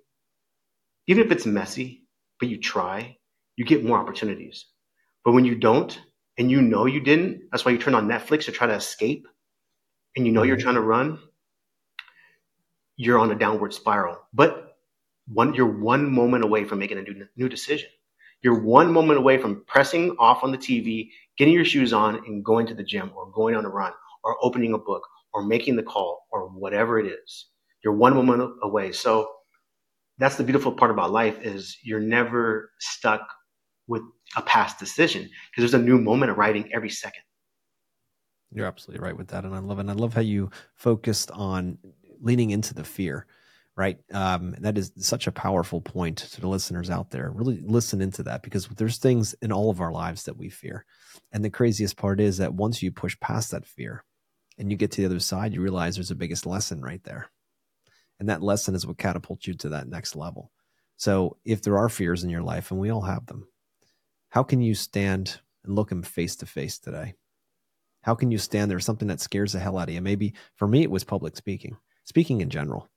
even 1.06 1.22
if 1.22 1.30
it's 1.30 1.44
messy, 1.44 2.04
but 2.40 2.48
you 2.48 2.58
try, 2.58 3.18
you 3.56 3.66
get 3.66 3.84
more 3.84 3.98
opportunities. 3.98 4.64
But 5.22 5.32
when 5.32 5.44
you 5.44 5.54
don't, 5.54 6.00
and 6.38 6.50
you 6.50 6.62
know 6.62 6.86
you 6.86 7.00
didn't, 7.00 7.42
that's 7.50 7.64
why 7.64 7.72
you 7.72 7.78
turn 7.78 7.94
on 7.94 8.08
Netflix 8.08 8.44
to 8.46 8.52
try 8.52 8.66
to 8.66 8.74
escape, 8.74 9.26
and 10.16 10.26
you 10.26 10.32
know 10.32 10.40
mm-hmm. 10.40 10.48
you're 10.48 10.56
trying 10.56 10.74
to 10.74 10.80
run, 10.80 11.18
you're 12.96 13.18
on 13.18 13.30
a 13.30 13.34
downward 13.34 13.74
spiral. 13.74 14.18
But 14.32 14.76
one, 15.28 15.54
you're 15.54 15.66
one 15.66 16.10
moment 16.10 16.44
away 16.44 16.64
from 16.64 16.78
making 16.78 16.98
a 16.98 17.02
new, 17.02 17.26
new 17.36 17.48
decision. 17.48 17.88
You're 18.42 18.60
one 18.60 18.92
moment 18.92 19.18
away 19.18 19.38
from 19.38 19.64
pressing 19.66 20.16
off 20.18 20.42
on 20.42 20.50
the 20.50 20.58
TV, 20.58 21.10
getting 21.38 21.54
your 21.54 21.64
shoes 21.64 21.92
on, 21.92 22.16
and 22.26 22.44
going 22.44 22.66
to 22.66 22.74
the 22.74 22.82
gym, 22.82 23.12
or 23.14 23.30
going 23.30 23.54
on 23.54 23.64
a 23.64 23.68
run, 23.68 23.92
or 24.24 24.36
opening 24.42 24.74
a 24.74 24.78
book, 24.78 25.02
or 25.32 25.44
making 25.44 25.76
the 25.76 25.82
call, 25.82 26.26
or 26.32 26.48
whatever 26.48 26.98
it 26.98 27.06
is. 27.06 27.46
You're 27.84 27.94
one 27.94 28.14
moment 28.14 28.52
away. 28.62 28.92
So 28.92 29.28
that's 30.18 30.36
the 30.36 30.44
beautiful 30.44 30.72
part 30.72 30.90
about 30.90 31.10
life 31.10 31.40
is 31.42 31.78
you're 31.82 32.00
never 32.00 32.70
stuck 32.78 33.28
with 33.86 34.02
a 34.36 34.42
past 34.42 34.78
decision 34.78 35.22
because 35.22 35.70
there's 35.70 35.80
a 35.80 35.84
new 35.84 35.98
moment 35.98 36.30
arriving 36.30 36.70
every 36.72 36.90
second. 36.90 37.22
You're 38.54 38.66
absolutely 38.66 39.04
right 39.04 39.16
with 39.16 39.28
that, 39.28 39.44
and 39.44 39.54
I 39.54 39.58
love 39.58 39.78
it. 39.78 39.82
And 39.82 39.90
I 39.90 39.94
love 39.94 40.14
how 40.14 40.20
you 40.20 40.50
focused 40.74 41.30
on 41.30 41.78
leaning 42.20 42.50
into 42.50 42.74
the 42.74 42.84
fear, 42.84 43.26
right? 43.76 43.98
Um, 44.12 44.54
that 44.60 44.76
is 44.76 44.92
such 44.98 45.26
a 45.26 45.32
powerful 45.32 45.80
point 45.80 46.18
to 46.18 46.40
the 46.40 46.48
listeners 46.48 46.90
out 46.90 47.10
there. 47.10 47.30
Really 47.30 47.60
listen 47.64 48.02
into 48.02 48.22
that 48.24 48.42
because 48.42 48.66
there's 48.68 48.98
things 48.98 49.34
in 49.40 49.52
all 49.52 49.70
of 49.70 49.80
our 49.80 49.90
lives 49.90 50.24
that 50.24 50.36
we 50.36 50.50
fear, 50.50 50.84
and 51.32 51.42
the 51.44 51.50
craziest 51.50 51.96
part 51.96 52.20
is 52.20 52.36
that 52.38 52.52
once 52.52 52.82
you 52.82 52.92
push 52.92 53.18
past 53.20 53.52
that 53.52 53.66
fear 53.66 54.04
and 54.58 54.70
you 54.70 54.76
get 54.76 54.90
to 54.92 55.00
the 55.00 55.06
other 55.06 55.20
side, 55.20 55.54
you 55.54 55.62
realize 55.62 55.94
there's 55.94 56.10
a 56.10 56.14
biggest 56.14 56.44
lesson 56.44 56.82
right 56.82 57.02
there, 57.04 57.30
and 58.20 58.28
that 58.28 58.42
lesson 58.42 58.74
is 58.74 58.86
what 58.86 58.98
catapults 58.98 59.46
you 59.46 59.54
to 59.54 59.70
that 59.70 59.88
next 59.88 60.14
level. 60.14 60.50
So 60.98 61.38
if 61.44 61.62
there 61.62 61.78
are 61.78 61.88
fears 61.88 62.22
in 62.22 62.28
your 62.28 62.42
life, 62.42 62.70
and 62.70 62.78
we 62.78 62.90
all 62.90 63.00
have 63.00 63.24
them, 63.26 63.48
how 64.32 64.42
can 64.42 64.62
you 64.62 64.74
stand 64.74 65.40
and 65.62 65.74
look 65.74 65.92
him 65.92 66.02
face 66.02 66.36
to 66.36 66.46
face 66.46 66.78
today? 66.78 67.14
How 68.00 68.14
can 68.14 68.30
you 68.30 68.38
stand 68.38 68.70
there? 68.70 68.80
Something 68.80 69.08
that 69.08 69.20
scares 69.20 69.52
the 69.52 69.60
hell 69.60 69.76
out 69.76 69.88
of 69.88 69.94
you. 69.94 70.00
Maybe 70.00 70.32
for 70.56 70.66
me, 70.66 70.82
it 70.82 70.90
was 70.90 71.04
public 71.04 71.36
speaking, 71.36 71.76
speaking 72.06 72.40
in 72.40 72.48
general, 72.48 72.88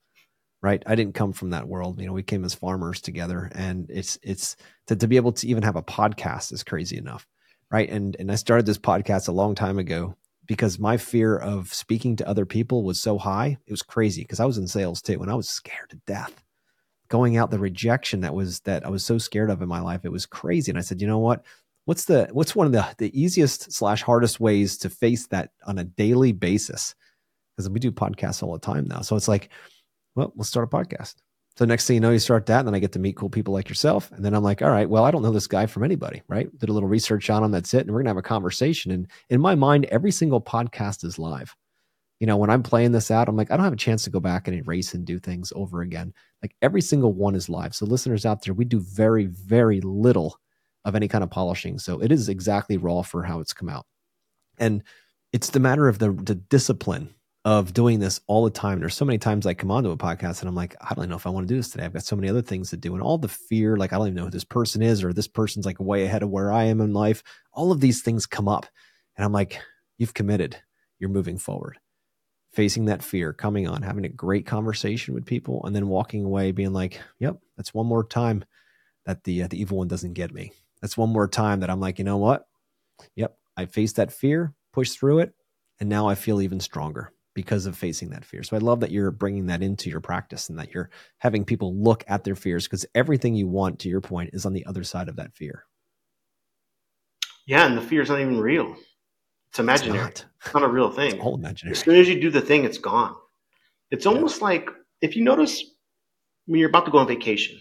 right? 0.62 0.82
I 0.86 0.96
didn't 0.96 1.14
come 1.14 1.34
from 1.34 1.50
that 1.50 1.68
world. 1.68 2.00
You 2.00 2.08
know, 2.08 2.14
we 2.14 2.24
came 2.24 2.46
as 2.46 2.54
farmers 2.54 3.02
together, 3.02 3.52
and 3.54 3.86
it's 3.90 4.18
it's 4.24 4.56
to, 4.88 4.96
to 4.96 5.08
be 5.10 5.18
able 5.18 5.34
to 5.34 5.48
even 5.48 5.64
have 5.64 5.76
a 5.76 5.84
podcast 5.84 6.54
is 6.54 6.64
crazy 6.64 6.98
enough, 6.98 7.28
right? 7.70 7.90
And 7.90 8.16
and 8.18 8.32
I 8.32 8.36
started 8.36 8.66
this 8.66 8.78
podcast 8.78 9.28
a 9.28 9.34
long 9.34 9.56
time 9.56 9.78
ago 9.78 10.16
because 10.46 10.80
my 10.80 10.96
fear 10.96 11.36
of 11.36 11.74
speaking 11.74 12.16
to 12.16 12.30
other 12.30 12.46
people 12.46 12.86
was 12.86 13.02
so 13.02 13.18
high. 13.18 13.58
It 13.68 13.74
was 13.74 13.84
crazy 13.84 14.22
because 14.22 14.40
I 14.40 14.46
was 14.46 14.58
in 14.58 14.68
sales 14.70 15.02
too, 15.02 15.22
and 15.22 15.30
I 15.30 15.36
was 15.36 15.50
scared 15.50 15.90
to 15.90 16.00
death 16.08 16.45
going 17.08 17.38
out 17.38 17.52
the 17.52 17.60
rejection 17.60 18.22
that 18.22 18.34
was 18.34 18.60
that 18.62 18.86
I 18.86 18.90
was 18.90 19.06
so 19.06 19.18
scared 19.18 19.50
of 19.50 19.62
in 19.62 19.68
my 19.68 19.80
life. 19.80 20.02
It 20.04 20.12
was 20.12 20.26
crazy. 20.26 20.72
And 20.72 20.78
I 20.78 20.82
said, 20.82 21.02
you 21.02 21.08
know 21.08 21.20
what? 21.20 21.46
What's 21.86 22.06
the 22.06 22.28
what's 22.32 22.56
one 22.56 22.66
of 22.66 22.74
the 22.74 22.86
the 22.98 23.20
easiest 23.20 23.72
slash 23.72 24.02
hardest 24.02 24.40
ways 24.40 24.78
to 24.80 24.90
face 24.90 25.28
that 25.28 25.52
on 25.68 25.78
a 25.78 25.84
daily 25.84 26.32
basis? 26.32 26.96
Because 27.56 27.70
we 27.70 27.80
do 27.80 27.92
podcasts 27.92 28.44
all 28.44 28.54
the 28.54 28.60
time 28.60 28.88
now. 28.88 29.02
So 29.02 29.16
it's 29.16 29.28
like, 29.28 29.50
well, 30.16 30.34
let's 30.36 30.50
start 30.50 30.68
a 30.72 30.76
podcast. 30.76 31.16
So 31.58 31.64
next 31.64 31.88
thing 31.88 31.94
you 31.94 32.00
know, 32.02 32.12
you 32.12 32.20
start 32.20 32.48
that, 32.48 32.60
and 32.60 32.68
then 32.68 32.76
I 32.76 32.80
get 32.80 32.92
to 32.94 33.00
meet 33.00 33.16
cool 33.16 33.30
people 33.30 33.54
like 33.54 33.70
yourself. 33.70 34.12
And 34.12 34.26
then 34.26 34.34
I'm 34.34 34.44
like, 34.44 34.62
all 34.62 34.72
right, 34.72 34.90
well, 34.90 35.06
I 35.06 35.12
don't 35.12 35.22
know 35.22 35.32
this 35.32 35.48
guy 35.48 35.66
from 35.68 35.86
anybody, 35.86 36.22
right? 36.28 36.50
Did 36.60 36.70
a 36.70 36.74
little 36.74 36.90
research 36.90 37.30
on 37.30 37.44
him. 37.44 37.52
That's 37.52 37.74
it. 37.74 37.86
And 37.86 37.92
we're 37.92 38.02
gonna 38.02 38.10
have 38.10 38.18
a 38.18 38.22
conversation. 38.22 38.92
And 38.92 39.08
in 39.30 39.40
my 39.40 39.56
mind, 39.56 39.86
every 39.86 40.12
single 40.12 40.42
podcast 40.42 41.06
is 41.06 41.18
live 41.18 41.56
you 42.20 42.28
know, 42.28 42.38
when 42.38 42.50
I'm 42.50 42.64
playing 42.64 42.94
this 42.94 43.12
out, 43.12 43.28
I'm 43.28 43.36
like, 43.36 43.52
I 43.52 43.58
don't 43.58 43.66
have 43.66 43.74
a 43.74 43.78
chance 43.78 44.04
to 44.06 44.10
go 44.10 44.20
back 44.20 44.48
and 44.48 44.56
erase 44.56 44.94
and 44.94 45.06
do 45.06 45.20
things 45.20 45.52
over 45.56 45.82
again. 45.82 46.14
Like 46.42 46.56
every 46.62 46.82
single 46.82 47.14
one 47.14 47.36
is 47.36 47.50
live. 47.50 47.76
So 47.76 47.86
listeners 47.86 48.26
out 48.26 48.44
there, 48.44 48.54
we 48.54 48.66
do 48.66 48.80
very, 48.80 49.26
very 49.26 49.82
little 49.82 50.40
of 50.86 50.96
any 50.96 51.08
kind 51.08 51.24
of 51.24 51.30
polishing. 51.30 51.78
So 51.78 52.02
it 52.02 52.12
is 52.12 52.30
exactly 52.30 52.78
raw 52.78 53.02
for 53.02 53.24
how 53.24 53.42
it's 53.42 53.54
come 53.54 53.70
out. 53.70 53.86
And 54.58 54.84
it's 55.34 55.50
the 55.50 55.60
matter 55.60 55.88
of 55.90 56.00
the, 56.00 56.12
the 56.12 56.36
discipline 56.36 57.14
of 57.44 57.74
doing 57.74 58.00
this 58.00 58.22
all 58.28 58.46
the 58.46 58.50
time. 58.50 58.80
There's 58.80 58.96
so 58.96 59.06
many 59.06 59.18
times 59.18 59.46
I 59.46 59.54
come 59.54 59.70
onto 59.70 59.92
a 59.92 59.98
podcast 59.98 60.40
and 60.40 60.48
I'm 60.48 60.56
like, 60.56 60.76
I 60.82 60.94
don't 60.94 61.04
even 61.04 61.10
know 61.10 61.18
if 61.18 61.28
I 61.28 61.32
want 61.32 61.48
to 61.48 61.54
do 61.54 61.60
this 61.60 61.70
today. 61.70 61.84
I've 61.84 61.94
got 61.94 62.04
so 62.04 62.16
many 62.16 62.30
other 62.30 62.42
things 62.42 62.70
to 62.70 62.78
do. 62.78 62.94
And 62.94 63.04
all 63.04 63.18
the 63.18 63.28
fear, 63.28 63.76
like 63.76 63.92
I 63.92 63.98
don't 63.98 64.08
even 64.08 64.16
know 64.16 64.26
who 64.26 64.32
this 64.32 64.46
person 64.46 64.82
is, 64.82 65.04
or 65.04 65.12
this 65.12 65.28
person's 65.28 65.66
like 65.66 65.80
way 65.80 66.06
ahead 66.06 66.24
of 66.24 66.30
where 66.30 66.52
I 66.52 66.64
am 66.64 66.80
in 66.80 66.94
life. 66.94 67.24
All 67.52 67.72
of 67.72 67.82
these 67.82 68.02
things 68.02 68.26
come 68.26 68.48
up. 68.48 68.66
And 69.18 69.26
I'm 69.26 69.34
like, 69.34 69.60
you've 69.98 70.14
committed. 70.14 70.58
You're 70.98 71.10
moving 71.10 71.38
forward 71.38 71.78
facing 72.56 72.86
that 72.86 73.04
fear, 73.04 73.34
coming 73.34 73.68
on, 73.68 73.82
having 73.82 74.06
a 74.06 74.10
great 74.10 74.46
conversation 74.46 75.14
with 75.14 75.26
people, 75.26 75.64
and 75.66 75.76
then 75.76 75.88
walking 75.88 76.24
away 76.24 76.52
being 76.52 76.74
like, 76.74 77.00
"Yep, 77.20 77.40
that's 77.58 77.74
one 77.74 77.86
more 77.86 78.06
time 78.06 78.46
that 79.06 79.24
the 79.24 79.44
uh, 79.44 79.48
the 79.48 79.60
evil 79.60 79.78
one 79.78 79.88
doesn't 79.88 80.14
get 80.14 80.34
me. 80.34 80.52
That's 80.82 80.98
one 80.98 81.10
more 81.10 81.28
time 81.28 81.62
that 81.62 81.70
I'm 81.70 81.80
like, 81.80 82.00
you 82.00 82.06
know 82.06 82.18
what? 82.18 82.48
Yep, 83.16 83.38
I 83.58 83.66
faced 83.66 83.96
that 83.98 84.12
fear, 84.12 84.54
pushed 84.74 85.00
through 85.00 85.20
it, 85.20 85.34
and 85.80 85.90
now 85.90 86.08
I 86.08 86.16
feel 86.16 86.42
even 86.42 86.60
stronger 86.60 87.12
because 87.34 87.66
of 87.66 87.78
facing 87.78 88.10
that 88.10 88.26
fear. 88.26 88.44
So 88.44 88.56
I 88.56 88.60
love 88.60 88.80
that 88.80 88.92
you're 88.92 89.12
bringing 89.12 89.48
that 89.48 89.62
into 89.62 89.90
your 89.90 90.00
practice 90.00 90.50
and 90.50 90.58
that 90.58 90.74
you're 90.74 90.90
having 91.18 91.44
people 91.44 91.76
look 91.76 92.04
at 92.08 92.24
their 92.24 92.36
fears 92.36 92.66
because 92.66 92.86
everything 92.96 93.36
you 93.36 93.48
want, 93.48 93.80
to 93.80 93.90
your 93.90 94.02
point, 94.02 94.30
is 94.34 94.46
on 94.46 94.54
the 94.54 94.66
other 94.66 94.84
side 94.84 95.10
of 95.10 95.18
that 95.18 95.36
fear. 95.36 95.66
Yeah, 97.46 97.66
and 97.66 97.78
the 97.78 97.82
fear 97.82 98.02
is 98.02 98.10
not 98.10 98.22
even 98.22 98.40
real. 98.40 98.76
It's 99.56 99.60
imaginary. 99.62 100.10
It's 100.10 100.22
not, 100.22 100.32
it's 100.44 100.54
not 100.54 100.64
a 100.64 100.68
real 100.68 100.92
thing. 100.92 101.14
It's 101.14 101.24
all 101.24 101.36
imaginary. 101.36 101.72
As 101.72 101.80
soon 101.80 101.96
as 101.96 102.10
you 102.10 102.20
do 102.20 102.30
the 102.30 102.42
thing, 102.42 102.66
it's 102.66 102.78
gone. 102.78 103.16
It's 103.90 104.06
almost 104.06 104.42
yeah. 104.42 104.48
like 104.48 104.70
if 105.00 105.16
you 105.16 105.24
notice 105.24 105.64
when 106.46 106.60
you're 106.60 106.68
about 106.68 106.84
to 106.88 106.92
go 106.92 106.98
on 106.98 107.08
vacation, 107.08 107.58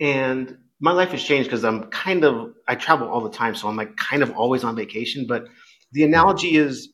and 0.00 0.58
my 0.80 0.90
life 0.90 1.10
has 1.10 1.22
changed 1.22 1.48
because 1.48 1.64
I'm 1.64 1.84
kind 1.90 2.24
of 2.24 2.54
I 2.66 2.74
travel 2.74 3.08
all 3.08 3.20
the 3.20 3.30
time, 3.30 3.54
so 3.54 3.68
I'm 3.68 3.76
like 3.76 3.96
kind 3.96 4.24
of 4.24 4.32
always 4.32 4.64
on 4.64 4.74
vacation. 4.74 5.26
But 5.28 5.44
the 5.92 6.02
analogy 6.02 6.56
is 6.56 6.88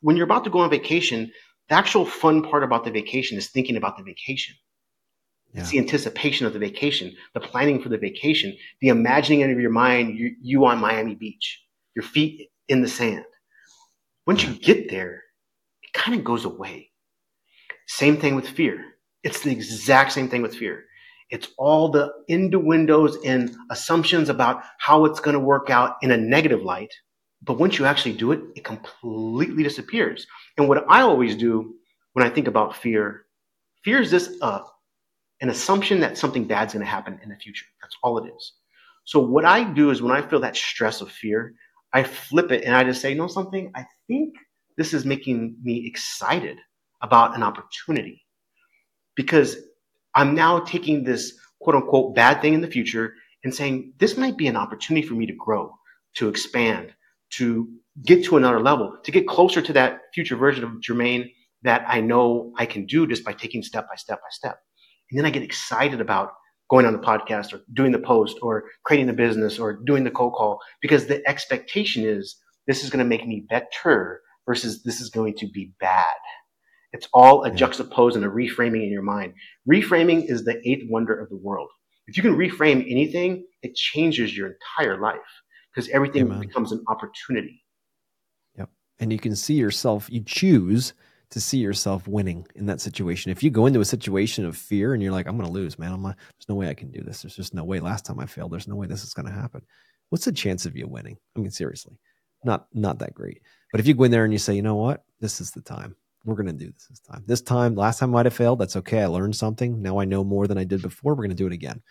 when 0.00 0.16
you're 0.16 0.24
about 0.24 0.42
to 0.44 0.50
go 0.50 0.58
on 0.58 0.68
vacation, 0.68 1.30
the 1.68 1.76
actual 1.76 2.04
fun 2.04 2.42
part 2.42 2.64
about 2.64 2.82
the 2.84 2.90
vacation 2.90 3.38
is 3.38 3.46
thinking 3.50 3.76
about 3.76 3.98
the 3.98 4.02
vacation. 4.02 4.56
Yeah. 5.52 5.60
It's 5.60 5.70
the 5.70 5.78
anticipation 5.78 6.44
of 6.44 6.54
the 6.54 6.58
vacation, 6.58 7.14
the 7.34 7.40
planning 7.40 7.80
for 7.80 7.88
the 7.88 7.98
vacation, 7.98 8.56
the 8.80 8.88
imagining 8.88 9.42
in 9.42 9.60
your 9.60 9.70
mind 9.70 10.18
you, 10.18 10.34
you 10.42 10.64
on 10.64 10.80
Miami 10.80 11.14
Beach, 11.14 11.62
your 11.94 12.02
feet 12.02 12.50
in 12.66 12.82
the 12.82 12.88
sand. 12.88 13.24
Once 14.26 14.42
you 14.42 14.54
get 14.54 14.90
there, 14.90 15.22
it 15.82 15.92
kind 15.92 16.18
of 16.18 16.24
goes 16.24 16.44
away. 16.44 16.90
Same 17.86 18.16
thing 18.16 18.34
with 18.34 18.48
fear. 18.48 18.84
It's 19.22 19.40
the 19.40 19.52
exact 19.52 20.12
same 20.12 20.28
thing 20.28 20.42
with 20.42 20.56
fear. 20.56 20.84
It's 21.30 21.48
all 21.58 21.88
the 21.88 22.12
innuendos 22.28 23.16
and 23.24 23.54
assumptions 23.70 24.28
about 24.28 24.62
how 24.78 25.04
it's 25.04 25.20
going 25.20 25.34
to 25.34 25.40
work 25.40 25.70
out 25.70 25.96
in 26.02 26.12
a 26.12 26.16
negative 26.16 26.62
light. 26.62 26.92
But 27.42 27.58
once 27.58 27.78
you 27.78 27.84
actually 27.84 28.16
do 28.16 28.32
it, 28.32 28.40
it 28.54 28.64
completely 28.64 29.62
disappears. 29.62 30.26
And 30.56 30.68
what 30.68 30.84
I 30.88 31.02
always 31.02 31.36
do 31.36 31.74
when 32.12 32.24
I 32.24 32.30
think 32.30 32.48
about 32.48 32.76
fear, 32.76 33.26
fear 33.84 34.00
is 34.00 34.10
this 34.10 34.36
uh, 34.40 34.60
an 35.40 35.50
assumption 35.50 36.00
that 36.00 36.16
something 36.16 36.44
bad's 36.44 36.72
going 36.72 36.84
to 36.84 36.90
happen 36.90 37.20
in 37.22 37.28
the 37.28 37.36
future. 37.36 37.66
That's 37.82 37.96
all 38.02 38.18
it 38.18 38.32
is. 38.34 38.52
So 39.04 39.20
what 39.20 39.44
I 39.44 39.64
do 39.64 39.90
is 39.90 40.02
when 40.02 40.16
I 40.16 40.26
feel 40.26 40.40
that 40.40 40.56
stress 40.56 41.00
of 41.00 41.10
fear, 41.10 41.54
I 41.92 42.02
flip 42.02 42.50
it 42.50 42.64
and 42.64 42.74
I 42.74 42.84
just 42.84 43.00
say, 43.00 43.10
you 43.10 43.16
know 43.16 43.26
something? 43.26 43.70
I 43.74 43.86
think 44.06 44.34
this 44.76 44.92
is 44.92 45.04
making 45.04 45.56
me 45.62 45.86
excited 45.86 46.58
about 47.02 47.34
an 47.36 47.42
opportunity 47.42 48.24
because 49.14 49.56
I'm 50.14 50.34
now 50.34 50.60
taking 50.60 51.04
this 51.04 51.38
quote 51.60 51.76
unquote 51.76 52.14
bad 52.14 52.40
thing 52.40 52.54
in 52.54 52.60
the 52.60 52.70
future 52.70 53.14
and 53.44 53.54
saying, 53.54 53.92
this 53.98 54.16
might 54.16 54.36
be 54.36 54.46
an 54.46 54.56
opportunity 54.56 55.06
for 55.06 55.14
me 55.14 55.26
to 55.26 55.34
grow, 55.34 55.72
to 56.14 56.28
expand, 56.28 56.94
to 57.30 57.68
get 58.04 58.24
to 58.24 58.36
another 58.36 58.60
level, 58.60 58.96
to 59.04 59.10
get 59.10 59.26
closer 59.26 59.62
to 59.62 59.72
that 59.72 60.00
future 60.14 60.36
version 60.36 60.64
of 60.64 60.72
Jermane 60.80 61.32
that 61.62 61.84
I 61.88 62.00
know 62.00 62.52
I 62.56 62.66
can 62.66 62.86
do 62.86 63.06
just 63.06 63.24
by 63.24 63.32
taking 63.32 63.62
step 63.62 63.88
by 63.88 63.96
step 63.96 64.20
by 64.20 64.28
step. 64.30 64.58
And 65.10 65.18
then 65.18 65.26
I 65.26 65.30
get 65.30 65.42
excited 65.42 66.00
about 66.00 66.32
going 66.68 66.86
on 66.86 66.92
the 66.92 66.98
podcast 66.98 67.52
or 67.52 67.60
doing 67.72 67.92
the 67.92 67.98
post 67.98 68.38
or 68.42 68.64
creating 68.84 69.06
the 69.06 69.12
business 69.12 69.58
or 69.58 69.80
doing 69.84 70.04
the 70.04 70.10
cold 70.10 70.34
call 70.34 70.60
because 70.82 71.06
the 71.06 71.26
expectation 71.28 72.04
is 72.04 72.36
this 72.66 72.82
is 72.82 72.90
going 72.90 73.04
to 73.04 73.08
make 73.08 73.26
me 73.26 73.46
better 73.48 74.20
versus 74.46 74.82
this 74.82 75.00
is 75.00 75.10
going 75.10 75.34
to 75.36 75.46
be 75.46 75.72
bad. 75.80 76.04
It's 76.92 77.08
all 77.12 77.44
a 77.44 77.50
juxtapose 77.50 78.14
and 78.14 78.24
a 78.24 78.28
reframing 78.28 78.82
in 78.82 78.90
your 78.90 79.02
mind. 79.02 79.34
Reframing 79.70 80.30
is 80.30 80.44
the 80.44 80.60
eighth 80.68 80.84
wonder 80.88 81.18
of 81.18 81.28
the 81.28 81.36
world. 81.36 81.68
If 82.06 82.16
you 82.16 82.22
can 82.22 82.36
reframe 82.36 82.90
anything, 82.90 83.44
it 83.62 83.74
changes 83.74 84.36
your 84.36 84.52
entire 84.52 85.00
life 85.00 85.18
because 85.74 85.90
everything 85.90 86.22
Amen. 86.22 86.40
becomes 86.40 86.72
an 86.72 86.82
opportunity. 86.88 87.64
Yep. 88.56 88.70
And 88.98 89.12
you 89.12 89.18
can 89.18 89.36
see 89.36 89.54
yourself, 89.54 90.08
you 90.10 90.22
choose 90.22 90.94
to 91.30 91.40
see 91.40 91.58
yourself 91.58 92.06
winning 92.06 92.46
in 92.54 92.66
that 92.66 92.80
situation. 92.80 93.32
If 93.32 93.42
you 93.42 93.50
go 93.50 93.66
into 93.66 93.80
a 93.80 93.84
situation 93.84 94.44
of 94.44 94.56
fear 94.56 94.94
and 94.94 95.02
you're 95.02 95.12
like, 95.12 95.26
I'm 95.26 95.36
going 95.36 95.48
to 95.48 95.52
lose, 95.52 95.78
man, 95.78 95.92
I'm 95.92 96.02
not, 96.02 96.16
there's 96.16 96.48
no 96.48 96.54
way 96.54 96.68
I 96.68 96.74
can 96.74 96.90
do 96.90 97.02
this. 97.02 97.22
There's 97.22 97.36
just 97.36 97.54
no 97.54 97.64
way. 97.64 97.80
Last 97.80 98.06
time 98.06 98.20
I 98.20 98.26
failed, 98.26 98.52
there's 98.52 98.68
no 98.68 98.76
way 98.76 98.86
this 98.86 99.02
is 99.02 99.14
going 99.14 99.26
to 99.26 99.32
happen. 99.32 99.62
What's 100.10 100.24
the 100.24 100.32
chance 100.32 100.66
of 100.66 100.76
you 100.76 100.86
winning? 100.86 101.16
I 101.36 101.40
mean, 101.40 101.50
seriously, 101.50 101.98
not 102.44 102.68
not 102.72 103.00
that 103.00 103.14
great. 103.14 103.42
But 103.72 103.80
if 103.80 103.86
you 103.88 103.94
go 103.94 104.04
in 104.04 104.12
there 104.12 104.24
and 104.24 104.32
you 104.32 104.38
say, 104.38 104.54
you 104.54 104.62
know 104.62 104.76
what, 104.76 105.04
this 105.20 105.40
is 105.40 105.50
the 105.50 105.62
time. 105.62 105.96
We're 106.24 106.36
going 106.36 106.46
to 106.46 106.52
do 106.52 106.70
this 106.72 106.86
this 106.88 107.00
time. 107.00 107.24
This 107.26 107.40
time, 107.40 107.74
last 107.74 107.98
time 107.98 108.10
might 108.10 108.26
have 108.26 108.34
failed. 108.34 108.60
That's 108.60 108.76
okay. 108.76 109.02
I 109.02 109.06
learned 109.06 109.36
something. 109.36 109.82
Now 109.82 109.98
I 109.98 110.04
know 110.04 110.24
more 110.24 110.46
than 110.46 110.58
I 110.58 110.64
did 110.64 110.82
before. 110.82 111.12
We're 111.14 111.22
going 111.22 111.30
to 111.30 111.36
do 111.36 111.46
it 111.46 111.52
again. 111.52 111.82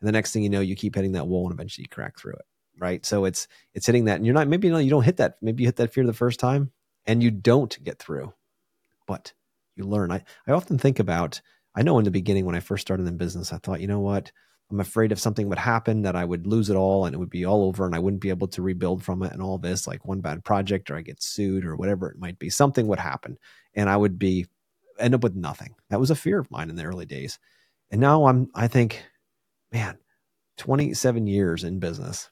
And 0.00 0.08
the 0.08 0.12
next 0.12 0.32
thing 0.32 0.42
you 0.42 0.50
know, 0.50 0.60
you 0.60 0.76
keep 0.76 0.94
hitting 0.94 1.12
that 1.12 1.26
wall 1.26 1.46
and 1.46 1.54
eventually 1.54 1.84
you 1.84 1.88
crack 1.88 2.18
through 2.18 2.34
it. 2.34 2.44
Right. 2.78 3.04
So 3.06 3.24
it's 3.24 3.48
it's 3.74 3.86
hitting 3.86 4.04
that, 4.04 4.16
and 4.16 4.26
you're 4.26 4.34
not 4.34 4.48
maybe 4.48 4.68
you, 4.68 4.72
know, 4.72 4.78
you 4.78 4.90
don't 4.90 5.02
hit 5.02 5.16
that. 5.16 5.36
Maybe 5.40 5.62
you 5.62 5.68
hit 5.68 5.76
that 5.76 5.92
fear 5.92 6.04
the 6.04 6.12
first 6.12 6.38
time 6.38 6.70
and 7.06 7.22
you 7.22 7.30
don't 7.30 7.82
get 7.82 7.98
through 7.98 8.32
but 9.06 9.32
you 9.76 9.84
learn. 9.84 10.10
I, 10.10 10.24
I 10.46 10.52
often 10.52 10.78
think 10.78 10.98
about, 10.98 11.40
I 11.74 11.82
know 11.82 11.98
in 11.98 12.04
the 12.04 12.10
beginning 12.10 12.44
when 12.44 12.54
I 12.54 12.60
first 12.60 12.82
started 12.82 13.06
in 13.06 13.16
business, 13.16 13.52
I 13.52 13.58
thought, 13.58 13.80
you 13.80 13.86
know 13.86 14.00
what? 14.00 14.32
I'm 14.70 14.80
afraid 14.80 15.12
if 15.12 15.20
something 15.20 15.48
would 15.48 15.58
happen 15.58 16.02
that 16.02 16.16
I 16.16 16.24
would 16.24 16.46
lose 16.46 16.70
it 16.70 16.76
all 16.76 17.06
and 17.06 17.14
it 17.14 17.18
would 17.18 17.30
be 17.30 17.44
all 17.44 17.64
over 17.64 17.86
and 17.86 17.94
I 17.94 18.00
wouldn't 18.00 18.22
be 18.22 18.30
able 18.30 18.48
to 18.48 18.62
rebuild 18.62 19.04
from 19.04 19.22
it 19.22 19.32
and 19.32 19.40
all 19.40 19.58
this, 19.58 19.86
like 19.86 20.04
one 20.04 20.20
bad 20.20 20.44
project 20.44 20.90
or 20.90 20.96
I 20.96 21.02
get 21.02 21.22
sued 21.22 21.64
or 21.64 21.76
whatever 21.76 22.10
it 22.10 22.18
might 22.18 22.38
be. 22.38 22.50
Something 22.50 22.88
would 22.88 22.98
happen 22.98 23.38
and 23.74 23.88
I 23.88 23.96
would 23.96 24.18
be 24.18 24.46
end 24.98 25.14
up 25.14 25.22
with 25.22 25.36
nothing. 25.36 25.74
That 25.90 26.00
was 26.00 26.10
a 26.10 26.16
fear 26.16 26.38
of 26.40 26.50
mine 26.50 26.68
in 26.68 26.76
the 26.76 26.84
early 26.84 27.06
days. 27.06 27.38
And 27.90 28.00
now 28.00 28.26
I'm 28.26 28.50
I 28.54 28.66
think, 28.66 29.04
man, 29.72 29.98
27 30.56 31.26
years 31.28 31.62
in 31.62 31.78
business. 31.78 32.30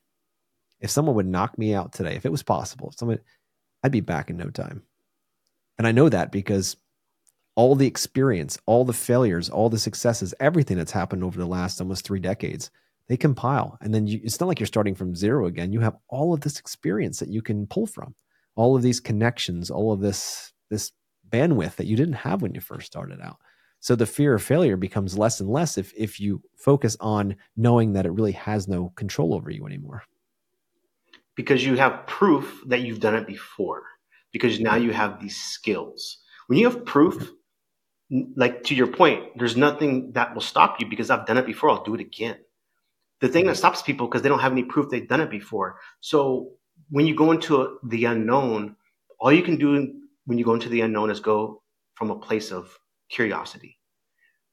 If 0.81 0.91
someone 0.91 1.14
would 1.14 1.27
knock 1.27 1.57
me 1.57 1.72
out 1.72 1.93
today, 1.93 2.16
if 2.16 2.27
it 2.27 2.33
was 2.33 2.43
possible, 2.43 2.89
if 2.89 2.99
someone 2.99 3.20
I'd 3.85 3.93
be 3.93 4.01
back 4.01 4.29
in 4.29 4.39
no 4.39 4.51
time. 4.51 4.83
And 5.79 5.87
I 5.87 5.93
know 5.93 6.09
that 6.09 6.33
because 6.33 6.77
all 7.57 7.75
the 7.75 7.87
experience, 7.87 8.59
all 8.66 8.85
the 8.85 8.93
failures, 8.93 9.49
all 9.49 9.70
the 9.70 9.79
successes, 9.79 10.35
everything 10.41 10.77
that's 10.77 10.93
happened 10.93 11.22
over 11.22 11.39
the 11.39 11.47
last 11.47 11.81
almost 11.81 12.05
three 12.05 12.20
decades, 12.20 12.70
they 13.09 13.16
compile. 13.16 13.79
And 13.81 13.95
then 13.95 14.07
you, 14.07 14.20
it's 14.25 14.41
not 14.41 14.47
like 14.47 14.59
you're 14.59 14.66
starting 14.66 14.95
from 14.95 15.14
zero 15.14 15.47
again. 15.47 15.72
You 15.72 15.81
have 15.81 15.97
all 16.09 16.33
of 16.33 16.41
this 16.41 16.59
experience 16.59 17.18
that 17.20 17.29
you 17.29 17.43
can 17.43 17.66
pull 17.66 17.87
from, 17.87 18.14
all 18.57 18.75
of 18.75 18.83
these 18.83 19.01
connections, 19.01 19.70
all 19.70 19.93
of 19.93 20.01
this, 20.01 20.53
this 20.70 20.93
bandwidth 21.29 21.77
that 21.77 21.87
you 21.87 21.97
didn't 21.97 22.14
have 22.14 22.43
when 22.43 22.55
you 22.55 22.61
first 22.61 22.87
started 22.87 23.20
out. 23.20 23.37
So 23.81 23.95
the 23.95 24.07
fear 24.07 24.35
of 24.35 24.43
failure 24.43 24.79
becomes 24.79 25.18
less 25.18 25.41
and 25.41 25.51
less 25.51 25.77
if, 25.77 25.93
if 25.95 26.18
you 26.18 26.43
focus 26.57 26.97
on 27.01 27.37
knowing 27.57 27.93
that 27.93 28.07
it 28.07 28.12
really 28.12 28.33
has 28.33 28.66
no 28.66 28.93
control 28.97 29.35
over 29.35 29.51
you 29.51 29.66
anymore. 29.66 30.03
Because 31.35 31.64
you 31.64 31.77
have 31.77 32.07
proof 32.07 32.62
that 32.66 32.81
you've 32.81 33.01
done 33.01 33.14
it 33.14 33.27
before 33.27 33.83
because 34.35 34.59
now 34.59 34.74
you 34.74 34.91
have 34.91 35.20
these 35.20 35.37
skills. 35.41 36.18
When 36.49 36.59
you 36.59 36.68
have 36.68 36.85
proof, 36.85 37.30
like 38.35 38.64
to 38.64 38.74
your 38.74 38.89
point, 38.89 39.22
there's 39.37 39.57
nothing 39.57 40.11
that 40.12 40.35
will 40.35 40.43
stop 40.43 40.80
you 40.80 40.89
because 40.89 41.09
I've 41.09 41.24
done 41.24 41.39
it 41.39 41.47
before. 41.47 41.70
I'll 41.70 41.85
do 41.85 41.95
it 41.95 42.01
again. 42.01 42.39
The 43.20 43.28
thing 43.28 43.47
that 43.47 43.57
stops 43.57 43.80
people 43.80 44.09
because 44.09 44.22
they 44.22 44.28
don't 44.28 44.41
have 44.41 44.51
any 44.51 44.64
proof 44.64 44.91
they've 44.91 45.09
done 45.09 45.20
it 45.20 45.30
before. 45.30 45.78
So 46.01 46.51
when 46.91 47.07
you 47.07 47.14
go 47.14 47.30
into 47.30 47.78
the 47.85 48.07
unknown, 48.07 48.74
all 49.20 49.32
you 49.32 49.43
can 49.43 49.57
do 49.57 49.95
when 50.26 50.37
you 50.37 50.45
go 50.45 50.55
into 50.55 50.68
the 50.68 50.80
unknown 50.80 51.11
is 51.11 51.20
go 51.20 51.62
from 51.95 52.11
a 52.11 52.18
place 52.18 52.51
of 52.51 52.76
curiosity, 53.11 53.78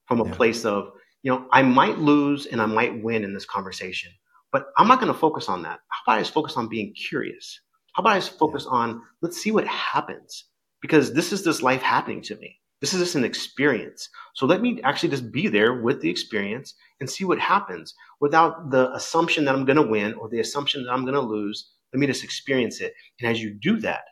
from 0.06 0.20
a 0.20 0.28
yeah. 0.28 0.34
place 0.34 0.64
of, 0.64 0.92
you 1.24 1.32
know, 1.32 1.48
I 1.50 1.62
might 1.62 1.98
lose 1.98 2.46
and 2.46 2.62
I 2.62 2.66
might 2.66 3.02
win 3.02 3.24
in 3.24 3.34
this 3.34 3.46
conversation, 3.46 4.12
but 4.52 4.66
I'm 4.78 4.86
not 4.86 5.00
going 5.00 5.12
to 5.12 5.18
focus 5.18 5.48
on 5.48 5.62
that. 5.62 5.80
How 5.88 6.02
about 6.06 6.18
I 6.18 6.22
just 6.22 6.32
focus 6.32 6.56
on 6.56 6.68
being 6.68 6.94
curious? 6.94 7.60
How 7.92 8.00
about 8.02 8.16
I 8.16 8.20
just 8.20 8.38
focus 8.38 8.66
on 8.66 9.02
let's 9.20 9.40
see 9.40 9.50
what 9.50 9.66
happens 9.66 10.44
because 10.80 11.12
this 11.12 11.32
is 11.32 11.44
this 11.44 11.62
life 11.62 11.82
happening 11.82 12.22
to 12.22 12.36
me. 12.36 12.58
This 12.80 12.94
is 12.94 13.00
just 13.00 13.14
an 13.14 13.24
experience. 13.24 14.08
So 14.34 14.46
let 14.46 14.60
me 14.60 14.80
actually 14.82 15.10
just 15.10 15.30
be 15.30 15.46
there 15.46 15.80
with 15.80 16.00
the 16.00 16.10
experience 16.10 16.74
and 17.00 17.08
see 17.08 17.24
what 17.24 17.38
happens 17.38 17.94
without 18.20 18.70
the 18.70 18.92
assumption 18.94 19.44
that 19.44 19.54
I'm 19.54 19.64
going 19.64 19.76
to 19.76 19.86
win 19.86 20.14
or 20.14 20.28
the 20.28 20.40
assumption 20.40 20.84
that 20.84 20.92
I'm 20.92 21.04
going 21.04 21.14
to 21.14 21.20
lose. 21.20 21.70
Let 21.92 22.00
me 22.00 22.06
just 22.06 22.24
experience 22.24 22.80
it. 22.80 22.94
And 23.20 23.30
as 23.30 23.40
you 23.40 23.54
do 23.54 23.78
that, 23.80 24.02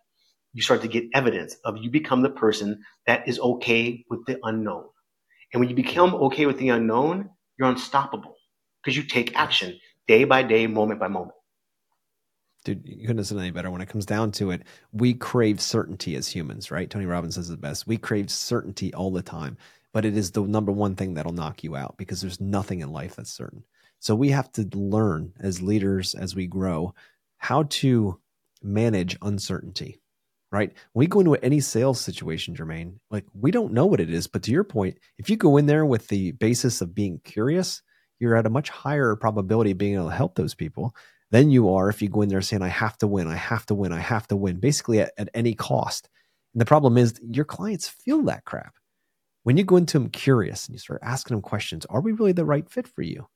you 0.52 0.62
start 0.62 0.82
to 0.82 0.88
get 0.88 1.04
evidence 1.14 1.56
of 1.64 1.78
you 1.78 1.90
become 1.90 2.22
the 2.22 2.30
person 2.30 2.82
that 3.06 3.26
is 3.26 3.40
okay 3.40 4.04
with 4.08 4.24
the 4.26 4.38
unknown. 4.44 4.84
And 5.52 5.60
when 5.60 5.68
you 5.68 5.74
become 5.74 6.14
okay 6.14 6.46
with 6.46 6.58
the 6.58 6.68
unknown, 6.68 7.30
you're 7.58 7.68
unstoppable 7.68 8.36
because 8.82 8.96
you 8.96 9.02
take 9.02 9.34
action 9.36 9.78
day 10.06 10.24
by 10.24 10.42
day, 10.42 10.66
moment 10.66 11.00
by 11.00 11.08
moment 11.08 11.34
dude, 12.64 12.82
you 12.84 13.02
couldn't 13.02 13.18
have 13.18 13.26
said 13.26 13.38
any 13.38 13.50
better. 13.50 13.70
When 13.70 13.80
it 13.80 13.88
comes 13.88 14.06
down 14.06 14.32
to 14.32 14.50
it, 14.50 14.62
we 14.92 15.14
crave 15.14 15.60
certainty 15.60 16.16
as 16.16 16.28
humans, 16.28 16.70
right? 16.70 16.90
Tony 16.90 17.06
Robbins 17.06 17.34
says 17.36 17.50
it 17.50 17.60
best. 17.60 17.86
We 17.86 17.96
crave 17.96 18.30
certainty 18.30 18.92
all 18.94 19.10
the 19.10 19.22
time, 19.22 19.56
but 19.92 20.04
it 20.04 20.16
is 20.16 20.30
the 20.30 20.42
number 20.42 20.72
one 20.72 20.96
thing 20.96 21.14
that'll 21.14 21.32
knock 21.32 21.64
you 21.64 21.76
out 21.76 21.96
because 21.96 22.20
there's 22.20 22.40
nothing 22.40 22.80
in 22.80 22.92
life 22.92 23.16
that's 23.16 23.32
certain. 23.32 23.64
So 23.98 24.14
we 24.14 24.30
have 24.30 24.50
to 24.52 24.68
learn 24.74 25.32
as 25.40 25.62
leaders 25.62 26.14
as 26.14 26.34
we 26.34 26.46
grow 26.46 26.94
how 27.38 27.64
to 27.64 28.18
manage 28.62 29.16
uncertainty, 29.22 30.00
right? 30.52 30.72
When 30.92 31.04
we 31.04 31.06
go 31.06 31.20
into 31.20 31.34
any 31.36 31.60
sales 31.60 32.00
situation, 32.00 32.54
Jermane, 32.54 32.94
like 33.10 33.24
we 33.34 33.50
don't 33.50 33.72
know 33.72 33.86
what 33.86 34.00
it 34.00 34.10
is, 34.10 34.26
but 34.26 34.42
to 34.44 34.52
your 34.52 34.64
point, 34.64 34.98
if 35.18 35.30
you 35.30 35.36
go 35.36 35.56
in 35.56 35.66
there 35.66 35.86
with 35.86 36.08
the 36.08 36.32
basis 36.32 36.80
of 36.80 36.94
being 36.94 37.20
curious, 37.24 37.82
you're 38.18 38.36
at 38.36 38.46
a 38.46 38.50
much 38.50 38.68
higher 38.68 39.16
probability 39.16 39.70
of 39.70 39.78
being 39.78 39.94
able 39.94 40.08
to 40.08 40.14
help 40.14 40.34
those 40.34 40.54
people 40.54 40.94
than 41.30 41.50
you 41.50 41.72
are 41.72 41.88
if 41.88 42.02
you 42.02 42.08
go 42.08 42.22
in 42.22 42.28
there 42.28 42.40
saying, 42.40 42.62
I 42.62 42.68
have 42.68 42.98
to 42.98 43.06
win, 43.06 43.26
I 43.26 43.36
have 43.36 43.66
to 43.66 43.74
win, 43.74 43.92
I 43.92 44.00
have 44.00 44.26
to 44.28 44.36
win, 44.36 44.58
basically 44.58 45.00
at, 45.00 45.12
at 45.16 45.28
any 45.34 45.54
cost. 45.54 46.08
And 46.54 46.60
the 46.60 46.66
problem 46.66 46.98
is 46.98 47.20
your 47.22 47.44
clients 47.44 47.88
feel 47.88 48.22
that 48.24 48.44
crap. 48.44 48.74
When 49.44 49.56
you 49.56 49.64
go 49.64 49.76
into 49.76 49.98
them 49.98 50.10
curious 50.10 50.66
and 50.66 50.74
you 50.74 50.78
start 50.78 51.00
asking 51.02 51.36
them 51.36 51.42
questions, 51.42 51.86
are 51.86 52.00
we 52.00 52.12
really 52.12 52.32
the 52.32 52.44
right 52.44 52.68
fit 52.68 52.86
for 52.86 53.02
you? 53.02 53.28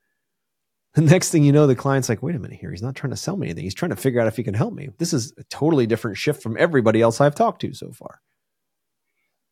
The 0.95 1.01
next 1.01 1.31
thing 1.31 1.43
you 1.43 1.51
know, 1.51 1.67
the 1.67 1.75
client's 1.75 2.09
like, 2.09 2.23
wait 2.23 2.37
a 2.37 2.39
minute 2.39 2.61
here. 2.61 2.71
He's 2.71 2.83
not 2.83 2.95
trying 2.95 3.11
to 3.11 3.17
sell 3.17 3.37
me 3.37 3.49
anything. 3.49 3.65
He's 3.65 3.75
trying 3.75 3.91
to 3.91 3.97
figure 3.97 4.21
out 4.21 4.29
if 4.29 4.37
he 4.37 4.45
can 4.45 4.55
help 4.55 4.75
me. 4.75 4.91
This 4.99 5.13
is 5.13 5.33
a 5.39 5.45
totally 5.45 5.87
different 5.87 6.17
shift 6.17 6.41
from 6.41 6.57
everybody 6.57 7.01
else 7.01 7.21
I've 7.21 7.35
talked 7.35 7.63
to 7.63 7.75
so 7.75 7.91
far. 7.91 8.21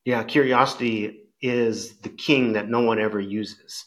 Yeah, 0.04 0.22
curiosity 0.22 1.24
is 1.40 1.96
the 1.98 2.10
king 2.10 2.52
that 2.52 2.68
no 2.68 2.80
one 2.80 3.00
ever 3.00 3.18
uses 3.18 3.84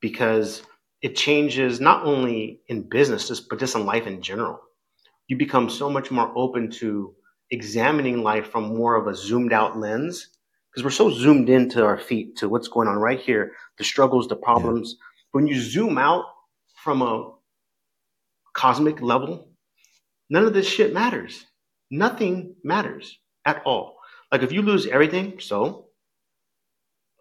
because 0.00 0.62
it 1.02 1.16
changes 1.16 1.80
not 1.80 2.04
only 2.04 2.60
in 2.68 2.88
business, 2.88 3.28
just, 3.28 3.48
but 3.48 3.58
just 3.58 3.74
in 3.74 3.86
life 3.86 4.06
in 4.06 4.20
general. 4.22 4.60
You 5.28 5.36
become 5.36 5.70
so 5.70 5.88
much 5.88 6.10
more 6.10 6.32
open 6.36 6.70
to 6.72 7.14
examining 7.50 8.22
life 8.22 8.50
from 8.50 8.76
more 8.76 8.96
of 8.96 9.06
a 9.06 9.14
zoomed 9.14 9.52
out 9.52 9.78
lens 9.78 10.28
because 10.70 10.84
we're 10.84 10.90
so 10.90 11.10
zoomed 11.10 11.48
into 11.48 11.84
our 11.84 11.98
feet 11.98 12.36
to 12.36 12.48
what's 12.48 12.68
going 12.68 12.88
on 12.88 12.96
right 12.96 13.18
here, 13.20 13.52
the 13.78 13.84
struggles, 13.84 14.28
the 14.28 14.36
problems. 14.36 14.96
Yeah. 14.98 15.04
When 15.32 15.46
you 15.46 15.58
zoom 15.58 15.98
out 15.98 16.24
from 16.82 17.02
a 17.02 17.32
cosmic 18.52 19.00
level, 19.00 19.48
none 20.28 20.44
of 20.44 20.52
this 20.52 20.68
shit 20.68 20.92
matters. 20.92 21.46
Nothing 21.90 22.54
matters 22.62 23.18
at 23.44 23.62
all. 23.64 23.96
Like 24.30 24.42
if 24.42 24.52
you 24.52 24.62
lose 24.62 24.86
everything, 24.86 25.40
so 25.40 25.86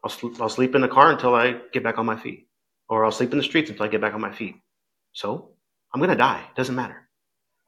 I'll, 0.03 0.11
sl- 0.11 0.41
I'll 0.41 0.49
sleep 0.49 0.75
in 0.75 0.81
the 0.81 0.87
car 0.87 1.11
until 1.11 1.33
I 1.33 1.55
get 1.73 1.83
back 1.83 1.97
on 1.97 2.05
my 2.05 2.17
feet 2.19 2.48
or 2.89 3.05
I'll 3.05 3.11
sleep 3.11 3.31
in 3.31 3.37
the 3.37 3.43
streets 3.43 3.69
until 3.69 3.85
I 3.85 3.89
get 3.89 4.01
back 4.01 4.13
on 4.13 4.21
my 4.21 4.33
feet. 4.33 4.55
So 5.13 5.51
I'm 5.93 5.99
going 5.99 6.09
to 6.09 6.15
die. 6.15 6.43
It 6.49 6.55
doesn't 6.55 6.75
matter. 6.75 7.07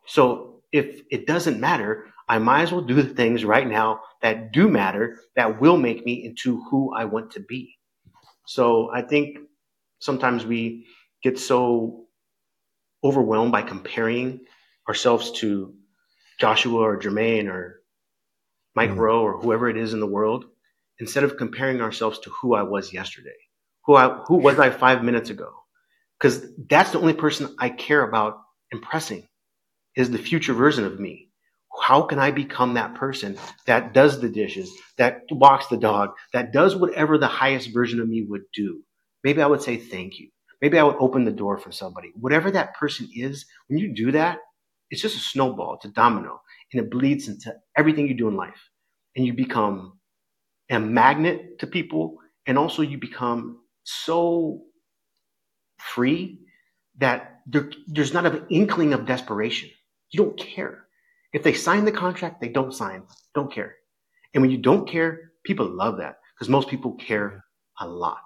So 0.07 0.63
if 0.71 1.01
it 1.11 1.27
doesn't 1.27 1.59
matter, 1.59 2.07
I 2.27 2.39
might 2.39 2.63
as 2.63 2.71
well 2.71 2.81
do 2.81 2.95
the 2.95 3.13
things 3.13 3.43
right 3.45 3.67
now 3.67 4.01
that 4.21 4.51
do 4.51 4.67
matter, 4.67 5.17
that 5.35 5.59
will 5.61 5.77
make 5.77 6.05
me 6.05 6.25
into 6.25 6.63
who 6.69 6.93
I 6.93 7.05
want 7.05 7.31
to 7.31 7.39
be. 7.39 7.77
So 8.45 8.89
I 8.93 9.01
think 9.01 9.37
sometimes 9.99 10.45
we 10.45 10.87
get 11.23 11.37
so 11.37 12.05
overwhelmed 13.03 13.51
by 13.51 13.61
comparing 13.61 14.41
ourselves 14.87 15.31
to 15.39 15.73
Joshua 16.39 16.79
or 16.79 16.99
Jermane 16.99 17.47
or 17.47 17.81
Mike 18.75 18.91
mm. 18.91 18.97
Rowe, 18.97 19.21
or 19.21 19.39
whoever 19.39 19.69
it 19.69 19.77
is 19.77 19.93
in 19.93 19.99
the 19.99 20.07
world, 20.07 20.45
instead 20.99 21.23
of 21.23 21.37
comparing 21.37 21.81
ourselves 21.81 22.19
to 22.19 22.29
who 22.29 22.55
I 22.55 22.63
was 22.63 22.93
yesterday, 22.93 23.35
who 23.85 23.95
I 23.95 24.09
who 24.27 24.37
was 24.37 24.59
I 24.59 24.69
five 24.69 25.03
minutes 25.03 25.29
ago, 25.29 25.51
because 26.19 26.45
that's 26.69 26.91
the 26.91 26.99
only 26.99 27.13
person 27.13 27.55
I 27.59 27.69
care 27.69 28.03
about 28.03 28.39
impressing 28.71 29.27
is 29.95 30.09
the 30.11 30.17
future 30.17 30.53
version 30.53 30.85
of 30.85 30.99
me. 30.99 31.29
How 31.81 32.03
can 32.03 32.19
I 32.19 32.31
become 32.31 32.75
that 32.75 32.95
person 32.95 33.37
that 33.65 33.93
does 33.93 34.19
the 34.21 34.29
dishes, 34.29 34.71
that 34.97 35.21
walks 35.31 35.67
the 35.67 35.77
dog, 35.77 36.11
that 36.33 36.53
does 36.53 36.75
whatever 36.75 37.17
the 37.17 37.27
highest 37.27 37.73
version 37.73 37.99
of 37.99 38.07
me 38.07 38.25
would 38.27 38.43
do? 38.53 38.83
Maybe 39.23 39.41
I 39.41 39.47
would 39.47 39.61
say 39.61 39.77
thank 39.77 40.19
you. 40.19 40.29
Maybe 40.61 40.77
I 40.77 40.83
would 40.83 40.97
open 40.99 41.25
the 41.25 41.31
door 41.31 41.57
for 41.57 41.71
somebody. 41.71 42.11
Whatever 42.15 42.51
that 42.51 42.75
person 42.75 43.09
is, 43.15 43.45
when 43.67 43.79
you 43.79 43.93
do 43.95 44.11
that, 44.11 44.39
it's 44.89 45.01
just 45.01 45.15
a 45.15 45.19
snowball, 45.19 45.75
it's 45.75 45.85
a 45.85 45.89
domino, 45.89 46.41
and 46.71 46.83
it 46.83 46.91
bleeds 46.91 47.27
into 47.29 47.53
everything 47.77 48.07
you 48.07 48.15
do 48.15 48.27
in 48.27 48.35
life. 48.35 48.61
And 49.15 49.25
you 49.25 49.33
become 49.33 49.99
a 50.69 50.79
magnet 50.79 51.59
to 51.59 51.67
people, 51.67 52.17
and 52.45 52.57
also 52.57 52.81
you 52.81 52.97
become 52.97 53.60
so 53.91 54.61
free 55.79 56.39
that 56.97 57.41
there, 57.47 57.71
there's 57.87 58.13
not 58.13 58.25
an 58.25 58.45
inkling 58.49 58.93
of 58.93 59.05
desperation. 59.05 59.69
You 60.11 60.23
don't 60.23 60.37
care. 60.37 60.85
If 61.33 61.43
they 61.43 61.53
sign 61.53 61.85
the 61.85 61.91
contract, 61.91 62.41
they 62.41 62.49
don't 62.49 62.73
sign. 62.73 63.03
Don't 63.33 63.51
care. 63.51 63.75
And 64.33 64.41
when 64.41 64.51
you 64.51 64.57
don't 64.57 64.87
care, 64.87 65.31
people 65.43 65.67
love 65.67 65.97
that 65.97 66.17
because 66.35 66.49
most 66.49 66.69
people 66.69 66.93
care 66.93 67.43
a 67.79 67.87
lot. 67.87 68.23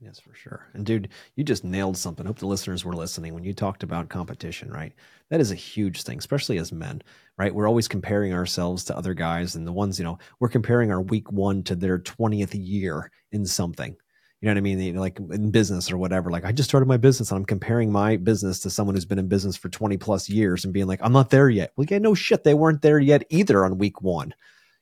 Yes, 0.00 0.20
for 0.20 0.34
sure. 0.34 0.68
And 0.74 0.84
dude, 0.84 1.08
you 1.34 1.44
just 1.44 1.64
nailed 1.64 1.96
something. 1.96 2.26
Hope 2.26 2.38
the 2.38 2.46
listeners 2.46 2.84
were 2.84 2.92
listening 2.92 3.32
when 3.32 3.44
you 3.44 3.54
talked 3.54 3.82
about 3.82 4.08
competition, 4.08 4.70
right? 4.70 4.92
That 5.30 5.40
is 5.40 5.50
a 5.50 5.56
huge 5.56 6.02
thing, 6.02 6.18
especially 6.18 6.58
as 6.58 6.72
men, 6.72 7.00
right? 7.38 7.54
We're 7.54 7.68
always 7.68 7.88
comparing 7.88 8.34
ourselves 8.34 8.84
to 8.84 8.96
other 8.96 9.14
guys 9.14 9.54
and 9.54 9.66
the 9.66 9.72
ones, 9.72 9.98
you 9.98 10.04
know, 10.04 10.18
we're 10.40 10.48
comparing 10.48 10.90
our 10.90 11.00
week 11.00 11.32
one 11.32 11.62
to 11.64 11.74
their 11.74 11.98
20th 11.98 12.50
year 12.52 13.10
in 13.32 13.46
something. 13.46 13.96
You 14.44 14.50
know 14.50 14.56
what 14.56 14.58
I 14.58 14.74
mean? 14.74 14.96
Like 14.96 15.18
in 15.18 15.50
business 15.50 15.90
or 15.90 15.96
whatever. 15.96 16.30
Like 16.30 16.44
I 16.44 16.52
just 16.52 16.68
started 16.68 16.86
my 16.86 16.98
business 16.98 17.30
and 17.30 17.38
I'm 17.38 17.46
comparing 17.46 17.90
my 17.90 18.18
business 18.18 18.60
to 18.60 18.68
someone 18.68 18.94
who's 18.94 19.06
been 19.06 19.18
in 19.18 19.26
business 19.26 19.56
for 19.56 19.70
20 19.70 19.96
plus 19.96 20.28
years 20.28 20.66
and 20.66 20.74
being 20.74 20.86
like, 20.86 21.00
I'm 21.02 21.14
not 21.14 21.30
there 21.30 21.48
yet. 21.48 21.72
Well, 21.76 21.86
yeah, 21.88 21.96
no 21.96 22.12
shit. 22.12 22.44
They 22.44 22.52
weren't 22.52 22.82
there 22.82 22.98
yet 22.98 23.24
either 23.30 23.64
on 23.64 23.78
week 23.78 24.02
one 24.02 24.34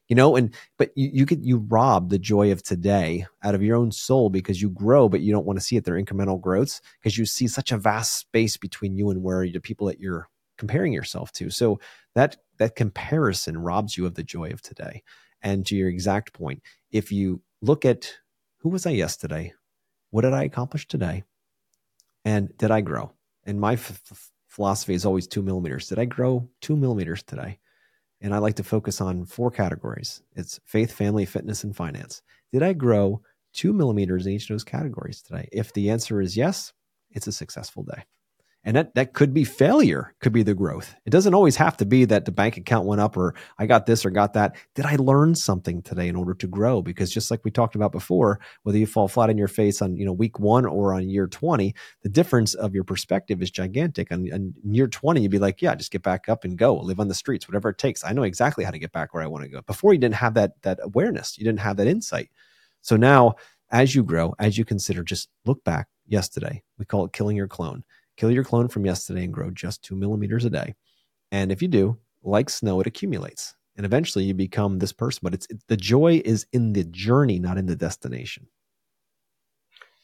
you 0.09 0.17
know 0.17 0.35
and 0.35 0.53
but 0.79 0.91
you, 0.97 1.11
you 1.13 1.27
you 1.41 1.59
rob 1.69 2.11
the 2.11 2.19
joy 2.19 2.51
of 2.51 2.61
today 2.65 3.25
out 3.45 3.55
of 3.55 3.63
your 3.63 3.77
own 3.77 3.93
soul 3.93 4.31
because 4.31 4.61
you 4.61 4.69
grow 4.69 5.09
but 5.09 5.21
you 5.21 5.33
don't 5.33 5.47
want 5.47 5.61
to 5.61 5.65
see 5.65 5.77
it 5.77 5.85
their 5.85 5.95
incremental 5.95 6.41
growths 6.41 6.81
because 7.01 7.17
you 7.17 7.25
see 7.25 7.47
such 7.47 7.71
a 7.71 7.79
vast 7.79 8.19
space 8.19 8.57
between 8.57 8.97
you 8.97 9.11
and 9.11 9.23
where 9.23 9.49
the 9.49 9.61
people 9.61 9.87
that 9.87 10.01
you're 10.01 10.29
comparing 10.59 10.93
yourself 10.93 11.31
to 11.31 11.51
so 11.51 11.79
that 12.17 12.37
that 12.59 12.75
comparison 12.75 13.57
robs 13.57 13.97
you 13.97 14.05
of 14.05 14.17
the 14.17 14.25
joy 14.25 14.51
of 14.51 14.61
today 14.61 15.05
and 15.41 15.65
to 15.65 15.77
your 15.77 15.89
exact 15.89 16.33
point 16.33 16.61
if 16.91 17.13
you 17.13 17.41
look 17.63 17.85
at 17.85 18.13
who 18.63 18.69
was 18.69 18.87
i 18.87 18.91
yesterday? 18.91 19.53
What 20.11 20.23
did 20.23 20.33
i 20.33 20.45
accomplish 20.45 20.87
today? 20.87 21.25
And 22.25 22.57
did 22.59 22.71
i 22.71 22.81
grow? 22.81 23.13
And 23.45 23.61
my 23.61 23.73
f- 23.73 24.01
f- 24.11 24.31
philosophy 24.49 24.95
is 24.95 25.05
always 25.05 25.27
two 25.27 25.43
millimeters. 25.43 25.89
Did 25.89 25.99
i 25.99 26.05
grow 26.05 26.49
two 26.61 26.77
millimeters 26.77 27.25
today? 27.25 27.59
And 28.21 28.33
I 28.33 28.39
like 28.39 28.55
to 28.57 28.63
focus 28.65 29.01
on 29.01 29.25
four 29.25 29.51
categories. 29.51 30.23
It's 30.37 30.61
faith, 30.65 30.93
family, 30.93 31.25
fitness, 31.25 31.65
and 31.65 31.75
finance. 31.75 32.23
Did 32.53 32.63
I 32.63 32.73
grow 32.73 33.23
two 33.53 33.73
millimeters 33.73 34.27
in 34.27 34.35
each 34.35 34.45
of 34.45 34.55
those 34.55 34.63
categories 34.63 35.23
today? 35.23 35.49
If 35.51 35.73
the 35.73 35.91
answer 35.91 36.21
is 36.21 36.37
yes, 36.37 36.73
it's 37.11 37.27
a 37.27 37.33
successful 37.33 37.83
day 37.83 38.05
and 38.65 38.77
that 38.77 38.95
that 38.95 39.13
could 39.13 39.35
be 39.35 39.45
failure 39.45 40.15
could 40.21 40.33
be 40.33 40.43
the 40.43 40.55
growth. 40.55 40.95
It 41.05 41.11
doesn't 41.11 41.35
always 41.35 41.57
have 41.57 41.77
to 41.79 41.85
be 41.85 42.05
that 42.05 42.25
the 42.25 42.33
bank 42.33 42.57
account 42.57 42.87
went 42.87 43.01
up 43.01 43.17
or 43.17 43.35
i 43.59 43.67
got 43.67 43.87
this 43.87 44.05
or 44.05 44.11
got 44.11 44.35
that. 44.35 44.57
Did 44.75 44.87
i 44.87 44.97
learn 44.97 45.35
something 45.35 45.83
today 45.83 46.09
in 46.09 46.17
order 46.17 46.35
to 46.35 46.47
grow? 46.47 46.81
Because 46.81 47.13
just 47.13 47.31
like 47.31 47.45
we 47.45 47.51
talked 47.51 47.75
about 47.75 47.93
before 47.93 48.39
whether 48.63 48.79
you 48.79 48.87
fall 48.87 49.09
flat 49.09 49.31
on 49.31 49.39
your 49.39 49.49
face 49.49 49.83
on 49.83 49.97
you 49.97 50.05
know 50.05 50.13
week 50.13 50.39
one 50.39 50.65
or 50.65 50.95
on 50.95 51.09
year 51.09 51.27
20 51.27 51.75
the 52.03 52.09
difference 52.09 52.55
of 52.55 52.75
your 52.75 52.85
perspective 52.85 53.43
is 53.43 53.51
gigantic. 53.51 54.11
And, 54.11 54.29
and 54.29 54.55
year 54.65 54.87
20 54.87 55.21
you'd 55.21 55.31
be 55.31 55.39
like 55.39 55.61
yeah 55.61 55.75
just 55.75 55.93
get 55.93 56.03
back 56.03 56.29
up 56.29 56.45
and 56.45 56.57
go. 56.57 56.77
Live 56.77 57.01
on 57.01 57.09
the 57.09 57.15
streets 57.15 57.49
whatever 57.49 57.71
it 57.71 57.79
takes. 57.79 58.05
I 58.05 58.13
know 58.13 58.23
exactly 58.23 58.65
how 58.65 58.71
to 58.71 58.79
get 58.79 58.93
back 58.93 59.13
where 59.13 59.23
i 59.23 59.27
want 59.27 59.45
to 59.45 59.51
go. 59.51 59.63
Before 59.63 59.93
you 59.93 59.99
didn't 59.99 60.15
have 60.17 60.35
that 60.35 60.63
that 60.63 60.79
awareness. 60.83 61.37
You 61.37 61.45
didn't 61.45 61.61
have 61.61 61.77
that 61.79 61.89
insight. 61.89 62.31
So 62.81 62.97
now 62.97 63.35
as 63.71 63.95
you 63.95 64.05
grow 64.05 64.35
as 64.39 64.57
you 64.57 64.65
consider 64.65 65.03
just 65.03 65.31
look 65.47 65.65
back 65.65 65.89
yesterday. 66.07 66.63
We 66.79 66.85
call 66.85 67.05
it 67.07 67.13
killing 67.13 67.37
your 67.37 67.49
clone 67.49 67.83
Kill 68.17 68.31
your 68.31 68.45
clone 68.45 68.69
from 68.69 68.85
yesterday 68.85 69.25
and 69.25 69.33
grow 69.33 69.51
just 69.51 69.83
two 69.83 69.97
millimeters 69.97 70.45
a 70.45 70.51
day. 70.51 70.75
And 71.31 71.51
if 71.51 71.63
you 71.63 71.69
do, 71.69 71.99
like 72.23 72.51
snow, 72.51 72.81
it 72.81 72.87
accumulates. 72.87 73.55
And 73.77 73.87
eventually 73.87 74.25
you 74.25 74.35
become 74.35 74.79
this 74.79 74.93
person. 74.93 75.21
But 75.23 75.35
it's, 75.35 75.49
the 75.69 75.77
joy 75.77 76.21
is 76.25 76.47
in 76.53 76.75
the 76.75 76.85
journey, 76.85 77.39
not 77.39 77.59
in 77.59 77.67
the 77.67 77.77
destination. 77.77 78.47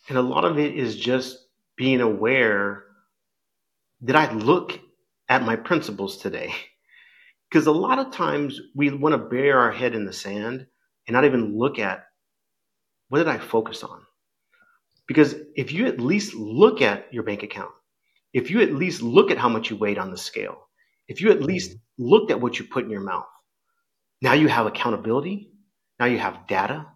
And 0.08 0.16
a 0.16 0.22
lot 0.22 0.44
of 0.44 0.58
it 0.58 0.74
is 0.74 0.96
just 0.96 1.46
being 1.76 2.00
aware 2.00 2.84
did 4.04 4.16
I 4.16 4.32
look 4.32 4.78
at 5.28 5.42
my 5.42 5.56
principles 5.56 6.18
today? 6.18 6.52
Because 7.50 7.66
a 7.66 7.72
lot 7.72 7.98
of 7.98 8.12
times 8.12 8.60
we 8.74 8.90
want 8.90 9.14
to 9.14 9.18
bury 9.26 9.50
our 9.52 9.72
head 9.72 9.94
in 9.94 10.04
the 10.04 10.12
sand 10.12 10.66
and 11.06 11.14
not 11.14 11.24
even 11.24 11.56
look 11.56 11.78
at 11.78 12.04
what 13.08 13.16
did 13.16 13.28
I 13.28 13.38
focus 13.38 13.82
on? 13.82 14.02
Because 15.06 15.34
if 15.56 15.72
you 15.72 15.86
at 15.86 15.98
least 15.98 16.34
look 16.34 16.82
at 16.82 17.10
your 17.10 17.22
bank 17.22 17.42
account, 17.42 17.70
if 18.32 18.50
you 18.50 18.60
at 18.60 18.72
least 18.72 19.02
look 19.02 19.30
at 19.30 19.38
how 19.38 19.48
much 19.48 19.70
you 19.70 19.76
weighed 19.76 19.98
on 19.98 20.10
the 20.10 20.16
scale, 20.16 20.56
if 21.08 21.20
you 21.20 21.30
at 21.30 21.42
least 21.42 21.70
mm-hmm. 21.70 22.04
looked 22.04 22.30
at 22.30 22.40
what 22.40 22.58
you 22.58 22.64
put 22.64 22.84
in 22.84 22.90
your 22.90 23.00
mouth, 23.00 23.26
now 24.20 24.32
you 24.34 24.48
have 24.48 24.66
accountability, 24.66 25.50
now 25.98 26.06
you 26.06 26.18
have 26.18 26.46
data, 26.46 26.86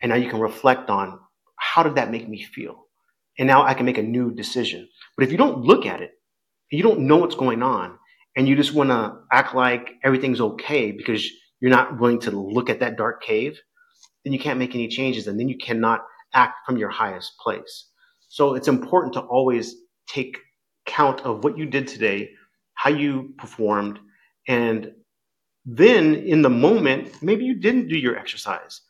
and 0.00 0.10
now 0.10 0.16
you 0.16 0.28
can 0.28 0.40
reflect 0.40 0.90
on 0.90 1.18
how 1.56 1.82
did 1.82 1.94
that 1.94 2.10
make 2.10 2.28
me 2.28 2.42
feel? 2.42 2.86
And 3.38 3.46
now 3.46 3.64
I 3.64 3.74
can 3.74 3.86
make 3.86 3.98
a 3.98 4.02
new 4.02 4.34
decision. 4.34 4.88
But 5.16 5.24
if 5.24 5.32
you 5.32 5.38
don't 5.38 5.62
look 5.62 5.86
at 5.86 6.02
it, 6.02 6.10
you 6.70 6.82
don't 6.82 7.00
know 7.00 7.18
what's 7.18 7.34
going 7.34 7.62
on, 7.62 7.98
and 8.36 8.48
you 8.48 8.56
just 8.56 8.74
want 8.74 8.90
to 8.90 9.20
act 9.30 9.54
like 9.54 9.90
everything's 10.02 10.40
okay 10.40 10.90
because 10.90 11.26
you're 11.60 11.70
not 11.70 12.00
willing 12.00 12.20
to 12.20 12.30
look 12.30 12.68
at 12.68 12.80
that 12.80 12.96
dark 12.96 13.22
cave, 13.22 13.60
then 14.24 14.32
you 14.32 14.38
can't 14.38 14.58
make 14.58 14.74
any 14.74 14.88
changes, 14.88 15.26
and 15.26 15.38
then 15.38 15.48
you 15.48 15.56
cannot 15.56 16.00
act 16.34 16.54
from 16.66 16.76
your 16.76 16.90
highest 16.90 17.32
place. 17.38 17.88
So 18.28 18.54
it's 18.54 18.68
important 18.68 19.12
to 19.14 19.20
always 19.20 19.76
take 20.08 20.38
count 20.92 21.20
of 21.22 21.42
what 21.44 21.56
you 21.56 21.66
did 21.66 21.88
today, 21.88 22.30
how 22.74 22.90
you 22.90 23.34
performed, 23.38 23.98
and 24.46 24.92
then 25.64 26.14
in 26.14 26.42
the 26.42 26.50
moment, 26.50 27.22
maybe 27.22 27.44
you 27.44 27.54
didn't 27.54 27.88
do 27.88 27.96
your 27.96 28.16
exercise. 28.18 28.80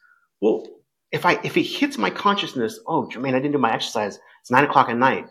Well, 0.41 0.67
if 1.11 1.27
I 1.27 1.39
if 1.45 1.57
it 1.57 1.63
hits 1.63 1.99
my 1.99 2.11
consciousness, 2.11 2.81
oh 2.87 3.09
Jermane, 3.13 3.35
I 3.35 3.41
didn't 3.41 3.53
do 3.53 3.59
my 3.59 3.73
exercise. 3.73 4.19
It's 4.41 4.51
nine 4.51 4.65
o'clock 4.65 4.89
at 4.89 4.97
night. 4.97 5.27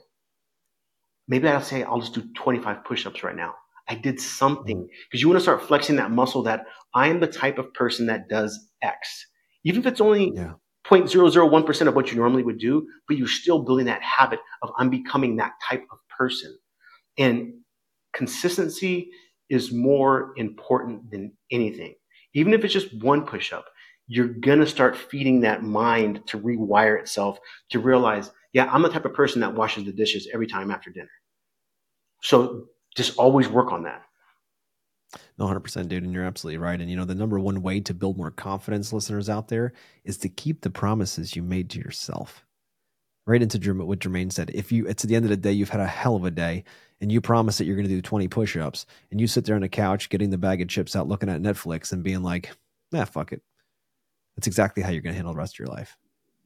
Maybe 1.27 1.47
I'll 1.47 1.61
say 1.61 1.83
I'll 1.83 1.99
just 1.99 2.13
do 2.13 2.23
25 2.35 2.85
push-ups 2.85 3.23
right 3.23 3.35
now. 3.35 3.55
I 3.89 3.95
did 3.95 4.19
something 4.21 4.81
because 4.83 4.87
mm-hmm. 4.87 5.17
you 5.17 5.27
want 5.27 5.39
to 5.39 5.43
start 5.43 5.63
flexing 5.63 5.95
that 5.97 6.11
muscle 6.11 6.43
that 6.43 6.65
I 6.93 7.07
am 7.07 7.19
the 7.19 7.27
type 7.27 7.57
of 7.57 7.73
person 7.73 8.05
that 8.07 8.29
does 8.29 8.69
X. 8.81 9.27
Even 9.63 9.81
if 9.81 9.87
it's 9.87 10.01
only 10.01 10.31
yeah. 10.35 10.53
0.001% 10.85 11.87
of 11.87 11.95
what 11.95 12.11
you 12.11 12.17
normally 12.17 12.43
would 12.43 12.57
do, 12.59 12.87
but 13.07 13.17
you're 13.17 13.27
still 13.27 13.63
building 13.63 13.85
that 13.85 14.01
habit 14.01 14.39
of 14.61 14.71
I'm 14.77 14.89
becoming 14.89 15.35
that 15.37 15.53
type 15.67 15.85
of 15.91 15.97
person. 16.15 16.57
And 17.21 17.53
consistency 18.13 19.11
is 19.47 19.71
more 19.71 20.33
important 20.37 21.11
than 21.11 21.33
anything. 21.51 21.93
Even 22.33 22.53
if 22.53 22.63
it's 22.63 22.73
just 22.73 22.91
one 23.03 23.27
push 23.27 23.53
up, 23.53 23.65
you're 24.07 24.27
going 24.27 24.59
to 24.59 24.65
start 24.65 24.97
feeding 24.97 25.41
that 25.41 25.61
mind 25.61 26.25
to 26.25 26.39
rewire 26.39 26.99
itself 26.99 27.37
to 27.69 27.79
realize, 27.79 28.31
yeah, 28.53 28.67
I'm 28.71 28.81
the 28.81 28.89
type 28.89 29.05
of 29.05 29.13
person 29.13 29.41
that 29.41 29.53
washes 29.53 29.85
the 29.85 29.91
dishes 29.91 30.27
every 30.33 30.47
time 30.47 30.71
after 30.71 30.89
dinner. 30.89 31.11
So 32.23 32.65
just 32.97 33.15
always 33.17 33.47
work 33.47 33.71
on 33.71 33.83
that. 33.83 34.01
No, 35.37 35.45
100% 35.45 35.89
dude. 35.89 36.03
And 36.03 36.13
you're 36.13 36.23
absolutely 36.23 36.57
right. 36.57 36.81
And 36.81 36.89
you 36.89 36.95
know, 36.95 37.05
the 37.05 37.13
number 37.13 37.39
one 37.39 37.61
way 37.61 37.81
to 37.81 37.93
build 37.93 38.17
more 38.17 38.31
confidence, 38.31 38.91
listeners 38.91 39.29
out 39.29 39.49
there, 39.49 39.73
is 40.03 40.17
to 40.19 40.29
keep 40.29 40.61
the 40.61 40.71
promises 40.71 41.35
you 41.35 41.43
made 41.43 41.69
to 41.69 41.79
yourself 41.79 42.45
right 43.27 43.41
into 43.41 43.59
what 43.85 43.99
Jermane 43.99 44.31
said. 44.31 44.49
If 44.53 44.71
you, 44.71 44.87
it's 44.87 45.03
at 45.03 45.09
the 45.09 45.15
end 45.15 45.25
of 45.25 45.29
the 45.29 45.37
day, 45.37 45.51
you've 45.51 45.69
had 45.69 45.81
a 45.81 45.87
hell 45.87 46.15
of 46.15 46.25
a 46.25 46.31
day 46.31 46.63
and 47.01 47.11
you 47.11 47.19
promise 47.19 47.57
that 47.57 47.65
you're 47.65 47.75
going 47.75 47.87
to 47.87 47.93
do 47.93 48.01
20 48.01 48.27
push 48.27 48.55
ups 48.55 48.85
and 49.09 49.19
you 49.19 49.27
sit 49.27 49.43
there 49.43 49.55
on 49.55 49.61
the 49.61 49.69
couch 49.69 50.09
getting 50.09 50.29
the 50.29 50.37
bag 50.37 50.61
of 50.61 50.69
chips 50.69 50.95
out, 50.95 51.07
looking 51.07 51.29
at 51.29 51.41
Netflix 51.41 51.91
and 51.91 52.03
being 52.03 52.21
like, 52.21 52.51
nah, 52.91 53.05
fuck 53.05 53.33
it. 53.33 53.41
That's 54.35 54.47
exactly 54.47 54.83
how 54.83 54.91
you're 54.91 55.01
going 55.01 55.13
to 55.13 55.17
handle 55.17 55.33
the 55.33 55.39
rest 55.39 55.55
of 55.55 55.59
your 55.59 55.67
life. 55.67 55.97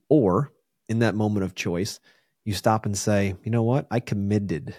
Or 0.09 0.51
in 0.87 0.99
that 0.99 1.15
moment 1.15 1.43
of 1.43 1.55
choice, 1.55 1.99
you 2.45 2.53
stop 2.53 2.85
and 2.85 2.97
say, 2.97 3.35
you 3.43 3.51
know 3.51 3.63
what? 3.63 3.85
I 3.91 3.99
committed. 3.99 4.75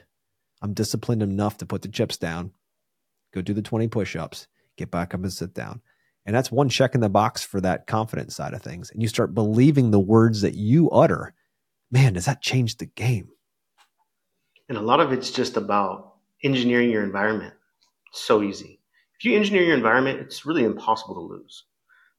I'm 0.63 0.73
disciplined 0.73 1.23
enough 1.23 1.59
to 1.59 1.67
put 1.67 1.83
the 1.83 1.89
chips 1.89 2.17
down, 2.17 2.53
go 3.35 3.43
do 3.43 3.53
the 3.53 3.63
20 3.63 3.89
push 3.89 4.17
ups, 4.17 4.49
get 4.77 4.91
back 4.91 5.15
up 5.15 5.21
and 5.21 5.33
sit 5.33 5.53
down. 5.53 5.83
And 6.25 6.35
that's 6.35 6.51
one 6.51 6.69
check 6.69 6.95
in 6.95 7.01
the 7.01 7.09
box 7.09 7.45
for 7.45 7.61
that 7.61 7.87
confidence 7.87 8.35
side 8.35 8.55
of 8.55 8.63
things. 8.63 8.91
And 8.91 9.03
you 9.03 9.09
start 9.09 9.35
believing 9.35 9.91
the 9.91 10.01
words 10.01 10.41
that 10.41 10.55
you 10.55 10.91
utter 10.91 11.35
man, 11.91 12.15
does 12.15 12.25
that 12.27 12.43
change 12.43 12.77
the 12.77 12.87
game? 12.87 13.29
And 14.69 14.77
a 14.77 14.83
lot 14.83 15.01
of 15.01 15.13
it's 15.13 15.31
just 15.31 15.57
about 15.57 16.15
engineering 16.43 16.91
your 16.91 17.05
environment. 17.05 17.55
So 18.13 18.43
easy. 18.43 18.81
if 19.19 19.25
you 19.25 19.37
engineer 19.37 19.63
your 19.63 19.77
environment, 19.77 20.21
it's 20.21 20.45
really 20.45 20.65
impossible 20.65 21.15
to 21.15 21.21
lose 21.21 21.65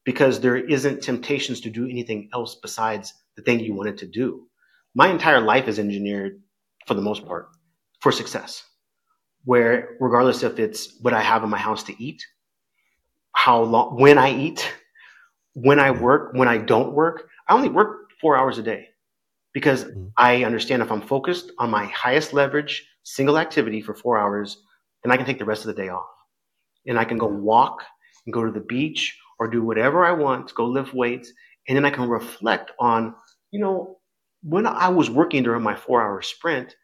because 0.06 0.40
there 0.40 0.56
isn't 0.56 1.04
temptations 1.04 1.62
to 1.62 1.70
do 1.70 1.86
anything 1.86 2.30
else 2.34 2.56
besides 2.56 3.14
the 3.36 3.42
thing 3.42 3.60
you 3.60 3.74
wanted 3.74 3.98
to 3.98 4.08
do. 4.08 4.48
My 4.96 5.10
entire 5.10 5.42
life 5.42 5.68
is 5.68 5.80
engineered 5.80 6.42
for 6.86 6.94
the 6.94 7.02
most 7.02 7.26
part 7.26 7.50
for 8.00 8.12
success, 8.12 8.64
where 9.44 9.98
regardless 10.00 10.44
if 10.44 10.60
it's 10.60 10.98
what 11.02 11.14
I 11.14 11.22
have 11.22 11.44
in 11.44 11.50
my 11.50 11.58
house 11.58 11.84
to 11.84 12.04
eat, 12.04 12.26
how 13.34 13.62
long, 13.64 14.00
when 14.00 14.18
I 14.18 14.32
eat, 14.32 14.74
when 15.54 15.80
I 15.80 15.92
work, 15.92 16.34
when 16.34 16.48
I 16.48 16.58
don't 16.58 16.94
work, 16.94 17.28
I 17.48 17.54
only 17.54 17.70
work 17.70 18.12
four 18.22 18.38
hours 18.38 18.58
a 18.58 18.64
day 18.64 18.88
because 19.58 19.86
mm-hmm. 19.86 20.10
I 20.18 20.44
understand 20.44 20.84
if 20.84 20.92
I'm 20.92 21.02
focused 21.02 21.52
on 21.58 21.72
my 21.72 21.86
highest 21.86 22.32
leverage 22.32 22.88
single 23.02 23.40
activity 23.40 23.82
for 23.82 23.96
four 23.96 24.16
hours, 24.16 24.62
then 25.02 25.12
I 25.12 25.18
can 25.18 25.26
take 25.26 25.40
the 25.40 25.46
rest 25.46 25.66
of 25.66 25.76
the 25.76 25.82
day 25.82 25.90
off 25.90 26.06
and 26.86 27.00
I 27.00 27.06
can 27.06 27.18
go 27.18 27.26
walk 27.26 27.82
and 28.28 28.32
go 28.32 28.46
to 28.46 28.52
the 28.52 28.60
beach 28.60 29.18
or 29.40 29.48
do 29.48 29.64
whatever 29.64 30.06
I 30.06 30.12
want, 30.12 30.54
go 30.54 30.68
lift 30.68 30.94
weights, 30.94 31.34
and 31.68 31.76
then 31.76 31.86
I 31.86 31.90
can 31.90 32.08
reflect 32.08 32.70
on, 32.80 33.16
you 33.50 33.60
know, 33.60 33.98
when 34.44 34.68
I 34.68 34.90
was 34.90 35.10
working 35.10 35.42
during 35.42 35.64
my 35.64 35.76
four 35.76 36.04
hour 36.04 36.22
sprint, 36.22 36.76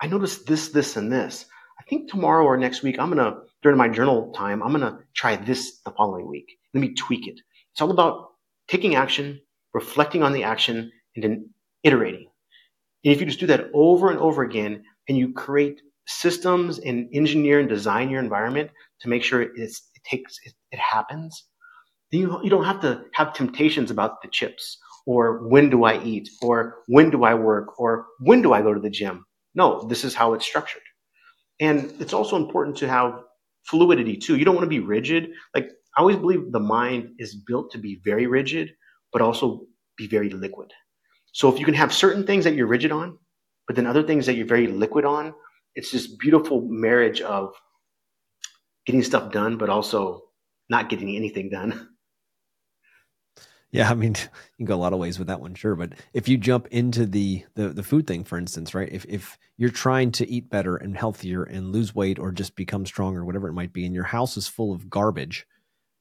I 0.00 0.06
noticed 0.06 0.46
this, 0.46 0.68
this, 0.68 0.96
and 0.96 1.10
this. 1.10 1.46
I 1.80 1.82
think 1.88 2.08
tomorrow 2.08 2.44
or 2.44 2.56
next 2.56 2.84
week, 2.84 3.00
I'm 3.00 3.10
going 3.10 3.24
to, 3.24 3.40
during 3.60 3.76
my 3.76 3.88
journal 3.88 4.32
time, 4.36 4.62
I'm 4.62 4.70
going 4.70 4.82
to 4.82 5.00
try 5.16 5.34
this 5.34 5.80
the 5.80 5.90
following 5.90 6.28
week. 6.28 6.46
Let 6.74 6.80
me 6.80 6.94
tweak 6.94 7.26
it. 7.26 7.40
It's 7.72 7.82
all 7.82 7.90
about 7.90 8.28
taking 8.68 8.94
action, 8.94 9.40
reflecting 9.72 10.22
on 10.22 10.32
the 10.32 10.44
action, 10.44 10.92
and 11.16 11.24
then 11.24 11.50
iterating. 11.84 12.28
And 13.04 13.12
if 13.12 13.20
you 13.20 13.26
just 13.26 13.40
do 13.40 13.46
that 13.46 13.70
over 13.74 14.10
and 14.10 14.18
over 14.18 14.42
again, 14.42 14.82
and 15.08 15.18
you 15.18 15.32
create 15.32 15.80
systems 16.06 16.78
and 16.78 17.08
engineer 17.12 17.60
and 17.60 17.68
design 17.68 18.10
your 18.10 18.20
environment 18.20 18.70
to 19.00 19.08
make 19.08 19.22
sure 19.22 19.42
it 19.42 19.72
takes 20.10 20.38
it, 20.44 20.52
it 20.72 20.78
happens, 20.78 21.44
then 22.10 22.22
you, 22.22 22.40
you 22.42 22.50
don't 22.50 22.64
have 22.64 22.80
to 22.80 23.04
have 23.12 23.34
temptations 23.34 23.90
about 23.90 24.22
the 24.22 24.28
chips 24.28 24.78
or 25.06 25.46
when 25.48 25.70
do 25.70 25.84
I 25.84 26.02
eat 26.02 26.28
or 26.42 26.76
when 26.86 27.10
do 27.10 27.24
I 27.24 27.34
work 27.34 27.78
or 27.78 28.06
when 28.20 28.42
do 28.42 28.52
I 28.52 28.62
go 28.62 28.72
to 28.72 28.80
the 28.80 28.90
gym. 28.90 29.24
No, 29.54 29.86
this 29.88 30.04
is 30.04 30.14
how 30.14 30.34
it's 30.34 30.46
structured. 30.46 30.82
And 31.60 31.94
it's 32.00 32.12
also 32.12 32.36
important 32.36 32.76
to 32.78 32.88
have 32.88 33.20
fluidity 33.64 34.16
too. 34.16 34.36
You 34.36 34.44
don't 34.44 34.54
want 34.54 34.64
to 34.64 34.70
be 34.70 34.80
rigid. 34.80 35.30
Like 35.54 35.70
I 35.96 36.00
always 36.00 36.16
believe 36.16 36.50
the 36.50 36.60
mind 36.60 37.10
is 37.18 37.34
built 37.34 37.70
to 37.72 37.78
be 37.78 38.00
very 38.04 38.26
rigid, 38.26 38.70
but 39.12 39.22
also 39.22 39.62
be 39.96 40.06
very 40.08 40.30
liquid. 40.30 40.72
So 41.34 41.52
if 41.52 41.58
you 41.58 41.64
can 41.64 41.74
have 41.74 41.92
certain 41.92 42.24
things 42.24 42.44
that 42.44 42.54
you're 42.54 42.68
rigid 42.68 42.92
on, 42.92 43.18
but 43.66 43.74
then 43.74 43.86
other 43.86 44.04
things 44.04 44.26
that 44.26 44.36
you're 44.36 44.46
very 44.46 44.68
liquid 44.68 45.04
on, 45.04 45.34
it's 45.74 45.90
this 45.90 46.06
beautiful 46.06 46.62
marriage 46.62 47.20
of 47.20 47.52
getting 48.86 49.02
stuff 49.02 49.32
done, 49.32 49.58
but 49.58 49.68
also 49.68 50.22
not 50.70 50.88
getting 50.88 51.14
anything 51.14 51.50
done. 51.50 51.88
Yeah, 53.70 53.90
I 53.90 53.94
mean, 53.94 54.14
you 54.14 54.56
can 54.58 54.66
go 54.66 54.76
a 54.76 54.78
lot 54.78 54.92
of 54.92 55.00
ways 55.00 55.18
with 55.18 55.26
that 55.26 55.40
one, 55.40 55.56
sure. 55.56 55.74
But 55.74 55.94
if 56.12 56.28
you 56.28 56.38
jump 56.38 56.68
into 56.68 57.06
the 57.06 57.44
the, 57.56 57.70
the 57.70 57.82
food 57.82 58.06
thing, 58.06 58.22
for 58.22 58.38
instance, 58.38 58.72
right? 58.72 58.88
If 58.88 59.04
if 59.08 59.36
you're 59.56 59.68
trying 59.68 60.12
to 60.12 60.30
eat 60.30 60.48
better 60.48 60.76
and 60.76 60.96
healthier 60.96 61.42
and 61.42 61.72
lose 61.72 61.92
weight 61.92 62.20
or 62.20 62.30
just 62.30 62.54
become 62.54 62.86
stronger, 62.86 63.24
whatever 63.24 63.48
it 63.48 63.52
might 63.52 63.72
be, 63.72 63.84
and 63.84 63.92
your 63.92 64.04
house 64.04 64.36
is 64.36 64.46
full 64.46 64.72
of 64.72 64.88
garbage, 64.88 65.44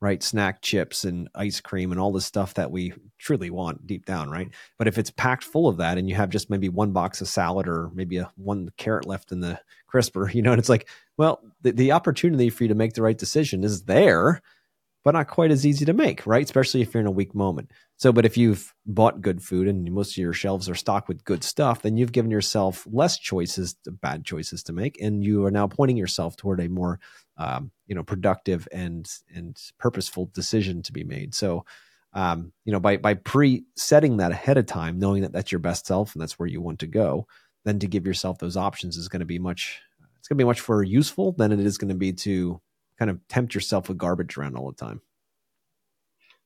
right? 0.04 0.22
Snack 0.22 0.62
chips 0.62 1.06
and 1.06 1.30
ice 1.34 1.62
cream 1.62 1.94
and 1.94 2.00
all 2.00 2.12
the 2.12 2.20
stuff 2.20 2.56
that 2.56 2.70
we 2.70 2.92
truly 3.20 3.50
want 3.50 3.88
deep 3.88 4.06
down, 4.06 4.30
right? 4.30 4.50
But 4.78 4.90
if 4.90 4.98
it's 4.98 5.10
packed 5.12 5.46
full 5.46 5.70
of 5.70 5.78
that 5.78 5.98
and 5.98 6.10
you 6.10 6.16
have 6.16 6.30
just 6.30 6.50
maybe 6.50 6.68
one 6.68 6.92
box 6.92 7.22
of 7.22 7.30
salad 7.30 7.70
or 7.70 7.90
maybe 7.94 8.18
a 8.18 8.30
one 8.36 8.68
carrot 8.76 9.06
left 9.06 9.32
in 9.32 9.40
the 9.40 9.62
crisper, 9.88 10.30
you 10.34 10.42
know, 10.42 10.52
and 10.52 10.60
it's 10.60 10.68
like, 10.68 10.90
well, 11.16 11.40
the, 11.62 11.72
the 11.72 11.94
opportunity 11.94 12.50
for 12.50 12.66
you 12.66 12.68
to 12.68 12.76
make 12.76 12.96
the 12.96 13.02
right 13.02 13.18
decision 13.18 13.64
is 13.64 13.84
there 13.84 14.42
but 15.04 15.12
not 15.12 15.28
quite 15.28 15.52
as 15.52 15.66
easy 15.66 15.86
to 15.86 15.94
make, 15.94 16.26
right? 16.26 16.46
Especially 16.46 16.82
if 16.82 16.94
you're 16.94 17.02
in 17.02 17.08
a 17.08 17.12
weak 17.12 17.36
moment. 17.36 17.72
So, 17.98 18.12
but 18.12 18.26
if 18.26 18.38
you've 18.38 18.74
bought 18.86 19.22
good 19.22 19.44
food 19.44 19.68
and 19.68 19.90
most 19.92 20.12
of 20.12 20.18
your 20.18 20.34
shelves 20.34 20.70
are 20.70 20.76
stocked 20.76 21.08
with 21.08 21.26
good 21.26 21.44
stuff, 21.44 21.82
then 21.82 21.98
you've 21.98 22.12
given 22.12 22.32
yourself 22.32 22.88
less 22.90 23.18
choices, 23.18 23.76
bad 24.02 24.24
choices 24.24 24.64
to 24.64 24.74
make, 24.74 25.00
and 25.02 25.24
you 25.24 25.46
are 25.46 25.52
now 25.52 25.68
pointing 25.68 25.98
yourself 25.98 26.38
toward 26.38 26.62
a 26.62 26.70
more, 26.70 27.00
um, 27.38 27.72
you 27.88 27.96
know, 27.96 28.04
productive 28.04 28.68
and 28.72 29.10
and 29.34 29.58
purposeful 29.80 30.30
decision 30.34 30.82
to 30.84 30.94
be 30.94 31.04
made. 31.04 31.34
So, 31.34 31.66
um, 32.14 32.54
you 32.66 32.72
know, 32.72 32.80
by 32.80 32.98
by 32.98 33.16
pre-setting 33.16 34.18
that 34.18 34.32
ahead 34.32 34.58
of 34.58 34.66
time, 34.66 35.00
knowing 35.00 35.22
that 35.24 35.32
that's 35.32 35.52
your 35.52 35.60
best 35.60 35.86
self 35.86 36.14
and 36.14 36.22
that's 36.22 36.40
where 36.40 36.48
you 36.48 36.62
want 36.62 36.80
to 36.80 36.88
go, 36.88 37.28
then 37.66 37.80
to 37.80 37.88
give 37.88 38.06
yourself 38.06 38.40
those 38.40 38.58
options 38.58 38.98
is 38.98 39.08
going 39.08 39.22
to 39.22 39.26
be 39.26 39.40
much. 39.40 39.82
It's 40.18 40.28
going 40.28 40.38
to 40.38 40.44
be 40.44 40.48
much 40.48 40.68
more 40.70 40.84
useful 40.84 41.34
than 41.34 41.52
it 41.52 41.60
is 41.60 41.78
going 41.78 41.90
to 41.90 41.96
be 41.96 42.14
to 42.14 42.62
kind 42.98 43.10
of 43.10 43.28
tempt 43.28 43.54
yourself 43.54 43.90
with 43.90 43.98
garbage 43.98 44.38
around 44.38 44.56
all 44.56 44.72
the 44.72 44.78
time? 44.78 45.02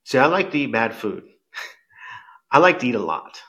See, 0.04 0.18
I 0.18 0.28
like 0.28 0.52
to 0.52 0.58
eat 0.58 0.72
bad 0.72 0.94
food. 0.94 1.24
I 2.52 2.60
like 2.60 2.80
to 2.80 2.88
eat 2.88 2.96
a 2.96 3.00
lot. 3.00 3.42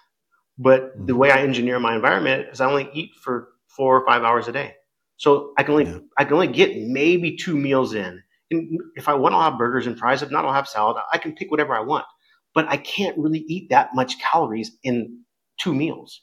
But 0.58 0.96
mm-hmm. 0.96 1.06
the 1.06 1.16
way 1.16 1.30
I 1.30 1.40
engineer 1.40 1.78
my 1.78 1.94
environment 1.94 2.48
is 2.52 2.60
I 2.60 2.66
only 2.66 2.90
eat 2.92 3.12
for 3.14 3.48
four 3.66 3.96
or 3.96 4.06
five 4.06 4.24
hours 4.24 4.48
a 4.48 4.52
day. 4.52 4.74
So 5.18 5.52
I 5.58 5.64
can 5.64 5.72
only 5.72 5.84
yeah. 5.84 5.98
I 6.16 6.24
can 6.24 6.34
only 6.34 6.48
get 6.48 6.76
maybe 6.76 7.36
two 7.36 7.56
meals 7.56 7.94
in. 7.94 8.22
And 8.50 8.80
if 8.94 9.08
I 9.08 9.14
want, 9.14 9.34
I'll 9.34 9.50
have 9.50 9.58
burgers 9.58 9.86
and 9.86 9.98
fries. 9.98 10.22
If 10.22 10.30
not, 10.30 10.44
I'll 10.44 10.54
have 10.54 10.68
salad. 10.68 10.96
I 11.12 11.18
can 11.18 11.34
pick 11.34 11.50
whatever 11.50 11.74
I 11.74 11.80
want. 11.80 12.06
But 12.54 12.66
I 12.68 12.78
can't 12.78 13.18
really 13.18 13.40
eat 13.40 13.68
that 13.70 13.94
much 13.94 14.18
calories 14.20 14.72
in 14.82 15.22
two 15.60 15.74
meals. 15.74 16.22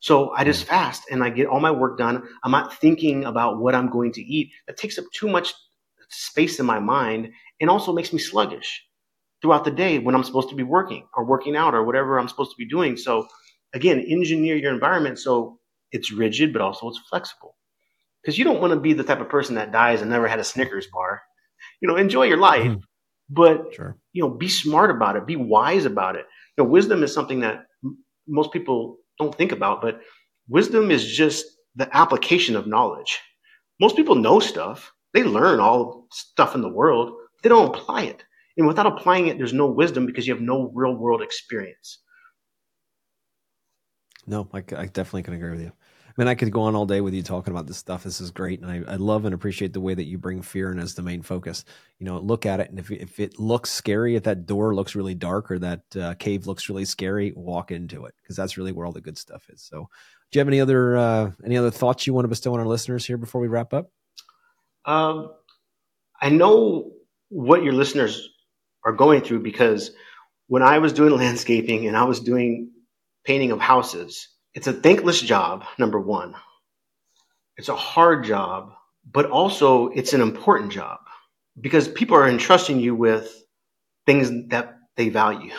So 0.00 0.32
I 0.32 0.44
just 0.44 0.64
fast 0.64 1.04
and 1.10 1.22
I 1.24 1.30
get 1.30 1.46
all 1.46 1.60
my 1.60 1.70
work 1.70 1.96
done. 1.96 2.22
I'm 2.44 2.50
not 2.50 2.74
thinking 2.74 3.24
about 3.24 3.60
what 3.60 3.74
I'm 3.74 3.88
going 3.88 4.12
to 4.12 4.20
eat. 4.22 4.50
That 4.66 4.76
takes 4.76 4.98
up 4.98 5.04
too 5.14 5.28
much 5.28 5.54
space 6.10 6.60
in 6.60 6.66
my 6.66 6.80
mind 6.80 7.30
and 7.60 7.70
also 7.70 7.92
makes 7.92 8.12
me 8.12 8.18
sluggish 8.18 8.82
throughout 9.40 9.64
the 9.64 9.70
day 9.70 9.98
when 9.98 10.14
I'm 10.14 10.24
supposed 10.24 10.50
to 10.50 10.56
be 10.56 10.64
working 10.64 11.06
or 11.16 11.24
working 11.24 11.56
out 11.56 11.74
or 11.74 11.84
whatever 11.84 12.18
I'm 12.18 12.28
supposed 12.28 12.50
to 12.50 12.56
be 12.58 12.68
doing. 12.68 12.96
So 12.96 13.28
again, 13.74 14.00
engineer 14.00 14.56
your 14.56 14.74
environment 14.74 15.18
so 15.18 15.60
it's 15.92 16.12
rigid, 16.12 16.52
but 16.52 16.62
also 16.62 16.88
it's 16.88 17.00
flexible. 17.08 17.56
Because 18.22 18.38
you 18.38 18.44
don't 18.44 18.60
want 18.60 18.72
to 18.72 18.80
be 18.80 18.92
the 18.92 19.04
type 19.04 19.20
of 19.20 19.28
person 19.28 19.56
that 19.56 19.72
dies 19.72 20.00
and 20.00 20.10
never 20.10 20.28
had 20.28 20.38
a 20.38 20.44
Snickers 20.44 20.86
bar. 20.92 21.22
You 21.80 21.88
know, 21.88 21.96
enjoy 21.96 22.24
your 22.24 22.38
life, 22.38 22.64
mm-hmm. 22.64 22.80
but 23.28 23.74
sure. 23.74 23.96
you 24.12 24.22
know, 24.22 24.30
be 24.30 24.48
smart 24.48 24.90
about 24.90 25.16
it, 25.16 25.26
be 25.26 25.36
wise 25.36 25.84
about 25.84 26.16
it. 26.16 26.26
You 26.56 26.64
know, 26.64 26.70
wisdom 26.70 27.02
is 27.02 27.12
something 27.12 27.40
that 27.40 27.64
m- 27.84 27.98
most 28.28 28.52
people 28.52 28.98
don't 29.18 29.34
think 29.34 29.52
about, 29.52 29.80
but 29.82 30.00
wisdom 30.48 30.90
is 30.90 31.04
just 31.04 31.46
the 31.74 31.88
application 31.96 32.56
of 32.56 32.66
knowledge. 32.66 33.18
Most 33.80 33.96
people 33.96 34.14
know 34.14 34.38
stuff, 34.38 34.92
they 35.14 35.24
learn 35.24 35.60
all 35.60 36.06
stuff 36.12 36.54
in 36.54 36.62
the 36.62 36.68
world, 36.68 37.12
they 37.42 37.48
don't 37.48 37.74
apply 37.74 38.02
it. 38.02 38.24
And 38.56 38.66
without 38.66 38.86
applying 38.86 39.28
it, 39.28 39.38
there's 39.38 39.52
no 39.52 39.66
wisdom 39.66 40.06
because 40.06 40.26
you 40.26 40.34
have 40.34 40.42
no 40.42 40.70
real 40.74 40.94
world 40.94 41.22
experience. 41.22 41.98
No, 44.26 44.48
I, 44.52 44.58
I 44.58 44.86
definitely 44.86 45.22
can 45.24 45.34
agree 45.34 45.50
with 45.50 45.60
you. 45.60 45.72
Mean, 46.16 46.28
I 46.28 46.34
could 46.34 46.52
go 46.52 46.62
on 46.62 46.74
all 46.74 46.86
day 46.86 47.00
with 47.00 47.14
you 47.14 47.22
talking 47.22 47.52
about 47.52 47.66
this 47.66 47.78
stuff. 47.78 48.04
This 48.04 48.20
is 48.20 48.30
great. 48.30 48.60
And 48.60 48.70
I, 48.70 48.92
I 48.92 48.96
love 48.96 49.24
and 49.24 49.34
appreciate 49.34 49.72
the 49.72 49.80
way 49.80 49.94
that 49.94 50.04
you 50.04 50.18
bring 50.18 50.42
fear 50.42 50.70
in 50.70 50.78
as 50.78 50.94
the 50.94 51.02
main 51.02 51.22
focus. 51.22 51.64
You 51.98 52.06
know, 52.06 52.18
look 52.18 52.44
at 52.46 52.60
it. 52.60 52.70
And 52.70 52.78
if, 52.78 52.90
if 52.90 53.18
it 53.18 53.38
looks 53.38 53.70
scary, 53.70 54.16
if 54.16 54.24
that 54.24 54.46
door 54.46 54.74
looks 54.74 54.94
really 54.94 55.14
dark 55.14 55.50
or 55.50 55.58
that 55.60 55.96
uh, 55.96 56.14
cave 56.14 56.46
looks 56.46 56.68
really 56.68 56.84
scary, 56.84 57.32
walk 57.34 57.70
into 57.70 58.04
it 58.04 58.14
because 58.22 58.36
that's 58.36 58.56
really 58.56 58.72
where 58.72 58.86
all 58.86 58.92
the 58.92 59.00
good 59.00 59.18
stuff 59.18 59.48
is. 59.48 59.62
So, 59.62 59.88
do 60.30 60.38
you 60.38 60.40
have 60.40 60.48
any 60.48 60.60
other 60.60 60.96
uh, 60.96 61.30
any 61.44 61.56
other 61.56 61.70
thoughts 61.70 62.06
you 62.06 62.14
want 62.14 62.24
to 62.24 62.28
bestow 62.28 62.54
on 62.54 62.60
our 62.60 62.66
listeners 62.66 63.04
here 63.04 63.18
before 63.18 63.40
we 63.40 63.48
wrap 63.48 63.74
up? 63.74 63.90
Um, 64.84 65.30
I 66.20 66.30
know 66.30 66.92
what 67.28 67.62
your 67.62 67.72
listeners 67.72 68.28
are 68.84 68.92
going 68.92 69.20
through 69.20 69.40
because 69.40 69.92
when 70.46 70.62
I 70.62 70.78
was 70.78 70.92
doing 70.92 71.12
landscaping 71.16 71.86
and 71.86 71.96
I 71.96 72.04
was 72.04 72.20
doing 72.20 72.70
painting 73.24 73.52
of 73.52 73.60
houses, 73.60 74.28
it's 74.54 74.66
a 74.66 74.72
thankless 74.72 75.20
job, 75.20 75.64
number 75.78 76.00
one. 76.00 76.34
It's 77.56 77.68
a 77.68 77.76
hard 77.76 78.24
job, 78.24 78.72
but 79.10 79.26
also 79.26 79.88
it's 79.88 80.12
an 80.12 80.20
important 80.20 80.72
job 80.72 81.00
because 81.60 81.88
people 81.88 82.16
are 82.16 82.28
entrusting 82.28 82.80
you 82.80 82.94
with 82.94 83.44
things 84.06 84.48
that 84.48 84.78
they 84.96 85.08
value. 85.08 85.52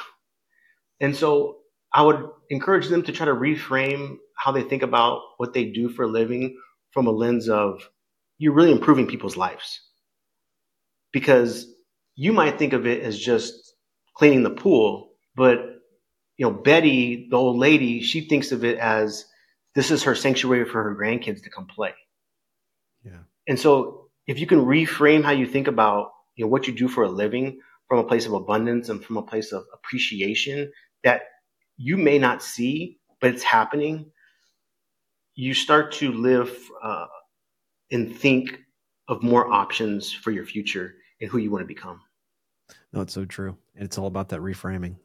And 0.99 1.15
so 1.15 1.57
I 1.93 2.01
would 2.03 2.29
encourage 2.49 2.87
them 2.87 3.03
to 3.03 3.11
try 3.11 3.25
to 3.25 3.33
reframe 3.33 4.17
how 4.35 4.51
they 4.51 4.63
think 4.63 4.83
about 4.83 5.21
what 5.37 5.53
they 5.53 5.65
do 5.65 5.89
for 5.89 6.03
a 6.03 6.07
living 6.07 6.57
from 6.91 7.07
a 7.07 7.11
lens 7.11 7.49
of 7.49 7.87
you're 8.37 8.53
really 8.53 8.71
improving 8.71 9.07
people's 9.07 9.37
lives 9.37 9.81
because 11.11 11.67
you 12.15 12.33
might 12.33 12.59
think 12.59 12.73
of 12.73 12.85
it 12.85 13.03
as 13.03 13.17
just 13.17 13.53
cleaning 14.15 14.43
the 14.43 14.49
pool, 14.49 15.11
but 15.35 15.72
you 16.37 16.45
know, 16.45 16.51
Betty, 16.51 17.27
the 17.29 17.35
old 17.35 17.57
lady, 17.57 18.01
she 18.01 18.21
thinks 18.21 18.51
of 18.51 18.63
it 18.63 18.77
as 18.77 19.25
this 19.75 19.91
is 19.91 20.03
her 20.03 20.15
sanctuary 20.15 20.65
for 20.65 20.83
her 20.83 20.95
grandkids 20.95 21.43
to 21.43 21.49
come 21.49 21.67
play. 21.67 21.93
Yeah. 23.03 23.19
And 23.47 23.59
so 23.59 24.09
if 24.27 24.39
you 24.39 24.47
can 24.47 24.65
reframe 24.65 25.23
how 25.23 25.31
you 25.31 25.45
think 25.45 25.67
about, 25.67 26.11
you 26.35 26.45
know, 26.45 26.49
what 26.49 26.67
you 26.67 26.73
do 26.73 26.87
for 26.87 27.03
a 27.03 27.09
living 27.09 27.59
from 27.87 27.99
a 27.99 28.03
place 28.03 28.25
of 28.25 28.33
abundance 28.33 28.89
and 28.89 29.03
from 29.03 29.17
a 29.17 29.23
place 29.23 29.51
of 29.51 29.65
appreciation 29.73 30.71
that 31.03 31.23
you 31.77 31.97
may 31.97 32.17
not 32.17 32.41
see, 32.41 32.99
but 33.19 33.33
it's 33.33 33.43
happening, 33.43 34.11
you 35.35 35.53
start 35.53 35.91
to 35.93 36.11
live 36.11 36.55
uh, 36.81 37.07
and 37.91 38.15
think 38.15 38.59
of 39.07 39.21
more 39.21 39.51
options 39.51 40.11
for 40.11 40.31
your 40.31 40.45
future 40.45 40.95
and 41.19 41.29
who 41.29 41.37
you 41.37 41.51
want 41.51 41.61
to 41.61 41.67
become. 41.67 41.99
No, 42.93 43.01
it's 43.01 43.13
so 43.13 43.25
true. 43.25 43.57
And 43.75 43.85
it's 43.85 43.97
all 43.97 44.07
about 44.07 44.29
that 44.29 44.39
reframing. 44.39 44.95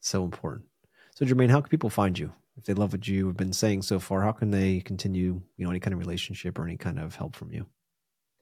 So 0.00 0.24
important. 0.24 0.66
So 1.14 1.24
Jermane, 1.24 1.50
how 1.50 1.60
can 1.60 1.68
people 1.68 1.90
find 1.90 2.18
you? 2.18 2.32
If 2.56 2.64
they 2.64 2.74
love 2.74 2.92
what 2.92 3.06
you 3.06 3.26
have 3.28 3.36
been 3.36 3.52
saying 3.52 3.82
so 3.82 4.00
far, 4.00 4.22
how 4.22 4.32
can 4.32 4.50
they 4.50 4.80
continue, 4.80 5.40
you 5.56 5.64
know, 5.64 5.70
any 5.70 5.80
kind 5.80 5.94
of 5.94 6.00
relationship 6.00 6.58
or 6.58 6.64
any 6.64 6.76
kind 6.76 6.98
of 6.98 7.14
help 7.14 7.36
from 7.36 7.52
you? 7.52 7.66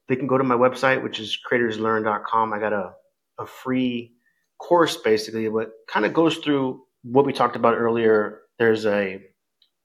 They 0.08 0.16
can 0.16 0.26
go 0.26 0.38
to 0.38 0.44
my 0.44 0.54
website, 0.54 1.02
which 1.02 1.20
is 1.20 1.38
creatorslearn.com. 1.50 2.52
I 2.52 2.58
got 2.58 2.72
a, 2.72 2.92
a 3.38 3.46
free 3.46 4.14
course 4.58 4.96
basically, 4.96 5.48
what 5.48 5.70
kind 5.88 6.06
of 6.06 6.14
goes 6.14 6.38
through 6.38 6.82
what 7.02 7.26
we 7.26 7.32
talked 7.32 7.56
about 7.56 7.76
earlier. 7.76 8.40
There's 8.58 8.86
a 8.86 9.20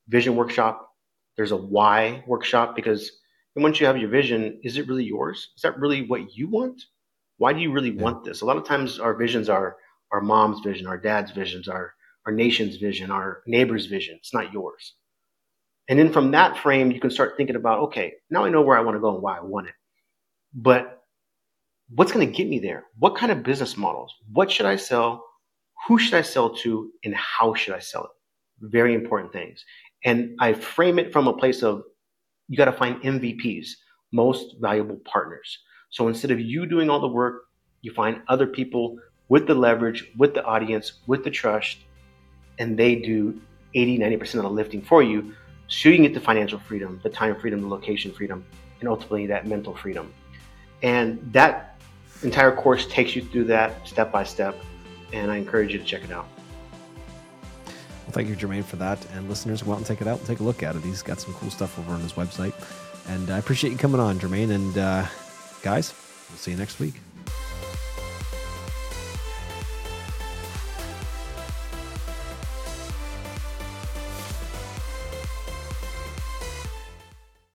vision 0.08 0.36
workshop, 0.36 0.90
there's 1.36 1.52
a 1.52 1.58
why 1.58 2.24
workshop 2.28 2.76
because 2.76 3.12
once 3.56 3.80
you 3.80 3.86
have 3.86 3.98
your 3.98 4.10
vision, 4.10 4.60
is 4.64 4.78
it 4.78 4.88
really 4.88 5.04
yours? 5.04 5.52
Is 5.56 5.62
that 5.64 5.78
really 5.78 6.08
what 6.08 6.36
you 6.36 6.48
want? 6.48 6.82
Why 7.38 7.52
do 7.54 7.60
you 7.60 7.72
really 7.72 7.92
yeah. 7.92 8.02
want 8.02 8.24
this? 8.24 8.42
A 8.42 8.46
lot 8.46 8.58
of 8.58 8.66
times 8.66 9.00
our 9.00 9.14
visions 9.14 9.50
are 9.50 9.76
our 10.12 10.22
mom's 10.22 10.60
vision, 10.62 10.88
our 10.88 10.98
dad's 10.98 11.32
visions, 11.32 11.68
our, 11.68 11.94
our 12.26 12.32
nation's 12.32 12.78
vision, 12.78 13.12
our 13.12 13.42
neighbor's 13.48 13.86
vision. 13.86 14.16
It's 14.18 14.34
not 14.34 14.54
yours. 14.54 14.96
And 15.90 15.98
then 16.00 16.12
from 16.12 16.32
that 16.32 16.58
frame, 16.58 16.92
you 16.92 17.00
can 17.00 17.10
start 17.10 17.34
thinking 17.38 17.56
about, 17.56 17.80
okay, 17.80 18.14
now 18.30 18.46
I 18.46 18.50
know 18.50 18.62
where 18.62 18.78
I 18.78 18.82
want 18.82 18.96
to 18.96 19.02
go 19.02 19.14
and 19.14 19.22
why 19.22 19.38
I 19.38 19.42
want 19.42 19.68
it. 19.68 19.74
But 20.54 21.04
what's 21.90 22.12
going 22.12 22.26
to 22.26 22.34
get 22.34 22.48
me 22.48 22.60
there? 22.60 22.86
What 23.00 23.16
kind 23.16 23.32
of 23.32 23.44
business 23.44 23.78
models? 23.78 24.14
What 24.32 24.52
should 24.52 24.66
I 24.66 24.76
sell? 24.76 25.26
Who 25.88 25.98
should 25.98 26.14
I 26.14 26.22
sell 26.22 26.52
to? 26.58 26.92
And 27.04 27.16
how 27.16 27.54
should 27.54 27.74
I 27.74 27.80
sell 27.80 28.04
it? 28.06 28.12
Very 28.62 28.94
important 28.94 29.34
things. 29.34 29.66
And 30.04 30.36
I 30.40 30.54
frame 30.54 31.00
it 31.00 31.12
from 31.12 31.28
a 31.28 31.36
place 31.36 31.64
of 31.64 31.84
you 32.48 32.58
got 32.58 32.66
to 32.66 32.74
find 32.74 33.02
MVPs, 33.02 33.70
most 34.12 34.56
valuable 34.60 35.00
partners. 35.06 35.60
So 35.90 36.08
instead 36.08 36.32
of 36.32 36.40
you 36.40 36.66
doing 36.66 36.90
all 36.90 37.00
the 37.00 37.08
work, 37.08 37.44
you 37.82 37.92
find 37.94 38.22
other 38.28 38.48
people 38.48 38.98
with 39.32 39.48
the 39.48 39.56
leverage, 39.56 40.12
with 40.18 40.34
the 40.34 40.44
audience, 40.44 40.92
with 41.08 41.24
the 41.24 41.32
trust, 41.32 41.78
and 42.60 42.78
they 42.78 42.96
do 42.96 43.40
80, 43.74 43.98
90% 43.98 44.36
of 44.36 44.42
the 44.44 44.50
lifting 44.50 44.82
for 44.82 45.02
you. 45.02 45.34
Can 45.70 46.02
get 46.02 46.14
the 46.14 46.20
financial 46.20 46.60
freedom, 46.60 47.00
the 47.02 47.10
time 47.10 47.40
freedom, 47.40 47.62
the 47.62 47.68
location 47.70 48.12
freedom, 48.12 48.44
and 48.82 48.90
ultimately 48.90 49.26
that 49.28 49.48
mental 49.48 49.74
freedom. 49.74 50.14
And 50.84 51.32
that 51.32 51.80
entire 52.24 52.54
course 52.54 52.86
takes 52.88 53.16
you 53.16 53.22
through 53.22 53.46
that 53.46 53.88
step 53.88 54.12
by 54.12 54.26
step. 54.26 54.54
And 55.14 55.32
I 55.32 55.38
encourage 55.38 55.72
you 55.72 55.80
to 55.80 55.86
check 55.86 56.04
it 56.04 56.12
out. 56.12 56.28
Well, 57.66 58.12
thank 58.12 58.28
you, 58.28 58.36
Jermane, 58.36 58.66
for 58.66 58.76
that. 58.76 59.00
And 59.14 59.30
listeners, 59.30 59.62
go 59.62 59.72
out 59.72 59.78
and 59.78 59.86
take 59.86 60.02
it 60.02 60.08
out 60.08 60.20
and 60.20 60.28
take 60.28 60.42
a 60.42 60.44
look 60.44 60.62
at 60.62 60.76
it. 60.76 60.84
He's 60.84 61.02
got 61.02 61.22
some 61.22 61.34
cool 61.36 61.50
stuff 61.50 61.80
over 61.80 61.94
on 61.94 62.02
his 62.02 62.14
website. 62.14 62.54
And 63.08 63.30
I 63.30 63.38
appreciate 63.38 63.72
you 63.72 63.78
coming 63.78 64.02
on, 64.02 64.20
Jermane. 64.20 64.52
And 64.52 64.78
uh, 64.78 65.06
Guys, 65.62 65.94
we'll 66.30 66.38
see 66.38 66.52
you 66.52 66.58
next 66.58 66.80
week. 66.80 66.96